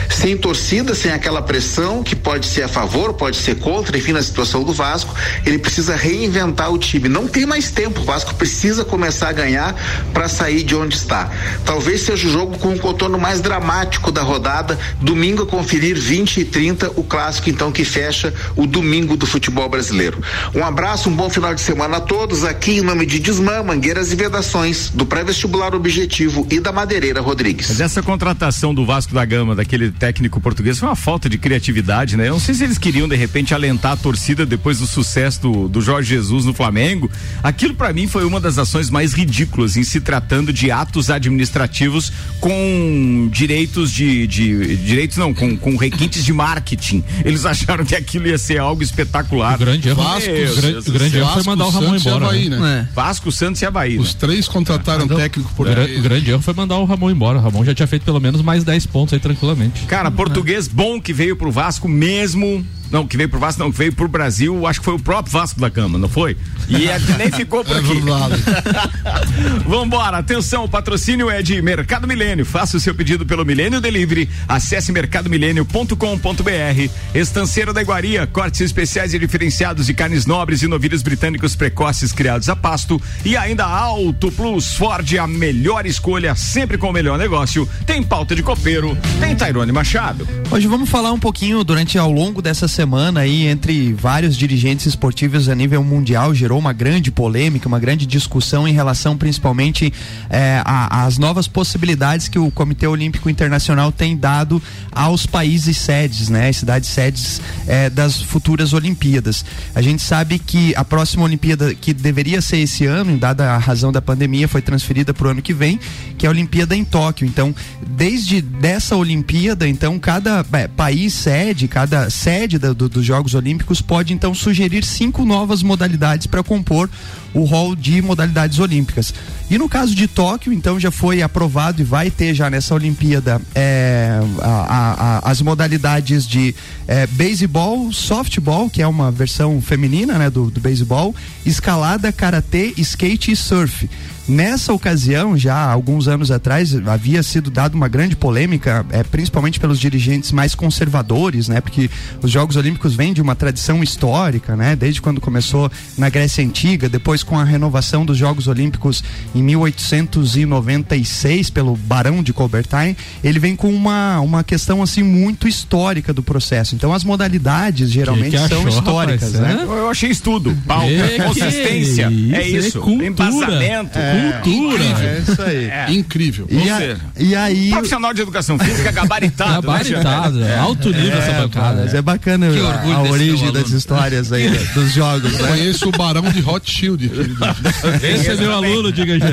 Sem 0.09 0.38
torcida, 0.38 0.93
sem 0.93 1.11
aquela 1.11 1.41
pressão 1.41 2.03
que 2.03 2.15
pode 2.15 2.45
ser 2.45 2.63
a 2.63 2.68
favor, 2.68 3.13
pode 3.13 3.38
ser 3.38 3.55
contra, 3.55 3.97
enfim, 3.97 4.11
na 4.11 4.22
situação 4.22 4.63
do 4.63 4.74
Vasco, 4.74 5.15
ele 5.45 5.57
precisa 5.57 5.95
reinventar 5.95 6.72
o 6.72 6.78
time. 6.78 7.07
Não 7.07 7.28
tem 7.28 7.45
mais 7.45 7.72
tempo. 7.72 8.01
O 8.01 8.03
Vasco 8.03 8.36
precisa 8.36 8.84
começar 8.84 9.30
a 9.30 9.34
ganhar 9.34 9.76
para 10.13 10.28
sair 10.28 10.63
de 10.63 10.76
onde 10.76 10.95
está. 10.95 11.32
Talvez 11.65 12.01
seja 12.01 12.28
o 12.28 12.32
jogo 12.32 12.57
com 12.59 12.74
o 12.74 12.80
contorno 12.80 13.18
mais 13.18 13.41
dramático 13.41 14.11
da 14.11 14.22
rodada. 14.22 14.78
Domingo 15.01 15.43
a 15.43 15.47
conferir 15.47 15.97
20 15.97 16.41
e 16.41 16.45
30, 16.45 16.91
o 16.95 17.03
clássico 17.03 17.49
então 17.49 17.72
que 17.72 17.84
fecha 17.84 18.34
o 18.55 18.68
domingo 18.68 19.18
do 19.18 19.26
futebol 19.26 19.68
brasileiro. 19.70 20.22
Um 20.53 20.63
abraço, 20.63 21.09
um 21.09 21.15
bom 21.15 21.30
final 21.30 21.55
de 21.55 21.61
semana 21.61 21.97
a 21.97 22.01
todos. 22.01 22.43
Aqui 22.43 22.78
em 22.78 22.82
nome 22.82 23.05
de 23.05 23.20
Desmã, 23.20 23.63
Mangueiras 23.63 24.11
e 24.11 24.15
Vedações 24.15 24.57
do 24.93 25.05
pré-vestibular 25.05 25.76
Objetivo 25.76 26.47
e 26.49 26.60
da 26.60 26.72
Madeireira 26.72 27.22
Rodrigues. 27.22 27.70
Mas 27.70 27.80
essa 27.80 28.01
contratação 28.01 28.74
do 28.74 28.86
Vasco 28.86 29.14
da 29.14 29.24
Gama, 29.24 29.55
daquele 29.55 29.91
técnico 29.91 30.41
português, 30.41 30.80
foi 30.80 30.89
uma 30.89 30.95
falta 30.95 31.30
de 31.30 31.38
criatividade, 31.38 32.18
né? 32.18 32.28
Eu 32.28 32.34
não 32.34 32.39
sei 32.39 32.55
se 32.55 32.64
eles 32.64 32.78
queriam, 32.78 33.08
de 33.08 33.16
repente, 33.16 33.53
alentar 33.53 33.93
a 33.93 33.95
torcida 33.95 34.45
depois 34.45 34.80
do 34.80 34.88
sucesso 34.88 35.41
do, 35.41 35.70
do 35.70 35.80
Jorge 35.80 36.10
Jesus 36.10 36.43
no 36.43 36.53
Flamengo. 36.53 37.10
Aquilo, 37.43 37.76
para 37.76 37.93
mim, 37.93 38.08
foi 38.08 38.26
uma 38.26 38.39
das 38.39 38.58
ações 38.58 38.89
mais 38.89 39.14
ridículas 39.14 39.78
em 39.78 39.84
se 39.84 40.01
tratando 40.01 40.51
de 40.51 40.72
atos 40.72 41.10
administrativos 41.10 42.12
com 42.39 43.30
direitos 43.32 43.91
de. 43.91 44.26
de 44.28 44.76
direitos 44.78 45.18
não, 45.18 45.34
com, 45.34 45.55
com 45.55 45.76
requintes 45.78 46.26
de 46.26 46.34
marketing. 46.34 47.03
Eles 47.24 47.45
acharam 47.45 47.86
que 47.86 47.95
aquilo 47.95 48.28
ia 48.28 48.38
ser 48.38 48.58
algo 48.58 48.82
espetacular. 48.82 49.55
O 49.55 49.60
grande 49.60 49.88
erro, 49.88 50.03
Vasco, 50.03 50.30
o 50.30 50.62
grande, 50.62 50.89
o 50.89 50.93
grande 50.93 51.18
erro 51.18 51.34
foi 51.34 51.43
mandar 51.43 51.66
o 51.66 51.70
Ramon 51.70 51.95
embora. 51.95 52.26
Havaí, 52.26 52.49
né? 52.49 52.60
né? 52.60 52.88
É. 52.89 52.93
Vasco, 52.93 53.32
Santos 53.32 53.62
e 53.62 53.66
Havaí. 53.66 53.97
Os 53.97 54.14
né? 54.14 54.20
três 54.20 54.47
contrataram 54.48 55.06
um 55.06 55.08
técnico 55.08 55.52
português. 55.54 56.00
O 56.00 56.02
grande 56.02 56.32
erro 56.32 56.41
foi 56.41 56.54
mandar 56.54 56.78
o 56.78 56.86
Ramon 56.86 57.12
embora. 57.12 57.39
O 57.39 57.41
Ramon 57.41 57.64
já 57.64 57.74
tinha 57.74 57.88
feito 57.88 58.04
pelo 58.04 58.20
menos 58.20 58.41
mais 58.41 58.64
10 58.64 58.86
pontos 58.88 59.14
aí 59.14 59.20
tranquilamente. 59.20 59.86
Cara, 59.86 60.12
português 60.12 60.68
bom 60.68 61.02
que 61.02 61.14
veio 61.14 61.36
pro 61.36 61.52
Vasco 61.52 61.88
mesmo 61.88 62.66
não, 62.91 63.06
que 63.06 63.18
veio 63.18 63.30
pro 63.30 63.39
Vasco, 63.39 63.62
não, 63.62 63.72
que 63.72 63.78
veio 63.78 63.93
pro 63.93 64.08
Brasil, 64.08 64.66
acho 64.66 64.80
que 64.80 64.86
foi 64.86 64.95
o 64.95 65.00
próprio 65.00 65.32
Vasco 65.32 65.60
da 65.60 65.70
Cama, 65.70 65.98
não 65.98 66.08
foi? 66.08 66.38
E 66.70 66.88
é, 66.88 66.98
nem 67.18 67.32
ficou 67.32 67.64
por 67.64 67.76
é 67.76 67.80
aqui. 67.80 68.00
Vambora, 69.68 70.18
atenção, 70.18 70.64
o 70.64 70.70
patrocínio 70.70 71.30
é 71.30 71.41
de 71.41 71.62
Mercado 71.62 72.08
Milênio. 72.08 72.45
Faça 72.45 72.78
o 72.78 72.80
seu 72.80 72.95
pedido 72.95 73.26
pelo 73.26 73.45
Milênio 73.45 73.82
Delivery. 73.82 74.30
Acesse 74.48 74.91
mercadomilênio.com.br. 74.91 76.91
Estanceiro 77.14 77.74
da 77.74 77.82
Iguaria, 77.82 78.26
cortes 78.26 78.62
especiais 78.62 79.14
e 79.14 79.20
diferenciados 79.20 79.86
de 79.86 79.93
carnes 79.93 80.26
nobres 80.26 80.62
e 80.62 80.68
novilhos 80.68 81.02
britânicos 81.02 81.56
precoces 81.56 82.14
criados 82.14 82.48
a 82.48 82.56
pasto. 82.56 83.02
E 83.26 83.36
ainda 83.36 83.66
Auto 83.66 84.32
Plus 84.38 84.76
Ford, 84.76 85.18
a 85.18 85.26
melhor 85.26 85.88
escolha, 85.88 86.36
sempre 86.36 86.78
com 86.78 86.92
o 86.92 86.94
melhor 86.94 87.18
negócio. 87.18 87.68
Tem 87.88 88.04
pauta 88.04 88.36
de 88.36 88.44
copeiro, 88.44 88.96
tem 89.20 89.36
Tairone 89.36 89.72
Machado. 89.72 90.28
Hoje 90.52 90.68
vamos 90.68 90.92
falar 90.92 91.12
um 91.12 91.20
pouquinho 91.20 91.64
durante 91.64 91.98
ao 91.98 92.12
longo 92.12 92.40
dessa 92.40 92.68
semana 92.68 93.22
aí 93.22 93.48
entre 93.48 93.94
vários 93.94 94.38
dirigentes 94.38 94.86
esportivos 94.86 95.50
a 95.50 95.56
nível 95.56 95.84
mundial 95.84 96.36
gerou 96.36 96.60
uma 96.60 96.72
grande 96.72 97.10
polêmica, 97.10 97.68
uma 97.68 97.80
grande 97.80 98.06
discussão 98.06 98.68
em 98.68 98.74
relação 98.74 99.18
principalmente 99.18 99.92
eh, 100.30 100.62
às 100.64 101.18
novas 101.18 101.48
possibilidades 101.48 102.28
que 102.28 102.38
o 102.38 102.52
Comitê 102.52 102.86
Olímpico 102.86 103.32
Internacional 103.32 103.92
tem 103.92 104.16
dado 104.16 104.62
aos 104.92 105.26
países 105.26 105.78
sedes, 105.78 106.30
né, 106.30 106.54
cidades 106.54 106.90
sedes 106.90 107.42
eh, 107.68 107.90
das 107.90 108.22
futuras 108.22 108.72
Olimpíadas. 108.72 109.44
A 109.74 109.82
gente 109.82 110.04
sabe 110.04 110.38
que 110.38 110.76
a 110.76 110.86
próxima 110.86 111.24
Olimpíada 111.24 111.74
que 111.74 111.92
deveria 111.92 112.40
ser 112.40 112.58
esse 112.58 112.86
ano, 112.86 113.18
dada 113.18 113.56
a 113.56 113.58
razão 113.58 113.92
da 113.92 114.02
pandemia, 114.02 114.27
foi 114.48 114.62
transferida 114.62 115.14
para 115.14 115.28
o 115.28 115.32
ano 115.32 115.42
que 115.42 115.54
vem, 115.54 115.80
que 116.18 116.26
é 116.26 116.30
a 116.30 116.32
Olimpíada 116.32 116.76
em 116.76 116.84
Tóquio. 116.84 117.28
Então, 117.28 117.56
desde 117.88 118.42
dessa 118.42 118.96
Olimpíada, 118.96 119.68
então 119.68 119.98
cada 120.00 120.46
eh, 120.54 120.68
país 120.68 121.14
sede, 121.14 121.68
cada 121.68 122.10
sede 122.10 122.58
do, 122.58 122.90
dos 122.90 123.06
Jogos 123.06 123.34
Olímpicos 123.34 123.82
pode 123.82 124.14
então 124.14 124.34
sugerir 124.34 124.84
cinco 124.84 125.24
novas 125.24 125.64
modalidades 125.64 126.28
para 126.28 126.44
compor 126.44 126.90
o 127.34 127.44
rol 127.44 127.76
de 127.76 128.02
modalidades 128.02 128.60
olímpicas. 128.60 129.14
E 129.50 129.58
no 129.58 129.70
caso 129.70 129.94
de 129.94 130.08
Tóquio, 130.08 130.52
então 130.52 130.80
já 130.80 130.92
foi 130.92 131.22
aprovado 131.22 131.82
e 131.82 131.86
vai 131.86 132.10
ter 132.10 132.34
já 132.34 132.50
nessa 132.50 132.74
Olimpíada 132.74 133.42
é, 133.54 134.20
a, 134.42 134.48
a, 134.48 134.94
a, 134.94 135.32
as 135.32 135.42
modalidades 135.42 136.28
de 136.28 136.56
é, 136.88 137.06
beisebol, 137.08 137.92
softball, 137.94 138.70
que 138.70 138.82
é 138.82 138.88
uma 138.88 139.12
versão 139.12 139.62
feminina 139.62 140.18
né, 140.18 140.30
do, 140.30 140.50
do 140.50 140.60
beisebol, 140.60 141.16
escalada, 141.46 142.12
karatê, 142.12 142.74
skate 142.78 143.32
e 143.32 143.36
surf. 143.36 143.90
Nessa 144.28 144.74
ocasião, 144.74 145.38
já 145.38 145.56
há 145.56 145.72
alguns 145.72 146.10
anos 146.10 146.32
atrás, 146.32 146.76
havia 146.86 147.24
sido 147.24 147.50
dada 147.50 147.74
uma 147.76 147.88
grande 147.88 148.16
polêmica, 148.16 148.86
é, 148.90 149.02
principalmente 149.02 149.58
pelos 149.58 149.80
dirigentes 149.80 150.34
mais 150.34 150.54
conservadores, 150.54 151.48
né? 151.48 151.62
Porque 151.62 151.90
os 152.22 152.30
Jogos 152.30 152.58
Olímpicos 152.58 152.94
vêm 152.94 153.14
de 153.14 153.22
uma 153.22 153.36
tradição 153.36 153.82
histórica, 153.82 154.54
né? 154.56 154.76
Desde 154.76 155.02
quando 155.02 155.22
começou 155.22 155.72
na 155.98 156.10
Grécia 156.10 156.44
Antiga, 156.44 156.90
depois 156.90 157.24
com 157.24 157.40
a 157.40 157.46
renovação 157.46 158.06
dos 158.06 158.18
Jogos 158.18 158.48
Olímpicos 158.48 159.02
em 159.34 159.42
1896 159.42 161.50
pelo 161.50 161.78
Barão 161.78 162.22
de 162.22 162.34
Coubertin, 162.34 162.98
ele 163.24 163.40
vem 163.40 163.56
com 163.56 163.74
uma, 163.74 164.20
uma 164.20 164.44
questão 164.44 164.84
assim 164.84 165.04
muito 165.04 165.48
histórica 165.48 166.12
do 166.12 166.22
processo. 166.22 166.76
Então 166.76 166.94
as 166.94 167.06
modalidades 167.06 167.90
geralmente 167.90 168.32
que 168.32 168.38
que 168.38 168.44
achou, 168.44 168.60
são 168.60 168.68
históricas, 168.68 169.36
rapaz, 169.36 169.56
né? 169.56 169.64
Eu 169.66 169.90
achei 169.90 170.10
isso 170.10 170.24
tudo. 170.24 170.54
Pauta, 170.68 170.92
consistência, 171.26 172.12
é 172.34 172.46
isso, 172.46 172.84
é 173.02 173.06
embasamento. 173.06 173.98
É 173.98 174.16
cultura. 174.18 174.84
É 174.84 175.24
isso 175.28 175.41
aí. 175.41 175.65
É. 175.65 175.91
Incrível. 175.91 176.47
E, 176.49 176.70
a, 176.70 176.97
e, 177.18 177.36
aí. 177.36 177.70
Profissional 177.70 178.13
de 178.13 178.22
educação 178.22 178.57
física 178.59 178.91
gabaritado. 178.91 179.49
Né, 179.51 179.61
gabaritado. 179.61 180.39
Né, 180.39 180.57
alto 180.57 180.89
nível 180.89 181.13
é, 181.13 181.18
essa 181.18 181.34
bancada. 181.34 181.82
Mas 181.84 181.93
é 181.93 182.01
bacana 182.01 182.49
que 182.49 182.59
a, 182.59 182.95
a 182.95 183.01
origem 183.03 183.51
das 183.51 183.70
histórias 183.70 184.32
aí, 184.32 184.49
dos 184.74 184.93
jogos. 184.93 185.34
Né? 185.34 185.47
Conheço 185.47 185.89
o 185.89 185.91
Barão 185.91 186.24
de 186.24 186.41
Rothschild. 186.41 187.11
Esse 188.01 188.30
é 188.30 188.36
meu 188.36 188.53
aluno, 188.53 188.91
diga 188.91 189.20
já. 189.20 189.28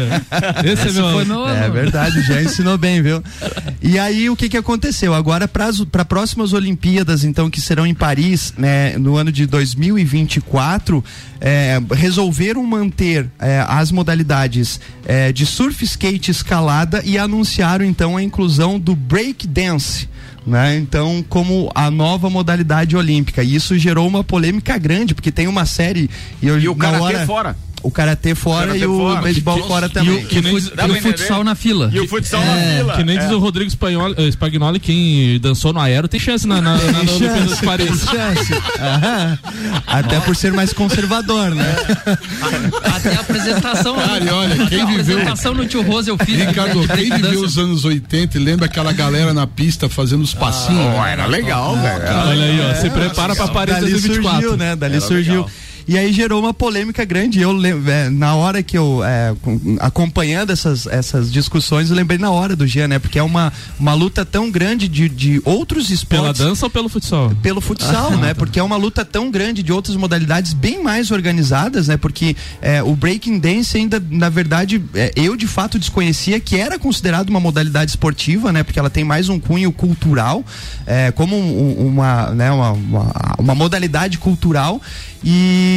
Esse 0.65 0.89
é 0.89 0.93
meu 0.93 1.07
aluno. 1.07 1.49
É 1.49 1.69
verdade, 1.69 2.23
já 2.23 2.43
ensinou 2.43 2.79
bem, 2.79 3.03
viu? 3.03 3.23
E 3.83 3.99
aí 3.99 4.29
o 4.31 4.37
que 4.37 4.49
que 4.49 4.57
aconteceu? 4.57 5.15
Agora 5.15 5.49
para 5.49 6.05
próximas 6.05 6.53
Olimpíadas, 6.53 7.25
então, 7.25 7.51
que 7.51 7.61
serão 7.61 7.87
em 7.87 7.95
Paris, 7.95 8.55
né, 8.57 8.97
no 8.99 9.17
ano 9.17 9.31
de 9.31 9.47
2024, 9.47 11.05
é, 11.41 11.79
resolveram 11.93 12.65
manter 12.65 13.29
é, 13.39 13.65
as 13.69 13.93
modalidades 13.93 14.74
é, 15.05 15.33
de 15.33 15.47
surf, 15.47 15.85
skate, 15.85 16.31
escalada 16.31 17.03
e 17.05 17.19
anunciaram 17.19 17.85
então 17.85 18.17
a 18.17 18.23
inclusão 18.23 18.79
do 18.79 18.95
break 18.95 19.47
dance. 19.47 20.09
Né? 20.47 20.77
Então, 20.77 21.25
como 21.29 21.71
a 21.75 21.91
nova 21.91 22.29
modalidade 22.29 22.95
olímpica. 22.97 23.43
E 23.43 23.55
isso 23.55 23.79
gerou 23.79 24.07
uma 24.07 24.23
polêmica 24.23 24.77
grande, 24.77 25.15
porque 25.15 25.33
tem 25.33 25.49
uma 25.49 25.65
série. 25.65 26.11
E, 26.43 26.47
eu, 26.47 26.61
e 26.61 26.69
o 26.69 26.77
cara 26.77 27.01
hora... 27.01 27.27
fora 27.27 27.57
o 27.85 27.91
karatê 27.91 28.35
fora 28.35 28.69
karatê 28.69 28.85
e 28.85 28.87
o 28.87 29.17
beisebol 29.21 29.63
fora 29.69 29.91
também. 29.91 30.15
E 30.15 30.25
o, 30.25 30.27
que 30.27 30.41
nem, 30.41 30.55
e 30.55 30.57
o 30.57 31.03
futsal 31.03 31.45
na 31.45 31.55
fila. 31.55 31.91
E 31.93 32.01
o 32.01 32.09
futsal 32.09 32.41
é, 32.43 32.47
na 32.47 32.79
fila. 32.79 32.97
Que 32.97 33.05
nem 33.05 33.19
é. 33.19 33.21
diz 33.21 33.31
o 33.31 33.39
Rodrigo 33.39 33.71
Spagnoli, 33.71 34.15
eh, 34.17 34.29
Spagnoli, 34.29 34.81
quem 34.81 35.39
dançou 35.39 35.71
no 35.75 35.81
aero 35.81 36.09
tem 36.09 36.19
chance 36.19 36.47
na, 36.49 36.63
na, 36.63 36.77
na, 36.77 36.81
tem 36.81 36.93
na 36.93 37.07
chance, 37.07 37.63
Paris. 37.63 37.89
Tem 37.89 38.19
chance. 38.19 38.53
Até 39.87 40.19
por 40.21 40.35
ser 40.35 40.55
mais 40.55 40.73
conservador, 40.73 41.55
né? 41.55 41.77
Até 42.85 43.15
a 43.15 43.21
apresentação. 43.21 43.97
Cara, 43.97 44.35
olha, 44.35 44.67
quem 44.67 44.87
viveu. 44.87 45.19
A 45.19 45.21
apresentação 45.21 45.55
no 45.55 45.67
tio 45.67 45.83
Rose 45.83 46.09
eu 46.09 46.17
fiz. 46.17 46.39
Ricardo, 46.39 46.89
quem 46.89 47.11
viveu 47.11 47.43
os 47.43 47.59
anos 47.59 47.85
80 47.85 48.39
e 48.39 48.41
lembra 48.41 48.65
aquela 48.65 48.95
galera 48.95 49.35
na 49.35 49.47
pista 49.47 49.91
fazendo 49.91 50.23
os 50.23 50.33
passinhos? 50.33 50.97
Ah, 50.99 51.11
era 51.11 51.27
legal, 51.27 51.77
velho. 51.77 52.03
Olha 52.29 52.45
aí, 52.47 52.61
ó. 52.63 52.75
Se 52.81 52.89
prepara 52.89 53.37
pra 53.37 53.49
Paris 53.49 53.75
Dali 53.75 53.91
2024. 53.91 54.41
surgiu, 54.41 54.57
né? 54.57 54.75
Dali 54.75 55.01
surgiu. 55.03 55.47
E 55.87 55.99
aí 55.99 56.13
gerou 56.13 56.41
uma 56.41 56.55
polêmica 56.55 57.05
grande. 57.05 57.41
Eu 57.41 57.55
é, 57.87 58.09
na 58.09 58.35
hora 58.35 58.63
que 58.63 58.77
eu 58.77 59.03
é, 59.05 59.35
acompanhando 59.81 60.51
essas, 60.51 60.87
essas 60.87 61.31
discussões, 61.31 61.91
eu 61.91 61.97
lembrei 61.97 62.19
na 62.19 62.31
hora 62.31 62.57
do 62.57 62.67
Jean, 62.67 62.89
né? 62.89 62.99
Porque 62.99 63.19
é 63.19 63.23
uma, 63.23 63.53
uma 63.79 63.93
luta 63.93 64.25
tão 64.25 64.51
grande 64.51 64.89
de, 64.89 65.09
de 65.09 65.43
outros 65.45 65.91
esportes. 65.91 66.39
Pela 66.39 66.51
dança 66.51 66.67
ou 66.67 66.71
pelo 66.71 66.89
futsal? 66.89 67.33
Pelo 67.43 67.61
futsal, 67.61 68.13
ah, 68.13 68.17
né? 68.17 68.29
Tá. 68.29 68.35
Porque 68.35 68.59
é 68.59 68.63
uma 68.63 68.77
luta 68.77 69.05
tão 69.05 69.31
grande 69.31 69.63
de 69.63 69.73
outras 69.73 69.97
modalidades 69.97 70.55
bem 70.55 70.83
mais 70.83 71.11
organizadas, 71.11 71.89
né? 71.89 71.97
Porque 71.97 72.35
é, 72.63 72.83
o 72.83 72.97
breaking 72.97 73.39
dance 73.39 73.77
ainda, 73.77 74.03
na 74.11 74.29
verdade, 74.29 74.83
é, 74.95 75.13
eu 75.15 75.37
de 75.37 75.47
fato 75.47 75.79
desconhecia 75.79 76.41
que 76.41 76.57
era 76.57 76.79
considerado 76.79 77.29
uma 77.29 77.41
modalidade 77.41 77.91
esportiva, 77.91 78.53
né? 78.53 78.63
Porque 78.63 78.79
ela 78.79 78.91
tem 78.91 79.05
mais 79.05 79.29
um 79.29 79.39
cunho 79.39 79.71
cultural, 79.71 80.45
é, 80.87 81.11
como 81.11 81.37
um, 81.37 81.89
uma, 81.89 82.31
né? 82.31 82.51
uma, 82.51 82.73
uma, 82.73 83.35
uma 83.39 83.55
modalidade 83.55 84.19
cultural 84.19 84.81
e 85.25 85.74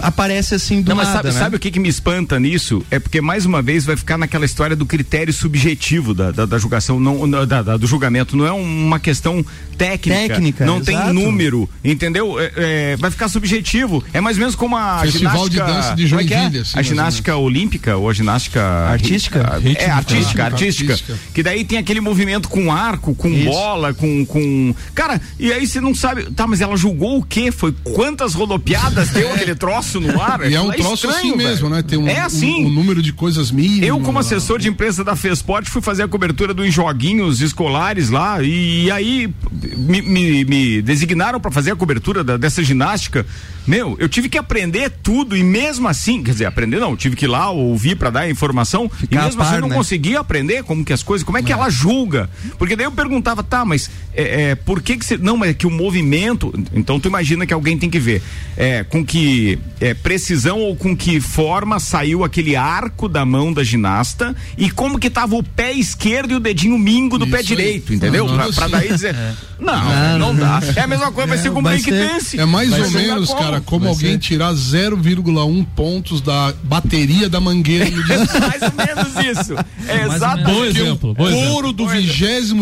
aparece 0.00 0.54
assim 0.54 0.82
do 0.82 0.90
Não, 0.90 0.96
nada, 0.96 1.12
sabe, 1.12 1.28
né? 1.28 1.34
sabe 1.34 1.56
o 1.56 1.58
que, 1.58 1.70
que 1.70 1.80
me 1.80 1.88
espanta 1.88 2.38
nisso? 2.38 2.84
É 2.90 2.98
porque 2.98 3.20
mais 3.20 3.46
uma 3.46 3.62
vez 3.62 3.84
vai 3.84 3.96
ficar 3.96 4.18
naquela 4.18 4.44
história 4.44 4.76
do 4.76 4.86
critério 4.86 5.32
subjetivo 5.32 6.14
da, 6.14 6.30
da, 6.30 6.46
da 6.46 6.58
julgação, 6.58 7.00
não, 7.00 7.28
da, 7.46 7.62
da, 7.62 7.76
do 7.76 7.86
julgamento. 7.86 8.36
Não 8.36 8.46
é 8.46 8.52
uma 8.52 8.98
questão 8.98 9.44
técnica. 9.76 10.34
Técnica. 10.34 10.66
Não 10.66 10.78
exato. 10.78 11.04
tem 11.04 11.12
número, 11.12 11.68
entendeu? 11.82 12.38
É, 12.38 12.52
é, 12.56 12.96
vai 12.96 13.10
ficar 13.10 13.28
subjetivo. 13.28 14.04
É 14.12 14.20
mais 14.20 14.36
ou 14.36 14.40
menos 14.40 14.54
como 14.54 14.76
a 14.76 15.00
Festival 15.00 15.48
ginástica. 15.48 15.64
de 15.64 15.72
dança 15.72 15.94
de 15.94 16.06
Joinville, 16.06 16.34
é, 16.34 16.58
é? 16.58 16.60
Assim, 16.60 16.78
a 16.78 16.82
ginástica 16.82 17.36
olímpica 17.36 17.96
ou 17.96 18.08
a 18.08 18.12
ginástica 18.12 18.62
artística? 18.62 19.38
é 19.38 19.90
artística, 19.90 19.94
artística, 19.94 20.44
artística. 20.44 21.18
Que 21.32 21.42
daí 21.42 21.64
tem 21.64 21.78
aquele 21.78 22.00
movimento 22.00 22.48
com 22.48 22.72
arco, 22.72 23.14
com 23.14 23.28
Isso. 23.28 23.50
bola, 23.50 23.94
com, 23.94 24.24
com. 24.26 24.74
Cara, 24.94 25.20
e 25.38 25.52
aí 25.52 25.66
você 25.66 25.80
não 25.80 25.94
sabe. 25.94 26.30
Tá, 26.32 26.46
mas 26.46 26.60
ela 26.60 26.76
julgou 26.76 27.18
o 27.18 27.22
quê? 27.22 27.50
Foi 27.50 27.74
quando 27.82 28.22
rodopiadas 28.64 29.10
deu 29.10 29.32
aquele 29.32 29.54
troço 29.54 30.00
no 30.00 30.20
ar. 30.20 30.50
E 30.50 30.54
é 30.54 30.60
um 30.60 30.72
é 30.72 30.76
troço 30.76 31.06
estranho, 31.06 31.34
assim 31.34 31.36
mesmo, 31.36 31.68
né? 31.68 31.82
Tem 31.82 31.98
um, 31.98 32.08
é 32.08 32.20
assim. 32.20 32.64
Um, 32.64 32.68
um, 32.68 32.70
número 32.70 33.02
de 33.02 33.12
coisas 33.12 33.50
mínimas. 33.50 33.86
Eu, 33.86 34.00
como 34.00 34.18
assessor 34.18 34.58
de 34.58 34.68
imprensa 34.68 35.04
da 35.04 35.14
Fesport, 35.14 35.68
fui 35.68 35.82
fazer 35.82 36.02
a 36.02 36.08
cobertura 36.08 36.54
dos 36.54 36.72
joguinhos 36.72 37.40
escolares 37.40 38.08
lá 38.08 38.42
e, 38.42 38.90
aí 38.90 39.32
me, 39.76 40.00
me, 40.02 40.44
me 40.44 40.82
designaram 40.82 41.38
para 41.38 41.50
fazer 41.50 41.72
a 41.72 41.76
cobertura 41.76 42.24
da, 42.24 42.36
dessa 42.36 42.62
ginástica. 42.62 43.26
Meu, 43.66 43.96
eu 43.98 44.08
tive 44.08 44.28
que 44.28 44.36
aprender 44.36 44.90
tudo 45.02 45.36
e 45.36 45.42
mesmo 45.42 45.88
assim, 45.88 46.22
quer 46.22 46.32
dizer, 46.32 46.44
aprender 46.44 46.78
não, 46.78 46.94
tive 46.94 47.16
que 47.16 47.24
ir 47.24 47.28
lá 47.28 47.50
ouvir 47.50 47.96
para 47.96 48.10
dar 48.10 48.20
a 48.20 48.30
informação 48.30 48.90
Ficar 48.90 49.06
e 49.10 49.24
mesmo 49.24 49.28
assim 49.28 49.36
par, 49.38 49.46
assim 49.46 49.54
eu 49.54 49.60
não 49.62 49.68
né? 49.68 49.74
conseguia 49.74 50.20
aprender 50.20 50.62
como 50.64 50.84
que 50.84 50.92
as 50.92 51.02
coisas, 51.02 51.24
como 51.24 51.38
é 51.38 51.42
que 51.42 51.50
é. 51.50 51.54
ela 51.54 51.70
julga. 51.70 52.28
Porque 52.58 52.76
daí 52.76 52.86
eu 52.86 52.92
perguntava, 52.92 53.42
tá, 53.42 53.64
mas 53.64 53.90
é, 54.14 54.50
é, 54.50 54.54
por 54.54 54.82
que 54.82 54.98
que 54.98 55.04
você. 55.04 55.16
Não, 55.16 55.36
mas 55.36 55.50
é 55.50 55.54
que 55.54 55.66
o 55.66 55.70
movimento. 55.70 56.52
Então 56.74 57.00
tu 57.00 57.08
imagina 57.08 57.46
que 57.46 57.54
alguém 57.54 57.78
tem 57.78 57.88
que 57.88 57.98
ver 57.98 58.22
é, 58.56 58.84
com 58.84 59.04
que 59.04 59.58
é, 59.80 59.94
precisão 59.94 60.60
ou 60.60 60.76
com 60.76 60.96
que 60.96 61.20
forma 61.20 61.78
saiu 61.78 62.24
aquele 62.24 62.56
arco 62.56 63.08
da 63.08 63.24
mão 63.24 63.52
da 63.52 63.62
ginasta 63.62 64.34
e 64.56 64.70
como 64.70 64.98
que 64.98 65.10
tava 65.10 65.34
o 65.36 65.42
pé 65.42 65.72
esquerdo 65.72 66.32
e 66.32 66.34
o 66.34 66.40
dedinho 66.40 66.78
mingo 66.78 67.18
do 67.18 67.24
Isso 67.24 67.32
pé 67.32 67.38
aí. 67.38 67.44
direito, 67.44 67.94
entendeu? 67.94 68.26
Pra, 68.26 68.52
pra, 68.52 68.68
daí 68.68 68.88
dizer. 68.88 69.14
É. 69.14 69.32
Não, 69.58 70.18
não, 70.18 70.18
não, 70.18 70.36
dá. 70.36 70.60
É 70.76 70.80
a 70.80 70.86
mesma 70.86 71.10
coisa, 71.12 71.28
vai 71.28 71.38
ser 71.38 71.50
com 71.50 71.62
break 71.62 71.90
dance. 71.90 72.38
É 72.38 72.44
mais 72.44 72.72
ou 72.72 72.90
menos, 72.90 73.32
cara, 73.32 73.60
como 73.60 73.88
alguém 73.88 74.12
ser. 74.12 74.18
tirar 74.18 74.52
0,1 74.52 75.66
pontos 75.74 76.20
da 76.20 76.52
bateria 76.62 77.28
da 77.28 77.40
mangueira 77.40 77.88
no 77.88 78.04
dia. 78.04 78.18
mais 78.18 78.62
ou 78.62 78.72
menos 78.76 79.40
isso. 79.40 79.54
É 79.86 80.04
exato. 80.06 80.44
Bom 80.44 80.64
exemplo. 80.64 81.10
O 81.12 81.14
couro 81.14 81.72
do 81.72 81.86
23 81.86 82.52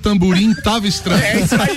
tamborim 0.00 0.54
tava 0.54 0.86
estranho. 0.86 1.22
É 1.22 1.40
isso 1.40 1.54
aí. 1.54 1.76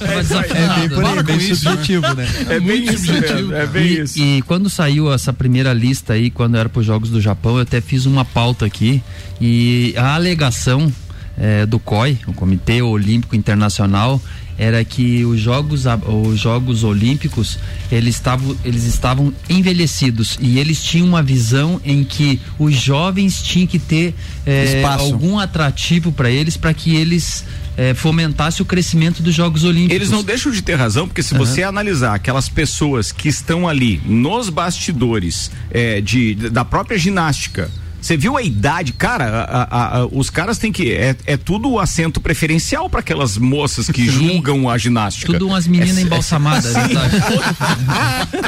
É, 0.00 0.20
isso 0.20 0.38
aí. 0.38 0.50
é 0.50 0.80
bem 0.80 0.88
por 0.88 1.04
aí, 1.04 1.22
bem 1.22 1.54
subjetivo, 1.54 2.14
né? 2.14 2.26
É 2.48 2.60
bem 2.64 2.84
isso 2.84 3.10
é 3.54 3.66
bem 3.66 3.86
e, 3.86 4.00
isso. 4.00 4.18
E 4.18 4.42
quando 4.42 4.68
saiu 4.68 5.12
essa 5.12 5.32
primeira 5.32 5.72
lista 5.72 6.14
aí, 6.14 6.30
quando 6.30 6.56
era 6.56 6.68
para 6.68 6.80
os 6.80 6.86
Jogos 6.86 7.10
do 7.10 7.20
Japão, 7.20 7.56
eu 7.56 7.62
até 7.62 7.80
fiz 7.80 8.06
uma 8.06 8.24
pauta 8.24 8.66
aqui. 8.66 9.02
E 9.40 9.94
a 9.96 10.14
alegação 10.14 10.92
é, 11.38 11.66
do 11.66 11.78
COI, 11.78 12.18
o 12.26 12.32
Comitê 12.32 12.82
Olímpico 12.82 13.36
Internacional, 13.36 14.20
era 14.56 14.84
que 14.84 15.24
os 15.24 15.40
jogos 15.40 15.84
os 16.06 16.38
jogos 16.38 16.84
olímpicos 16.84 17.58
eles 17.90 18.14
estavam 18.14 18.56
eles 18.64 18.84
estavam 18.84 19.32
envelhecidos. 19.48 20.38
E 20.40 20.58
eles 20.58 20.82
tinham 20.82 21.08
uma 21.08 21.22
visão 21.22 21.80
em 21.84 22.04
que 22.04 22.40
os 22.58 22.74
jovens 22.74 23.42
tinham 23.42 23.66
que 23.66 23.78
ter 23.78 24.14
é, 24.46 24.82
algum 24.84 25.38
atrativo 25.38 26.12
para 26.12 26.30
eles 26.30 26.56
para 26.56 26.72
que 26.72 26.94
eles 26.94 27.44
é, 27.76 27.94
fomentasse 27.94 28.62
o 28.62 28.64
crescimento 28.64 29.22
dos 29.22 29.34
Jogos 29.34 29.64
Olímpicos. 29.64 29.94
Eles 29.94 30.10
não 30.10 30.22
deixam 30.22 30.52
de 30.52 30.62
ter 30.62 30.74
razão, 30.74 31.06
porque 31.06 31.22
se 31.22 31.34
uhum. 31.34 31.38
você 31.38 31.62
analisar 31.62 32.14
aquelas 32.14 32.48
pessoas 32.48 33.12
que 33.12 33.28
estão 33.28 33.68
ali 33.68 34.00
nos 34.04 34.48
bastidores 34.48 35.50
é, 35.70 36.00
de, 36.00 36.34
da 36.34 36.64
própria 36.64 36.98
ginástica, 36.98 37.70
você 38.04 38.18
viu 38.18 38.36
a 38.36 38.42
idade? 38.42 38.92
Cara, 38.92 39.46
a, 39.48 39.62
a, 39.62 39.98
a, 40.00 40.06
os 40.06 40.28
caras 40.28 40.58
têm 40.58 40.70
que. 40.70 40.92
É, 40.92 41.16
é 41.24 41.38
tudo 41.38 41.78
assento 41.78 42.20
preferencial 42.20 42.90
para 42.90 43.00
aquelas 43.00 43.38
moças 43.38 43.86
que 43.88 44.04
Sim. 44.04 44.10
julgam 44.10 44.68
a 44.68 44.76
ginástica. 44.76 45.32
Tudo 45.32 45.46
umas 45.46 45.66
meninas 45.66 45.96
é, 45.96 46.02
embalsamadas. 46.02 46.74
É, 46.76 46.80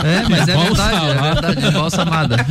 é, 0.04 0.28
mas 0.28 0.46
é 0.46 0.56
verdade, 0.58 1.06
é 1.06 1.22
verdade, 1.22 1.66
embalsamada. 1.68 2.46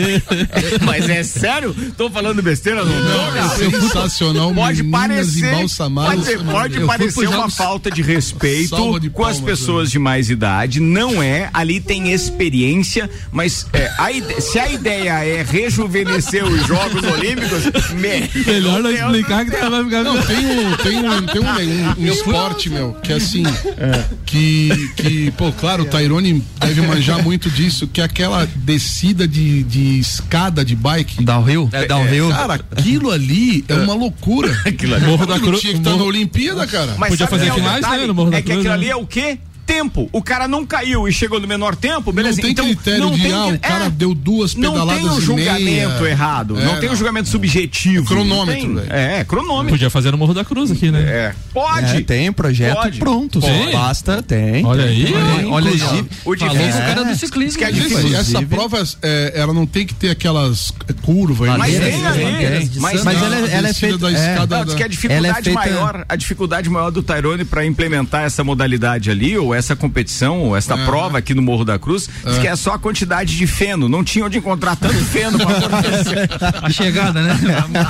mas 0.86 1.10
é 1.10 1.22
sério? 1.22 1.76
Tô 1.94 2.08
falando 2.08 2.40
besteira? 2.40 2.86
Não, 2.86 3.04
não, 3.04 3.36
é 3.36 3.48
sensacional. 3.56 4.54
Pode 4.54 4.82
parecer. 4.84 5.50
Pode, 5.50 6.40
pode 6.46 6.80
parecer 6.86 7.28
uma 7.28 7.50
falta 7.50 7.90
de 7.90 8.00
respeito 8.00 8.98
de 8.98 9.10
com 9.10 9.26
as 9.26 9.38
pessoas 9.38 9.88
né? 9.88 9.92
de 9.92 9.98
mais 9.98 10.30
idade. 10.30 10.80
Não 10.80 11.22
é. 11.22 11.50
Ali 11.52 11.80
tem 11.80 12.12
experiência, 12.12 13.10
mas 13.30 13.66
é, 13.74 13.88
a, 13.98 14.40
se 14.40 14.58
a 14.58 14.70
ideia 14.70 15.22
é 15.22 15.42
rejuvenescer 15.42 16.29
vencer 16.30 16.44
os 16.44 16.66
Jogos 16.66 17.02
Olímpicos, 17.02 17.90
me... 17.90 18.44
melhor 18.46 18.82
não 18.82 18.90
explicar 18.90 19.44
que 19.44 19.50
vai 19.50 19.84
ficar. 19.84 20.04
Não, 20.04 20.22
tem 20.22 20.46
um, 20.46 20.76
tem 20.76 20.98
um, 20.98 21.26
tem 21.26 21.40
um, 21.40 21.46
um, 21.46 22.04
um 22.04 22.06
esporte, 22.06 22.70
meu, 22.70 22.92
que 23.02 23.12
é 23.12 23.16
assim, 23.16 23.42
é. 23.46 24.04
que, 24.24 24.90
que, 24.96 25.30
pô, 25.32 25.52
claro, 25.52 25.82
o 25.82 25.86
Tairone 25.86 26.44
deve 26.60 26.82
manjar 26.82 27.22
muito 27.22 27.50
disso, 27.50 27.88
que 27.88 28.00
é 28.00 28.04
aquela 28.04 28.46
descida 28.46 29.26
de, 29.26 29.62
de 29.64 29.98
escada 29.98 30.64
de 30.64 30.76
bike. 30.76 31.24
Downhill? 31.24 31.68
É, 31.72 31.86
downhill. 31.86 32.30
É, 32.30 32.34
cara, 32.34 32.54
aquilo 32.54 33.10
ali 33.10 33.64
é 33.68 33.74
uma 33.74 33.94
loucura. 33.94 34.50
aquilo 34.64 34.94
ali. 34.94 35.06
Morro 35.06 35.26
da 35.26 35.38
Cruz. 35.38 35.60
Tinha 35.60 35.72
que 35.72 35.78
estar 35.80 35.96
na 35.96 36.04
Olimpíada, 36.04 36.66
cara. 36.66 36.94
Mas 36.96 37.10
Podia 37.10 37.26
fazer 37.26 37.52
finais, 37.52 37.82
né? 37.82 38.06
No 38.06 38.14
Morro 38.14 38.30
da 38.30 38.40
Cruz. 38.40 38.40
É 38.40 38.42
que 38.42 38.52
aquilo 38.52 38.64
né? 38.64 38.74
ali 38.74 38.90
é 38.90 38.96
o 38.96 39.06
quê? 39.06 39.38
Tempo. 39.70 40.08
O 40.12 40.20
cara 40.20 40.48
não 40.48 40.66
caiu 40.66 41.06
e 41.06 41.12
chegou 41.12 41.38
no 41.38 41.46
menor 41.46 41.76
tempo, 41.76 42.12
beleza? 42.12 42.36
Não 42.36 42.42
tem 42.42 42.50
então, 42.50 42.64
critério 42.66 43.00
não 43.00 43.12
de, 43.12 43.22
tem, 43.22 43.32
ah, 43.32 43.46
o 43.46 43.58
cara 43.58 43.84
é, 43.84 43.90
deu 43.90 44.14
duas 44.14 44.52
pedaladas 44.52 45.02
Não 45.02 45.10
tem 45.10 45.18
um 45.18 45.20
julgamento 45.20 46.06
errado, 46.06 46.58
é, 46.58 46.64
não 46.64 46.80
tem 46.80 46.90
um 46.90 46.96
julgamento 46.96 47.28
subjetivo. 47.28 48.04
cronômetro, 48.04 48.74
velho. 48.74 48.92
É, 48.92 49.24
cronômetro. 49.24 49.70
Podia 49.70 49.88
fazer 49.88 50.10
no 50.10 50.18
Morro 50.18 50.34
da 50.34 50.44
Cruz 50.44 50.72
aqui, 50.72 50.90
né? 50.90 51.00
É. 51.00 51.34
Pode. 51.52 51.96
É, 51.98 52.00
tem 52.00 52.32
projeto 52.32 52.74
Pode. 52.74 52.98
pronto. 52.98 53.40
Pode. 53.40 53.72
Basta, 53.72 54.22
tem. 54.22 54.64
Olha 54.64 54.84
aí. 54.84 55.14
Olha 55.50 55.70
aí. 55.70 56.04
O 56.24 56.34
difícil 56.34 56.80
é. 56.80 56.84
o 56.84 56.86
cara 56.86 57.04
do 57.04 57.16
ciclismo. 57.16 57.58
Que 57.58 57.64
é 57.64 57.72
difícil. 57.72 58.16
Essa 58.16 58.42
prova, 58.42 58.82
é, 59.02 59.32
ela 59.36 59.52
não 59.52 59.66
tem 59.66 59.86
que 59.86 59.94
ter 59.94 60.10
aquelas 60.10 60.72
curvas. 61.02 61.56
Mas 61.56 61.78
tem 61.78 62.06
aí. 62.06 62.70
Mas 62.80 63.04
ela 63.04 63.68
é 63.68 63.72
feita 63.72 63.98
da 63.98 64.10
escada. 64.10 64.64
Diz 64.64 64.74
que 64.74 64.82
a 64.82 64.88
dificuldade 64.88 65.50
maior, 65.50 66.04
a 66.08 66.16
dificuldade 66.16 66.70
maior 66.70 66.90
do 66.90 67.02
Tyrone 67.02 67.44
para 67.44 67.64
implementar 67.64 68.24
essa 68.24 68.42
modalidade 68.42 69.10
ali, 69.10 69.38
ou 69.38 69.54
essa 69.60 69.76
competição, 69.76 70.56
esta 70.56 70.74
é. 70.74 70.84
prova 70.84 71.18
aqui 71.18 71.34
no 71.34 71.42
Morro 71.42 71.64
da 71.64 71.78
Cruz, 71.78 72.08
é. 72.24 72.40
que 72.40 72.48
é 72.48 72.56
só 72.56 72.74
a 72.74 72.78
quantidade 72.78 73.36
de 73.36 73.46
feno. 73.46 73.88
Não 73.88 74.02
tinha 74.02 74.24
onde 74.24 74.38
encontrar 74.38 74.74
tanto 74.74 74.98
feno 75.04 75.38
pra 75.38 75.56
acontecer. 75.56 76.28
a 76.62 76.70
chegada, 76.70 77.22
né? 77.22 77.38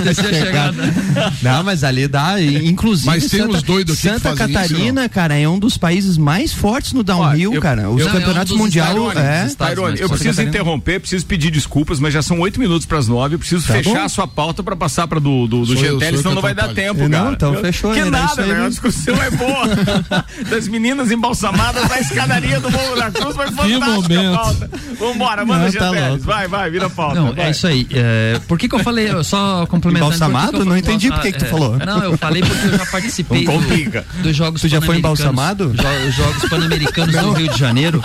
A 0.09 0.15
chegada. 0.15 0.95
Não, 1.41 1.65
mas 1.65 1.83
ali 1.83 2.07
dá, 2.07 2.41
inclusive. 2.41 3.07
Mas 3.07 3.27
tem 3.27 3.41
Santa, 3.41 3.57
uns 3.57 3.63
doidos 3.63 3.99
aqui 3.99 4.09
Santa 4.09 4.35
Catarina, 4.35 5.03
isso, 5.03 5.11
cara, 5.11 5.39
é 5.39 5.49
um 5.49 5.59
dos 5.59 5.79
países 5.79 6.19
mais 6.19 6.53
fortes 6.53 6.93
no 6.93 7.03
downhill, 7.03 7.55
eu, 7.55 7.61
cara. 7.61 7.89
Os 7.89 8.03
eu, 8.03 8.11
campeonatos 8.11 8.53
é 8.53 8.55
um 8.55 8.59
mundiais. 8.59 9.17
É. 9.17 9.47
Tyrone, 9.57 10.01
eu 10.01 10.09
preciso 10.09 10.43
interromper, 10.43 11.01
preciso 11.01 11.25
pedir 11.25 11.51
desculpas, 11.51 12.01
mas 12.01 12.13
já 12.13 12.23
são 12.23 12.41
oito 12.41 12.59
minutos 12.59 12.87
para 12.87 12.99
as 12.99 13.09
nove. 13.09 13.37
Eu 13.37 13.39
preciso 13.39 13.67
tá 13.67 13.75
fechar 13.75 13.95
bom? 13.95 14.05
a 14.05 14.09
sua 14.09 14.27
pauta 14.27 14.63
para 14.63 14.77
passar 14.77 15.07
para 15.07 15.21
do, 15.21 15.47
do, 15.47 15.65
do 15.65 15.77
Gentelli, 15.77 16.19
senão 16.19 16.35
não 16.35 16.43
vai 16.43 16.55
dar 16.55 16.75
tempo, 16.75 17.09
não, 17.09 17.25
cara. 17.25 17.33
Então 17.35 17.55
fechou. 17.57 17.93
Que 17.93 18.05
nada, 18.05 18.43
velho. 18.43 18.65
A 18.65 18.69
discussão 18.69 19.15
é 19.23 19.31
boa. 19.31 19.67
das 20.51 20.67
meninas 20.69 21.11
embalsamadas 21.11 21.60
da 21.89 22.01
escadaria 22.01 22.61
do 22.61 22.71
Morro 22.71 22.97
da 22.97 23.11
Cruz 23.11 23.37
foi 23.37 23.47
fantástica 23.51 24.31
a 24.31 24.39
pauta. 24.39 24.71
Vambora, 24.99 25.47
manda, 25.47 25.65
não, 25.65 25.73
tá 25.73 26.17
Vai, 26.21 26.49
vai, 26.49 26.71
vira 26.71 26.91
pauta. 26.91 27.15
Não, 27.15 27.33
vai. 27.33 27.47
é 27.47 27.51
isso 27.51 27.67
aí. 27.67 27.87
É, 27.91 28.41
por 28.47 28.59
que 28.59 28.69
que 28.69 28.75
eu 28.75 28.81
falei, 28.81 29.09
só 29.25 29.67
complementando. 29.67 30.15
Embalsamado? 30.15 30.65
Não 30.65 30.77
entendi 30.77 31.11
por 31.11 31.21
que 31.21 31.33
tu 31.33 31.47
falou. 31.47 31.79
Não, 31.79 32.03
eu 32.03 32.19
falei 32.19 32.43
porque 32.43 32.67
eu 32.67 32.79
já 32.79 32.87
participei 32.87 33.45
do, 33.45 34.23
dos 34.23 34.37
Jogos 34.37 34.61
Tu 34.61 34.69
já 34.69 34.81
foi 34.81 34.99
embalsamado? 34.99 35.73
Os 36.09 36.15
Jogos 36.15 36.49
Pan-Americanos 36.49 37.15
no 37.15 37.33
Rio 37.33 37.49
de 37.53 37.59
Janeiro. 37.59 38.03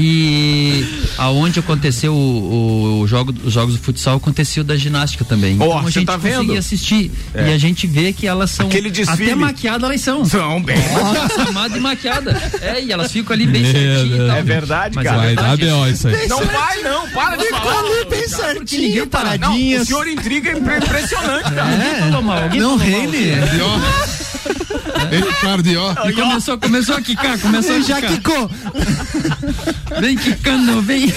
E 0.00 0.84
aonde 1.18 1.58
aconteceu 1.58 2.14
o, 2.14 3.00
o, 3.00 3.06
jogo, 3.08 3.34
os 3.44 3.52
jogos 3.52 3.74
do 3.76 3.80
futsal, 3.82 4.16
aconteceu 4.16 4.62
da 4.62 4.76
ginástica 4.76 5.24
também. 5.24 5.56
Ó, 5.60 5.64
então 5.64 5.78
a 5.78 5.90
gente 5.90 6.06
tá 6.06 6.16
vendo? 6.16 6.56
assistir. 6.56 7.10
É. 7.34 7.48
E 7.50 7.52
a 7.52 7.58
gente 7.58 7.86
vê 7.86 8.12
que 8.12 8.26
elas 8.26 8.50
são. 8.50 8.66
Aquele 8.66 8.90
desfile. 8.90 9.24
Até 9.24 9.34
maquiadas 9.34 9.82
elas 9.88 10.00
são. 10.00 10.24
São 10.24 10.62
bem. 10.62 10.76
Armada 11.38 11.76
e 11.76 11.80
maquiada. 11.80 12.40
É, 12.60 12.82
e 12.82 12.92
elas 12.92 13.10
ficam 13.12 13.34
ali 13.34 13.46
bem 13.46 13.62
Deus. 13.62 14.26
tal. 14.28 14.36
É 14.36 14.42
verdade, 14.42 14.94
Mas 14.96 15.04
cara. 15.04 15.16
Vai 15.18 15.26
verdade. 15.28 15.66
dar 15.66 15.72
B.O. 15.72 15.88
isso 15.88 16.08
aí. 16.08 16.28
Não 16.28 16.44
vai, 16.44 16.82
não, 16.82 17.08
para 17.10 17.36
de 17.36 17.48
falar. 17.48 17.78
ali 17.80 17.88
bem 17.88 18.04
Porque 18.08 18.28
certinho, 18.28 18.82
ninguém 18.82 19.06
tá- 19.06 19.18
Não, 19.24 19.26
o 19.26 19.38
paradinhas. 19.38 19.86
senhor 19.88 20.08
intriga 20.08 20.50
é 20.50 20.58
impre- 20.58 20.76
impressionante, 20.78 21.50
cara. 21.52 21.72
Alguém 21.72 21.94
falou 22.00 22.22
mal, 22.22 22.42
alguém 22.42 22.60
Não, 22.60 22.78
mal. 22.78 22.86
Ele 25.10 25.32
cardió. 25.40 25.94
E 26.06 26.12
começou, 26.12 26.58
começou 26.58 26.96
a 26.96 27.00
quicar, 27.00 27.38
começou 27.38 27.76
a 27.76 27.80
Já 27.80 28.00
quicar. 28.00 28.10
quicou. 28.10 28.50
Vem 30.00 30.16
quicando, 30.16 30.82
vem. 30.82 31.12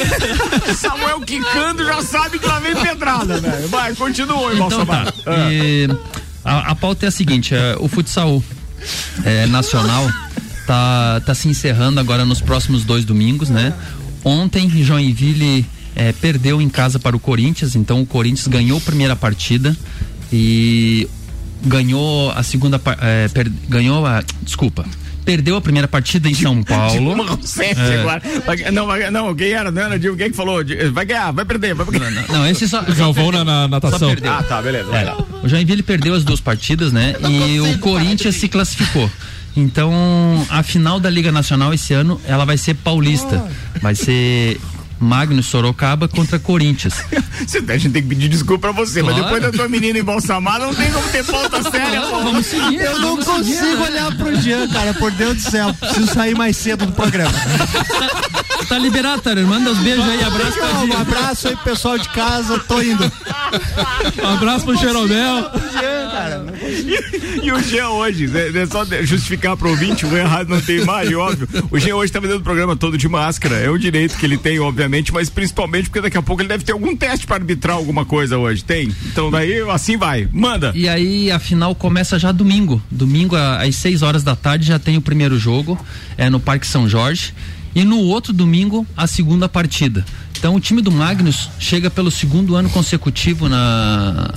Samuel 0.75 1.21
quicando 1.21 1.85
já 1.85 2.01
sabe 2.01 2.39
que 2.39 2.45
lá 2.45 2.59
vem 2.59 2.75
pedrada, 2.75 3.39
velho. 3.39 3.67
Vai, 3.67 3.93
continua, 3.95 4.51
irmão 4.51 4.67
Então 4.67 4.85
tá. 4.85 5.13
Ah. 5.25 5.51
E 5.51 5.89
a, 6.43 6.71
a 6.71 6.75
pauta 6.75 7.05
é 7.05 7.09
a 7.09 7.11
seguinte: 7.11 7.53
é, 7.53 7.75
o 7.79 7.87
futsal 7.87 8.43
é, 9.23 9.45
nacional 9.47 10.09
tá, 10.65 11.21
tá 11.25 11.35
se 11.35 11.47
encerrando 11.47 11.99
agora 11.99 12.25
nos 12.25 12.41
próximos 12.41 12.83
dois 12.83 13.05
domingos, 13.05 13.49
né? 13.49 13.73
Ontem, 14.23 14.69
Joinville 14.69 15.65
é, 15.95 16.11
perdeu 16.13 16.61
em 16.61 16.69
casa 16.69 16.99
para 16.99 17.15
o 17.15 17.19
Corinthians, 17.19 17.75
então 17.75 18.01
o 18.01 18.05
Corinthians 18.05 18.47
ganhou 18.47 18.77
a 18.77 18.81
primeira 18.81 19.15
partida 19.15 19.75
e 20.31 21.07
ganhou 21.63 22.31
a 22.31 22.43
segunda 22.43 22.81
é, 23.01 23.27
per- 23.27 23.51
ganhou 23.69 24.05
a 24.05 24.23
desculpa 24.41 24.85
perdeu 25.23 25.55
a 25.55 25.61
primeira 25.61 25.87
partida 25.87 26.27
em 26.27 26.33
São 26.33 26.63
Paulo 26.63 27.13
É. 28.57 28.71
Não, 28.71 28.87
não, 29.11 29.35
quem 29.35 29.51
era? 29.51 29.69
Não 29.71 29.81
era 29.81 29.99
Diego, 29.99 30.17
quem 30.17 30.31
que 30.31 30.35
falou? 30.35 30.63
De- 30.63 30.89
Vai 30.89 31.05
ganhar, 31.05 31.31
vai 31.31 31.45
perder, 31.45 31.75
vai 31.75 31.85
perder. 31.85 32.11
não, 32.27 32.39
não, 32.39 32.47
esse 32.47 32.67
só, 32.67 32.81
Galvão 32.81 33.31
na, 33.31 33.43
na 33.43 33.67
natação. 33.67 34.09
Ah, 34.27 34.43
tá, 34.43 34.61
beleza, 34.61 34.89
vai 34.89 35.03
É, 35.03 35.05
lá. 35.05 35.17
o 35.43 35.47
Joinville 35.47 35.83
perdeu 35.83 36.15
as 36.15 36.23
duas 36.23 36.39
partidas, 36.39 36.91
né? 36.91 37.13
E 37.29 37.59
o 37.59 37.77
Corinthians 37.79 38.35
se 38.35 38.47
classificou. 38.47 39.09
Então, 39.55 39.93
a 40.49 40.63
final 40.63 40.99
da 40.99 41.09
Liga 41.09 41.31
Nacional 41.31 41.73
esse 41.73 41.93
ano, 41.93 42.19
ela 42.25 42.45
vai 42.45 42.57
ser 42.57 42.73
paulista. 42.75 43.45
Vai 43.81 43.93
ser 43.95 44.59
Magnus 45.01 45.47
Sorocaba 45.47 46.07
contra 46.07 46.37
Corinthians. 46.39 46.93
Você- 47.45 47.57
A 47.67 47.77
gente 47.77 47.89
tem 47.93 48.01
que 48.03 48.09
pedir 48.09 48.29
desculpa 48.29 48.71
pra 48.71 48.85
você, 48.85 49.01
mas 49.01 49.15
Claro. 49.15 49.33
depois 49.33 49.51
da 49.51 49.57
tua 49.57 49.67
menina 49.67 49.97
embalsamada, 49.99 50.65
não 50.67 50.73
tem 50.75 50.91
como 50.91 51.07
ter 51.09 51.25
pauta 51.25 51.61
séria. 51.71 52.01
Vamos 52.01 52.45
seguir. 52.45 52.81
Eu 52.81 52.99
não 52.99 53.15
seguir, 53.21 53.25
consigo 53.25 53.65
né? 53.77 53.81
olhar 53.89 54.15
pro 54.17 54.35
Jean, 54.41 54.67
cara, 54.69 54.93
por 54.93 55.11
Deus 55.11 55.35
do 55.43 55.49
céu. 55.51 55.73
Preciso 55.73 56.13
sair 56.13 56.35
mais 56.35 56.55
cedo 56.55 56.85
do 56.85 56.91
programa. 56.91 57.31
Tá 58.69 58.77
liberado, 58.77 59.21
Tarano. 59.21 59.47
Manda 59.47 59.71
os 59.71 59.79
beijos 59.79 60.07
aí, 60.07 60.23
abraço 60.23 60.53
pra 60.57 60.67
Um 60.83 61.01
abraço 61.01 61.47
aí, 61.49 61.57
pessoal 61.57 61.97
de 61.97 62.07
casa. 62.09 62.57
Tô 62.59 62.79
indo. 62.81 63.11
Um 64.23 64.27
abraço 64.29 64.63
pro 64.65 64.77
Jeromel. 64.77 65.51
E, 66.71 67.45
e 67.45 67.51
o 67.51 67.61
Jean 67.61 67.89
hoje, 67.89 68.27
né, 68.27 68.49
né, 68.49 68.65
só 68.65 68.85
justificar 69.03 69.57
pro 69.57 69.69
ouvinte, 69.69 70.05
o 70.05 70.17
errado 70.17 70.49
não 70.49 70.61
tem 70.61 70.77
imagem, 70.79 71.15
óbvio. 71.15 71.47
O 71.69 71.79
Jean 71.79 71.95
hoje 71.95 72.11
tá 72.11 72.21
fazendo 72.21 72.39
o 72.39 72.43
programa 72.43 72.75
todo 72.75 72.97
de 72.97 73.07
máscara. 73.07 73.55
É 73.55 73.69
um 73.69 73.77
direito 73.77 74.17
que 74.17 74.25
ele 74.25 74.37
tem, 74.37 74.59
obviamente, 74.59 75.13
mas 75.13 75.29
principalmente 75.29 75.89
porque 75.89 76.01
daqui 76.01 76.17
a 76.17 76.21
pouco 76.21 76.41
ele 76.41 76.49
deve 76.49 76.63
ter 76.63 76.71
algum 76.71 76.95
teste 76.95 77.27
para 77.27 77.37
arbitrar 77.37 77.75
alguma 77.75 78.05
coisa 78.05 78.37
hoje. 78.37 78.63
Tem? 78.63 78.91
Então 79.11 79.29
daí 79.29 79.59
assim 79.69 79.97
vai. 79.97 80.27
Manda. 80.31 80.71
E 80.75 80.87
aí 80.87 81.31
a 81.31 81.39
final 81.39 81.75
começa 81.75 82.17
já 82.17 82.31
domingo. 82.31 82.81
Domingo 82.89 83.35
às 83.35 83.75
6 83.75 84.01
horas 84.01 84.23
da 84.23 84.35
tarde 84.35 84.67
já 84.67 84.79
tem 84.79 84.97
o 84.97 85.01
primeiro 85.01 85.37
jogo, 85.37 85.77
é 86.17 86.29
no 86.29 86.39
Parque 86.39 86.67
São 86.67 86.87
Jorge. 86.87 87.33
E 87.73 87.85
no 87.85 87.99
outro 87.99 88.33
domingo, 88.33 88.85
a 88.97 89.07
segunda 89.07 89.47
partida. 89.47 90.05
Então 90.37 90.55
o 90.55 90.59
time 90.59 90.81
do 90.81 90.91
Magnus 90.91 91.49
chega 91.59 91.89
pelo 91.89 92.11
segundo 92.11 92.55
ano 92.55 92.69
consecutivo 92.69 93.47
na, 93.47 94.33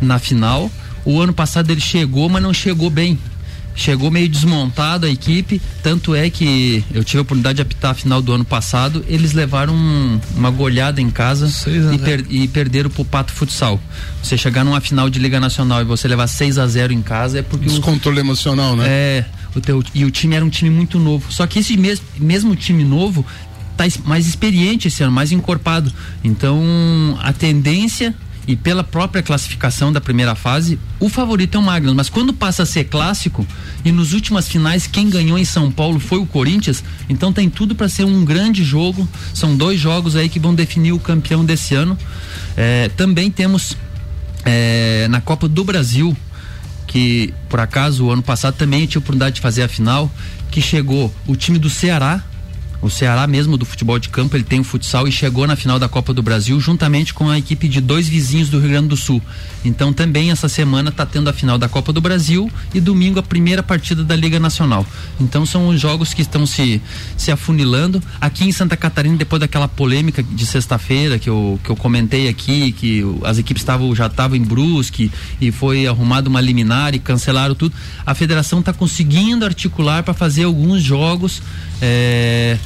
na 0.00 0.18
final. 0.18 0.70
O 1.06 1.20
ano 1.20 1.32
passado 1.32 1.70
ele 1.70 1.80
chegou, 1.80 2.28
mas 2.28 2.42
não 2.42 2.52
chegou 2.52 2.90
bem. 2.90 3.18
Chegou 3.78 4.10
meio 4.10 4.26
desmontado 4.26 5.04
a 5.04 5.10
equipe, 5.10 5.60
tanto 5.82 6.14
é 6.14 6.30
que 6.30 6.82
eu 6.94 7.04
tive 7.04 7.18
a 7.18 7.22
oportunidade 7.22 7.56
de 7.56 7.62
apitar 7.62 7.90
a 7.90 7.94
final 7.94 8.22
do 8.22 8.32
ano 8.32 8.44
passado, 8.44 9.04
eles 9.06 9.34
levaram 9.34 9.74
um- 9.74 10.18
uma 10.34 10.50
goleada 10.50 10.98
em 10.98 11.10
casa 11.10 11.46
e, 11.94 11.98
per- 11.98 12.24
e 12.30 12.48
perderam 12.48 12.88
pro 12.88 13.04
Pato 13.04 13.32
Futsal. 13.34 13.78
Você 14.22 14.38
chegar 14.38 14.64
numa 14.64 14.80
final 14.80 15.10
de 15.10 15.18
Liga 15.18 15.38
Nacional 15.38 15.82
e 15.82 15.84
você 15.84 16.08
levar 16.08 16.26
6 16.26 16.56
a 16.56 16.66
0 16.66 16.90
em 16.94 17.02
casa 17.02 17.40
é 17.40 17.42
porque 17.42 17.66
o, 17.66 17.68
Descontrole 17.68 18.18
emocional, 18.18 18.74
né? 18.74 18.84
é, 18.88 19.24
o 19.54 19.60
teu, 19.60 19.84
e 19.94 20.06
o 20.06 20.10
time 20.10 20.34
era 20.34 20.44
um 20.44 20.48
time 20.48 20.70
muito 20.70 20.98
novo. 20.98 21.30
Só 21.30 21.46
que 21.46 21.58
esse 21.58 21.76
mes, 21.76 22.00
mesmo 22.18 22.56
time 22.56 22.82
novo 22.82 23.26
tá 23.76 23.84
mais 24.06 24.26
experiente 24.26 24.88
esse 24.88 25.02
ano, 25.02 25.12
mais 25.12 25.32
encorpado. 25.32 25.92
Então, 26.24 26.64
a 27.22 27.30
tendência 27.30 28.14
e 28.46 28.54
pela 28.54 28.84
própria 28.84 29.22
classificação 29.22 29.92
da 29.92 30.00
primeira 30.00 30.34
fase, 30.34 30.78
o 31.00 31.08
favorito 31.08 31.56
é 31.56 31.58
o 31.58 31.62
Magnus, 31.62 31.94
mas 31.94 32.08
quando 32.08 32.32
passa 32.32 32.62
a 32.62 32.66
ser 32.66 32.84
clássico 32.84 33.46
e 33.84 33.90
nos 33.90 34.12
últimas 34.12 34.48
finais 34.48 34.86
quem 34.86 35.10
ganhou 35.10 35.36
em 35.36 35.44
São 35.44 35.70
Paulo 35.70 35.98
foi 35.98 36.18
o 36.18 36.26
Corinthians, 36.26 36.84
então 37.08 37.32
tem 37.32 37.50
tudo 37.50 37.74
para 37.74 37.88
ser 37.88 38.04
um 38.04 38.24
grande 38.24 38.62
jogo. 38.62 39.08
São 39.34 39.56
dois 39.56 39.80
jogos 39.80 40.14
aí 40.14 40.28
que 40.28 40.38
vão 40.38 40.54
definir 40.54 40.92
o 40.92 40.98
campeão 40.98 41.44
desse 41.44 41.74
ano. 41.74 41.98
É, 42.56 42.88
também 42.96 43.30
temos 43.30 43.76
é, 44.44 45.08
na 45.08 45.20
Copa 45.20 45.48
do 45.48 45.64
Brasil 45.64 46.16
que 46.86 47.34
por 47.48 47.60
acaso 47.60 48.06
o 48.06 48.10
ano 48.10 48.22
passado 48.22 48.54
também 48.54 48.82
eu 48.82 48.86
tive 48.86 48.98
a 48.98 49.00
oportunidade 49.00 49.36
de 49.36 49.40
fazer 49.40 49.62
a 49.62 49.68
final, 49.68 50.10
que 50.50 50.62
chegou 50.62 51.12
o 51.26 51.34
time 51.34 51.58
do 51.58 51.68
Ceará, 51.68 52.22
o 52.86 52.90
Ceará 52.90 53.26
mesmo 53.26 53.56
do 53.56 53.64
futebol 53.64 53.98
de 53.98 54.08
campo, 54.08 54.36
ele 54.36 54.44
tem 54.44 54.60
o 54.60 54.64
futsal 54.64 55.06
e 55.06 55.12
chegou 55.12 55.46
na 55.46 55.56
final 55.56 55.78
da 55.78 55.88
Copa 55.88 56.14
do 56.14 56.22
Brasil 56.22 56.58
juntamente 56.60 57.12
com 57.12 57.28
a 57.28 57.38
equipe 57.38 57.68
de 57.68 57.80
dois 57.80 58.08
vizinhos 58.08 58.48
do 58.48 58.58
Rio 58.60 58.70
Grande 58.70 58.88
do 58.88 58.96
Sul. 58.96 59.20
Então 59.64 59.92
também 59.92 60.30
essa 60.30 60.48
semana 60.48 60.90
está 60.90 61.04
tendo 61.04 61.28
a 61.28 61.32
final 61.32 61.58
da 61.58 61.68
Copa 61.68 61.92
do 61.92 62.00
Brasil 62.00 62.50
e 62.72 62.80
domingo 62.80 63.18
a 63.18 63.22
primeira 63.22 63.62
partida 63.62 64.04
da 64.04 64.14
Liga 64.14 64.38
Nacional. 64.38 64.86
Então 65.20 65.44
são 65.44 65.68
os 65.68 65.80
jogos 65.80 66.14
que 66.14 66.22
estão 66.22 66.46
se, 66.46 66.80
se 67.16 67.32
afunilando. 67.32 68.00
Aqui 68.20 68.44
em 68.44 68.52
Santa 68.52 68.76
Catarina, 68.76 69.16
depois 69.16 69.40
daquela 69.40 69.66
polêmica 69.66 70.22
de 70.22 70.46
sexta-feira 70.46 71.18
que 71.18 71.28
eu, 71.28 71.58
que 71.64 71.70
eu 71.70 71.76
comentei 71.76 72.28
aqui, 72.28 72.72
que 72.72 73.02
as 73.24 73.38
equipes 73.38 73.62
estavam 73.62 73.94
já 73.94 74.06
estavam 74.06 74.36
em 74.36 74.42
Brusque 74.42 75.10
e 75.40 75.50
foi 75.50 75.86
arrumada 75.86 76.28
uma 76.28 76.40
liminar 76.40 76.94
e 76.94 76.98
cancelaram 76.98 77.54
tudo, 77.54 77.74
a 78.04 78.14
federação 78.14 78.60
está 78.60 78.72
conseguindo 78.72 79.44
articular 79.44 80.02
para 80.02 80.14
fazer 80.14 80.44
alguns 80.44 80.82
jogos. 80.82 81.42
É, 81.82 82.56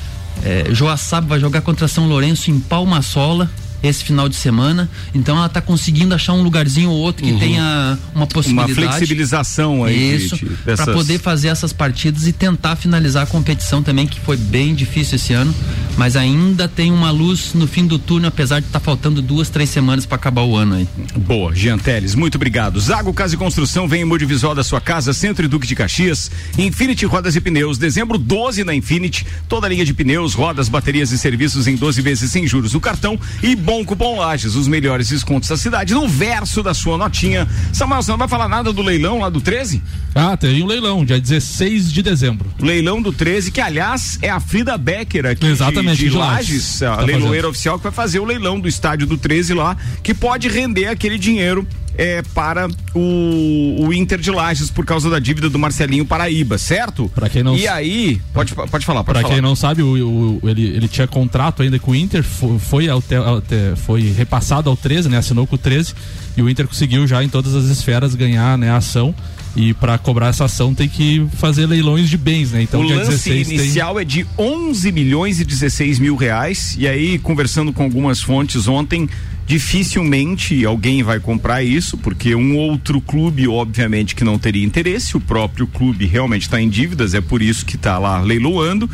é, 0.45 0.75
Joaçaba 0.75 1.27
vai 1.27 1.41
jogar 1.41 1.61
contra 1.63 1.89
São 1.89 2.07
Lourenço 2.09 2.51
em 2.51 2.59
Palmasola 2.59 3.51
esse 3.83 4.05
final 4.05 4.29
de 4.29 4.37
semana. 4.37 4.89
Então 5.15 5.37
ela 5.37 5.47
está 5.47 5.61
conseguindo 5.61 6.15
achar 6.15 6.33
um 6.33 6.43
lugarzinho 6.43 6.91
ou 6.91 6.99
outro 6.99 7.25
que 7.25 7.33
Uhum. 7.33 7.39
tenha 7.39 7.99
uma 8.15 8.27
possibilidade. 8.27 8.75
flexibilização 8.75 9.85
aí 9.85 10.17
Isso. 10.17 10.39
Para 10.39 10.77
dessas- 10.77 10.95
poder 10.95 11.19
fazer 11.19 11.49
essas 11.49 11.73
partidas 11.73 12.27
e 12.27 12.33
tentar 12.33 12.77
finalizar 12.77 13.23
a 13.23 13.27
competição 13.27 13.83
também, 13.83 14.07
que 14.07 14.21
foi 14.21 14.37
bem 14.37 14.75
difícil 14.75 15.17
esse 15.17 15.33
ano. 15.33 15.55
Mas 15.97 16.17
ainda 16.17 16.67
tem 16.69 16.93
uma 16.93 17.11
luz 17.11 17.51
no 17.55 17.67
fim 17.67 17.87
do 17.87 17.99
túnel, 17.99 18.29
apesar 18.29 18.61
de 18.61 18.67
estar 18.67 18.81
faltando 18.81 19.21
duas, 19.21 19.49
três 19.51 19.69
semanas 19.71 20.07
para 20.07 20.17
acabar 20.17 20.43
o 20.43 20.57
ano 20.57 20.77
aí. 20.77 20.89
Boa, 21.17 21.55
Jean 21.55 21.79
Teles, 21.79 22.15
muito 22.15 22.37
obrigado. 22.37 22.81
Zago 22.81 23.13
Casa 23.13 23.35
e 23.35 23.39
Construção 23.39 23.87
vem 23.89 24.03
em 24.03 24.05
Modivisual 24.05 24.55
da 24.55 24.63
sua 24.65 24.81
casa, 24.81 25.13
Centro 25.13 25.45
e 25.45 25.49
Duque 25.49 25.67
de 25.67 25.75
Caxias, 25.75 26.31
Infinity 26.59 27.05
Rodas 27.07 27.37
e 27.37 27.41
Pneus, 27.41 27.77
dezembro 27.79 28.17
12 28.19 28.65
na 28.65 28.75
Infinity, 28.75 29.27
toda 29.49 29.67
a 29.67 29.71
linha 29.71 29.85
de 29.85 29.93
pneus, 29.93 30.35
rodas, 30.35 30.69
baterias 30.69 31.11
e 31.13 31.19
serviços 31.19 31.67
em 31.67 31.77
12 31.77 32.01
vezes 32.01 32.31
sem 32.31 32.47
juros 32.47 32.73
no 32.73 32.81
cartão 32.81 33.19
e 33.43 33.55
bom 33.71 33.85
cupom 33.85 34.19
Lages, 34.19 34.57
os 34.57 34.67
melhores 34.67 35.11
descontos 35.11 35.49
da 35.49 35.57
cidade, 35.57 35.95
no 35.95 36.09
verso 36.09 36.61
da 36.61 36.75
sua 36.75 36.99
notinha. 36.99 37.47
Samuel, 37.73 38.03
você 38.03 38.11
não 38.11 38.19
vai 38.19 38.27
falar 38.27 38.49
nada 38.49 38.73
do 38.73 38.83
leilão 38.83 39.21
lá 39.21 39.29
do 39.29 39.41
13? 39.41 39.81
Ah, 40.13 40.37
tem 40.37 40.61
um 40.61 40.67
leilão, 40.67 41.05
dia 41.05 41.21
16 41.21 41.93
de 41.93 42.03
dezembro. 42.03 42.53
Leilão 42.59 43.01
do 43.01 43.13
13, 43.13 43.53
que 43.53 43.61
aliás 43.61 44.19
é 44.23 44.29
a 44.29 44.41
Frida 44.41 44.77
Becker 44.77 45.25
aqui 45.25 45.47
Exatamente, 45.47 45.99
de, 45.99 46.05
de 46.07 46.11
de 46.11 46.17
Lages, 46.17 46.49
Lages. 46.49 46.83
a 46.83 46.97
Tá 46.97 47.03
leiloeira 47.03 47.29
fazendo. 47.29 47.51
oficial 47.51 47.77
que 47.79 47.85
vai 47.85 47.93
fazer 47.93 48.19
o 48.19 48.25
leilão 48.25 48.59
do 48.59 48.67
estádio 48.67 49.07
do 49.07 49.17
13 49.17 49.55
lá, 49.55 49.77
que 50.03 50.13
pode 50.15 50.49
render 50.49 50.87
aquele 50.87 51.17
dinheiro 51.17 51.65
é, 51.97 52.23
para 52.35 52.69
o, 52.95 53.87
o 53.87 53.93
Inter 53.93 54.19
de 54.19 54.31
Lages 54.31 54.71
por 54.71 54.85
causa 54.87 55.11
da 55.11 55.19
dívida 55.19 55.49
do 55.51 55.59
Marcelinho 55.59 56.05
Paraíba, 56.07 56.57
certo? 56.59 57.11
Pra 57.15 57.29
quem 57.29 57.43
não 57.43 57.57
E 57.57 57.67
aí, 57.69 58.21
pode, 58.33 58.55
pode 58.55 58.85
falar, 58.87 59.05
falar. 59.05 59.25
quem 59.25 59.41
não 59.41 59.55
sabe, 59.57 59.83
o, 59.83 60.41
o- 60.43 60.49
ele, 60.49 60.63
ele 60.69 60.89
tinha 60.89 61.07
contrato 61.07 61.63
ainda 61.63 61.79
com 61.79 61.91
o 61.91 61.95
Inter, 61.95 62.23
fo- 62.23 62.59
foi, 62.59 62.89
ao 62.89 63.03
te- 63.03 63.15
ao 63.17 63.41
te- 63.41 63.75
foi 63.77 64.03
repassado 64.13 64.71
ao 64.71 64.77
13, 64.77 65.09
né? 65.09 65.19
Assinou 65.19 65.47
com 65.47 65.57
o 65.57 65.59
13 65.59 65.95
e 66.37 66.43
o 66.43 66.49
Inter 66.49 66.67
conseguiu 66.67 67.07
já 67.07 67.23
em 67.23 67.29
todas 67.29 67.55
as 67.55 67.65
esferas 67.67 68.15
ganhar 68.15 68.57
né, 68.57 68.71
a 68.71 68.77
ação. 68.77 69.15
E 69.57 69.75
para 69.75 69.99
cobrar 69.99 70.29
essa 70.29 70.45
ação 70.45 70.73
tem 70.73 70.89
que 70.89 71.27
fazer 71.35 71.67
leilões 71.67 72.09
de 72.09 72.17
bens, 72.17 72.53
né? 72.53 72.63
Então 72.63 72.83
o 72.83 72.87
dia 72.87 72.95
lance 72.99 73.11
16 73.11 73.49
tem- 73.49 73.59
inicial 73.59 73.99
é 73.99 74.05
de 74.05 74.25
11 74.39 74.93
milhões 74.93 75.41
e 75.41 75.45
16 75.45 75.99
mil 75.99 76.15
reais. 76.15 76.77
E 76.79 76.87
aí, 76.87 77.19
conversando 77.19 77.73
com 77.73 77.83
algumas 77.83 78.21
fontes 78.23 78.69
ontem, 78.69 79.09
dificilmente 79.51 80.65
alguém 80.65 81.03
vai 81.03 81.19
comprar 81.19 81.61
isso, 81.61 81.99
porque 81.99 82.37
um 82.37 82.57
outro 82.57 83.01
clube, 83.01 83.49
obviamente, 83.49 84.15
que 84.15 84.23
não 84.23 84.39
teria 84.39 84.65
interesse. 84.65 85.17
O 85.17 85.21
próprio 85.21 85.67
clube 85.67 86.07
realmente 86.07 86.43
está 86.43 86.61
em 86.61 86.69
dívidas, 86.69 87.15
é 87.15 87.21
por 87.21 87.43
isso 87.43 87.67
que 87.67 87.75
está 87.75 87.99
lá 87.99 88.21
leiloando. 88.21 88.89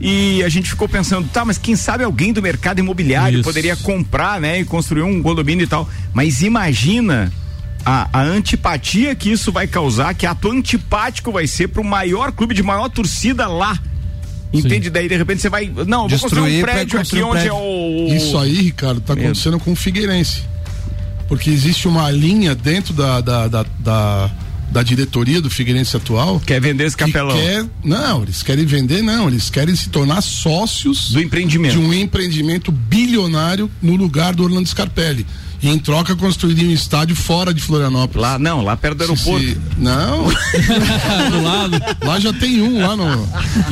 E 0.00 0.42
a 0.42 0.48
gente 0.48 0.68
ficou 0.68 0.88
pensando, 0.88 1.28
tá, 1.28 1.44
mas 1.44 1.58
quem 1.58 1.76
sabe 1.76 2.02
alguém 2.02 2.32
do 2.32 2.42
mercado 2.42 2.80
imobiliário 2.80 3.36
Isso. 3.36 3.44
poderia 3.44 3.76
comprar, 3.76 4.40
né, 4.40 4.58
e 4.58 4.64
construir 4.64 5.02
um 5.02 5.22
condomínio 5.22 5.62
e 5.62 5.68
tal. 5.68 5.88
Mas 6.12 6.42
imagina 6.42 7.32
a, 7.86 8.08
a 8.12 8.20
antipatia 8.20 9.14
que 9.14 9.30
isso 9.30 9.52
vai 9.52 9.68
causar, 9.68 10.12
que 10.14 10.26
ato 10.26 10.50
antipático 10.50 11.30
vai 11.30 11.46
ser 11.46 11.68
pro 11.68 11.84
maior 11.84 12.32
clube 12.32 12.52
de 12.52 12.64
maior 12.64 12.88
torcida 12.88 13.46
lá. 13.46 13.78
Entende? 14.52 14.90
Daí 14.90 15.08
de 15.08 15.16
repente 15.16 15.40
você 15.40 15.48
vai. 15.48 15.70
Não, 15.86 16.04
eu 16.04 16.08
vou 16.08 16.18
construir 16.18 16.42
um 16.42 16.44
Destruir 16.46 16.64
prédio 16.64 17.00
aqui 17.00 17.22
um 17.22 17.28
onde 17.28 17.32
prédio. 17.42 17.52
é 17.52 17.54
o. 17.54 18.16
Isso 18.16 18.38
aí, 18.38 18.54
Ricardo, 18.62 19.00
tá 19.00 19.14
Medo. 19.14 19.26
acontecendo 19.26 19.60
com 19.60 19.72
o 19.72 19.76
Figueirense. 19.76 20.42
Porque 21.28 21.50
existe 21.50 21.86
uma 21.86 22.10
linha 22.10 22.54
dentro 22.56 22.92
da, 22.92 23.20
da, 23.20 23.46
da, 23.46 23.64
da, 23.78 24.30
da 24.72 24.82
diretoria 24.82 25.40
do 25.40 25.48
Figueirense 25.48 25.96
atual. 25.96 26.40
Quer 26.44 26.60
vender 26.60 26.84
esse 26.84 26.96
capelão? 26.96 27.36
Quer, 27.36 27.64
não, 27.84 28.24
eles 28.24 28.42
querem 28.42 28.66
vender, 28.66 29.00
não. 29.02 29.28
Eles 29.28 29.48
querem 29.48 29.76
se 29.76 29.90
tornar 29.90 30.22
sócios 30.22 31.10
do 31.12 31.20
empreendimento. 31.20 31.72
de 31.72 31.78
um 31.78 31.94
empreendimento 31.94 32.72
bilionário 32.72 33.70
no 33.80 33.94
lugar 33.94 34.34
do 34.34 34.42
Orlando 34.42 34.68
Scarpelli. 34.68 35.24
E 35.62 35.68
em 35.68 35.78
troca 35.78 36.16
construiriam 36.16 36.70
um 36.70 36.72
estádio 36.72 37.14
fora 37.14 37.52
de 37.52 37.60
Florianópolis. 37.60 38.22
Lá, 38.22 38.38
não, 38.38 38.62
lá 38.62 38.76
perto 38.76 38.98
do 38.98 39.02
aeroporto. 39.02 39.60
não. 39.76 40.24
do 41.30 41.42
lado. 41.42 41.80
Lá 42.04 42.18
já 42.18 42.32
tem 42.32 42.62
um, 42.62 42.80
lá 42.80 42.96
no. 42.96 43.28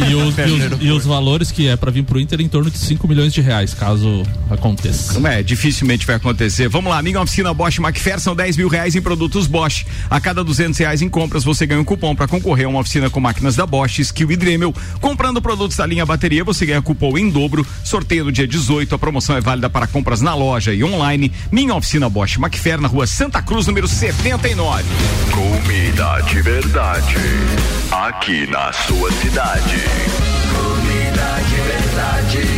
E 0.08 0.14
os, 0.14 0.36
e 0.38 0.42
os- 0.74 0.82
e 0.82 0.90
os 0.90 1.04
valores 1.06 1.50
que 1.50 1.66
é 1.68 1.76
pra 1.76 1.90
vir 1.90 2.04
pro 2.04 2.20
Inter 2.20 2.40
em 2.40 2.48
torno 2.48 2.70
de 2.70 2.78
5 2.78 3.06
milhões 3.08 3.32
de 3.32 3.40
reais, 3.40 3.72
caso 3.74 4.22
aconteça. 4.50 5.18
Não 5.18 5.28
é, 5.30 5.42
dificilmente 5.42 6.06
vai 6.06 6.16
acontecer. 6.16 6.68
Vamos 6.68 6.90
lá, 6.90 6.98
amiga 6.98 7.20
oficina 7.20 7.52
Bosch 7.54 7.78
Macfair 7.78 8.20
são 8.20 8.34
10 8.36 8.56
mil 8.56 8.68
reais 8.68 8.94
em 8.94 9.00
produtos 9.02 9.46
Bosch. 9.46 9.84
A 10.10 10.20
cada 10.20 10.44
200 10.44 10.78
reais 10.78 11.02
em 11.02 11.08
compras 11.08 11.44
você 11.44 11.66
ganha 11.66 11.80
um 11.80 11.84
cupom 11.84 12.14
para 12.14 12.28
concorrer 12.28 12.66
a 12.66 12.68
uma 12.68 12.80
oficina 12.80 13.08
com 13.10 13.20
máquinas 13.20 13.56
da 13.56 13.66
Bosch, 13.66 13.98
Skill 14.00 14.30
e 14.32 14.36
Dremel. 14.36 14.74
Comprando 15.00 15.40
produtos 15.40 15.76
da 15.76 15.86
linha 15.86 16.04
bateria 16.06 16.44
você 16.44 16.66
ganha 16.66 16.82
cupom 16.82 17.16
em 17.18 17.30
dobro. 17.30 17.66
Sorteio 17.84 18.24
no 18.24 18.32
dia 18.32 18.46
18. 18.46 18.94
A 18.94 18.98
promoção 18.98 19.36
é 19.36 19.40
válida 19.40 19.70
para 19.70 19.86
compras 19.86 20.20
na 20.20 20.34
loja 20.34 20.72
e 20.74 20.84
online. 20.84 21.32
Minha 21.50 21.77
oficina 21.78 22.08
Bosch 22.10 22.36
Macfair 22.38 22.80
na 22.80 22.88
rua 22.88 23.06
Santa 23.06 23.40
Cruz, 23.40 23.66
número 23.66 23.88
79. 23.88 24.84
Comida 25.32 26.20
de 26.22 26.42
verdade. 26.42 27.16
Aqui 27.90 28.46
na 28.48 28.72
sua 28.72 29.10
cidade. 29.12 29.82
Comida 30.52 31.38
de 31.48 31.56
verdade. 31.56 32.57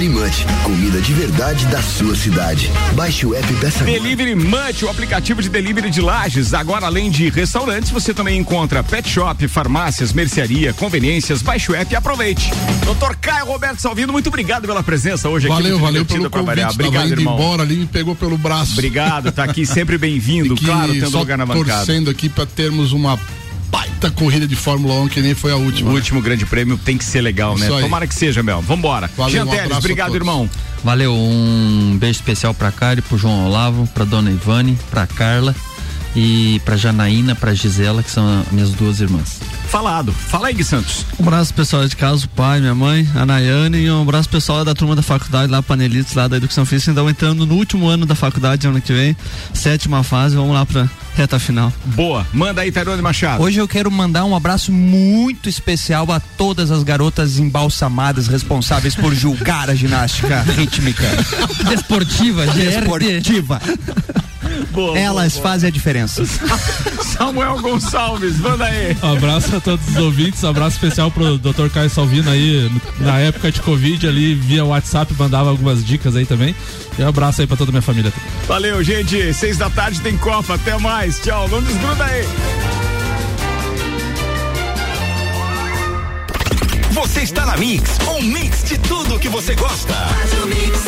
Delivery 0.00 0.08
Munch, 0.08 0.46
comida 0.64 0.98
de 1.02 1.12
verdade 1.12 1.66
da 1.66 1.82
sua 1.82 2.16
cidade. 2.16 2.70
Baixe 2.94 3.26
o 3.26 3.34
app 3.34 3.46
agora. 3.54 3.84
Delivery 3.84 4.34
Munch, 4.34 4.82
o 4.82 4.88
aplicativo 4.88 5.42
de 5.42 5.50
delivery 5.50 5.90
de 5.90 6.00
lajes. 6.00 6.54
Agora, 6.54 6.86
além 6.86 7.10
de 7.10 7.28
restaurantes, 7.28 7.90
você 7.90 8.14
também 8.14 8.38
encontra 8.38 8.82
pet 8.82 9.06
shop, 9.06 9.46
farmácias, 9.46 10.14
mercearia, 10.14 10.72
conveniências. 10.72 11.42
Baixe 11.42 11.70
o 11.70 11.74
app 11.74 11.92
e 11.92 11.96
aproveite. 11.96 12.50
Doutor 12.82 13.14
Caio 13.16 13.44
Roberto 13.44 13.80
Salvino, 13.80 14.10
muito 14.10 14.28
obrigado 14.28 14.66
pela 14.66 14.82
presença 14.82 15.28
hoje 15.28 15.46
aqui. 15.46 15.54
Valeu, 15.54 15.72
muito 15.72 15.84
valeu 15.84 16.04
divertido 16.04 16.30
pelo 16.30 16.46
convite. 16.46 16.72
Obrigado, 16.72 17.06
indo 17.06 17.20
irmão. 17.20 17.34
embora 17.34 17.62
ali, 17.62 17.76
me 17.76 17.86
pegou 17.86 18.14
pelo 18.14 18.38
braço. 18.38 18.72
Obrigado, 18.72 19.30
tá 19.30 19.44
aqui 19.44 19.66
sempre 19.66 19.98
bem-vindo, 19.98 20.54
claro, 20.64 20.94
tendo 20.94 21.18
lugar 21.18 21.36
na 21.36 21.44
bancada. 21.44 21.84
torcendo 21.84 22.08
aqui 22.08 22.30
pra 22.30 22.46
termos 22.46 22.92
uma 22.92 23.20
baita 24.00 24.10
corrida 24.10 24.46
de 24.46 24.56
Fórmula 24.56 24.94
1 25.02 25.08
que 25.08 25.20
nem 25.20 25.34
foi 25.34 25.52
a 25.52 25.56
última. 25.56 25.90
O 25.90 25.94
último 25.94 26.22
grande 26.22 26.46
prêmio 26.46 26.78
tem 26.78 26.96
que 26.96 27.04
ser 27.04 27.20
legal, 27.20 27.58
né? 27.58 27.68
Aí. 27.70 27.82
Tomara 27.82 28.06
que 28.06 28.14
seja, 28.14 28.42
Mel. 28.42 28.62
Vambora. 28.62 29.10
Valeu, 29.14 29.32
Jean 29.32 29.44
um 29.44 29.48
Teles, 29.48 29.76
obrigado, 29.76 30.14
irmão. 30.14 30.48
Valeu, 30.82 31.14
um 31.14 31.96
beijo 31.98 32.18
especial 32.18 32.54
pra 32.54 32.72
Cari, 32.72 33.02
pro 33.02 33.18
João 33.18 33.46
Olavo, 33.46 33.86
pra 33.88 34.04
Dona 34.04 34.30
Ivane, 34.30 34.78
pra 34.90 35.06
Carla 35.06 35.54
e 36.14 36.60
pra 36.64 36.76
Janaína, 36.76 37.34
pra 37.34 37.54
Gisela, 37.54 38.02
que 38.02 38.10
são 38.10 38.44
minhas 38.50 38.70
duas 38.70 39.00
irmãs. 39.00 39.40
Falado. 39.68 40.12
Fala 40.12 40.48
aí, 40.48 40.54
Gui 40.54 40.64
Santos. 40.64 41.06
Um 41.18 41.22
abraço 41.22 41.54
pessoal 41.54 41.86
de 41.86 41.94
casa, 41.94 42.26
o 42.26 42.28
pai, 42.28 42.60
minha 42.60 42.74
mãe, 42.74 43.08
a 43.14 43.24
Nayane 43.24 43.78
e 43.78 43.90
um 43.90 44.02
abraço 44.02 44.28
pessoal 44.28 44.64
da 44.64 44.74
turma 44.74 44.96
da 44.96 45.02
faculdade 45.02 45.50
lá, 45.50 45.62
Panelites, 45.62 46.14
lá 46.14 46.26
da 46.26 46.36
Educação 46.36 46.66
Física. 46.66 46.90
Então 46.90 47.08
entrando 47.08 47.46
no 47.46 47.54
último 47.54 47.86
ano 47.86 48.04
da 48.04 48.16
faculdade, 48.16 48.66
ano 48.66 48.80
que 48.80 48.92
vem, 48.92 49.16
sétima 49.54 50.02
fase, 50.02 50.34
vamos 50.34 50.54
lá 50.54 50.66
pra 50.66 50.88
reta 51.14 51.38
final. 51.38 51.72
Boa. 51.84 52.26
Manda 52.32 52.62
aí, 52.62 52.72
Tairone 52.72 53.00
Machado. 53.00 53.42
Hoje 53.42 53.60
eu 53.60 53.68
quero 53.68 53.90
mandar 53.90 54.24
um 54.24 54.34
abraço 54.34 54.72
muito 54.72 55.48
especial 55.48 56.10
a 56.10 56.18
todas 56.18 56.70
as 56.70 56.82
garotas 56.82 57.38
embalsamadas 57.38 58.26
responsáveis 58.26 58.94
por 58.96 59.14
julgar 59.14 59.70
a 59.70 59.74
ginástica 59.74 60.42
rítmica. 60.56 61.06
Desportiva, 61.68 62.46
Desportiva. 62.46 63.60
Boa, 64.72 64.98
Elas 64.98 65.32
boa, 65.32 65.42
boa. 65.42 65.52
fazem 65.52 65.68
a 65.68 65.70
diferença. 65.70 66.24
Samuel 67.02 67.58
Gonçalves, 67.60 68.38
manda 68.38 68.64
aí. 68.64 68.96
Um 69.02 69.12
abraço 69.16 69.56
a 69.56 69.60
todos 69.60 69.86
os 69.88 69.96
ouvintes, 69.96 70.42
um 70.44 70.48
abraço 70.48 70.76
especial 70.76 71.10
pro 71.10 71.38
Dr. 71.38 71.68
Caio 71.72 71.90
Salvino 71.90 72.30
aí, 72.30 72.70
na 72.98 73.18
época 73.18 73.50
de 73.52 73.60
Covid 73.60 74.06
ali, 74.06 74.34
via 74.34 74.64
WhatsApp, 74.64 75.12
mandava 75.18 75.50
algumas 75.50 75.84
dicas 75.84 76.16
aí 76.16 76.24
também. 76.26 76.54
E 76.98 77.02
um 77.02 77.08
abraço 77.08 77.40
aí 77.40 77.46
pra 77.46 77.56
toda 77.56 77.70
a 77.70 77.72
minha 77.72 77.82
família. 77.82 78.12
Valeu, 78.46 78.82
gente. 78.82 79.32
Seis 79.34 79.56
da 79.56 79.70
tarde 79.70 80.00
tem 80.00 80.16
Copa. 80.18 80.54
Até 80.54 80.76
mais. 80.78 81.18
Tchau. 81.20 81.48
Não 81.48 81.62
desgruda 81.62 82.04
aí. 82.04 82.26
Você 86.92 87.20
está 87.20 87.46
na 87.46 87.56
Mix, 87.56 87.98
um 88.08 88.20
mix 88.22 88.64
de 88.64 88.76
tudo 88.78 89.18
que 89.18 89.28
você 89.28 89.54
gosta. 89.54 89.94
Faz 89.94 90.32
o 90.42 90.46
mix. 90.46 90.80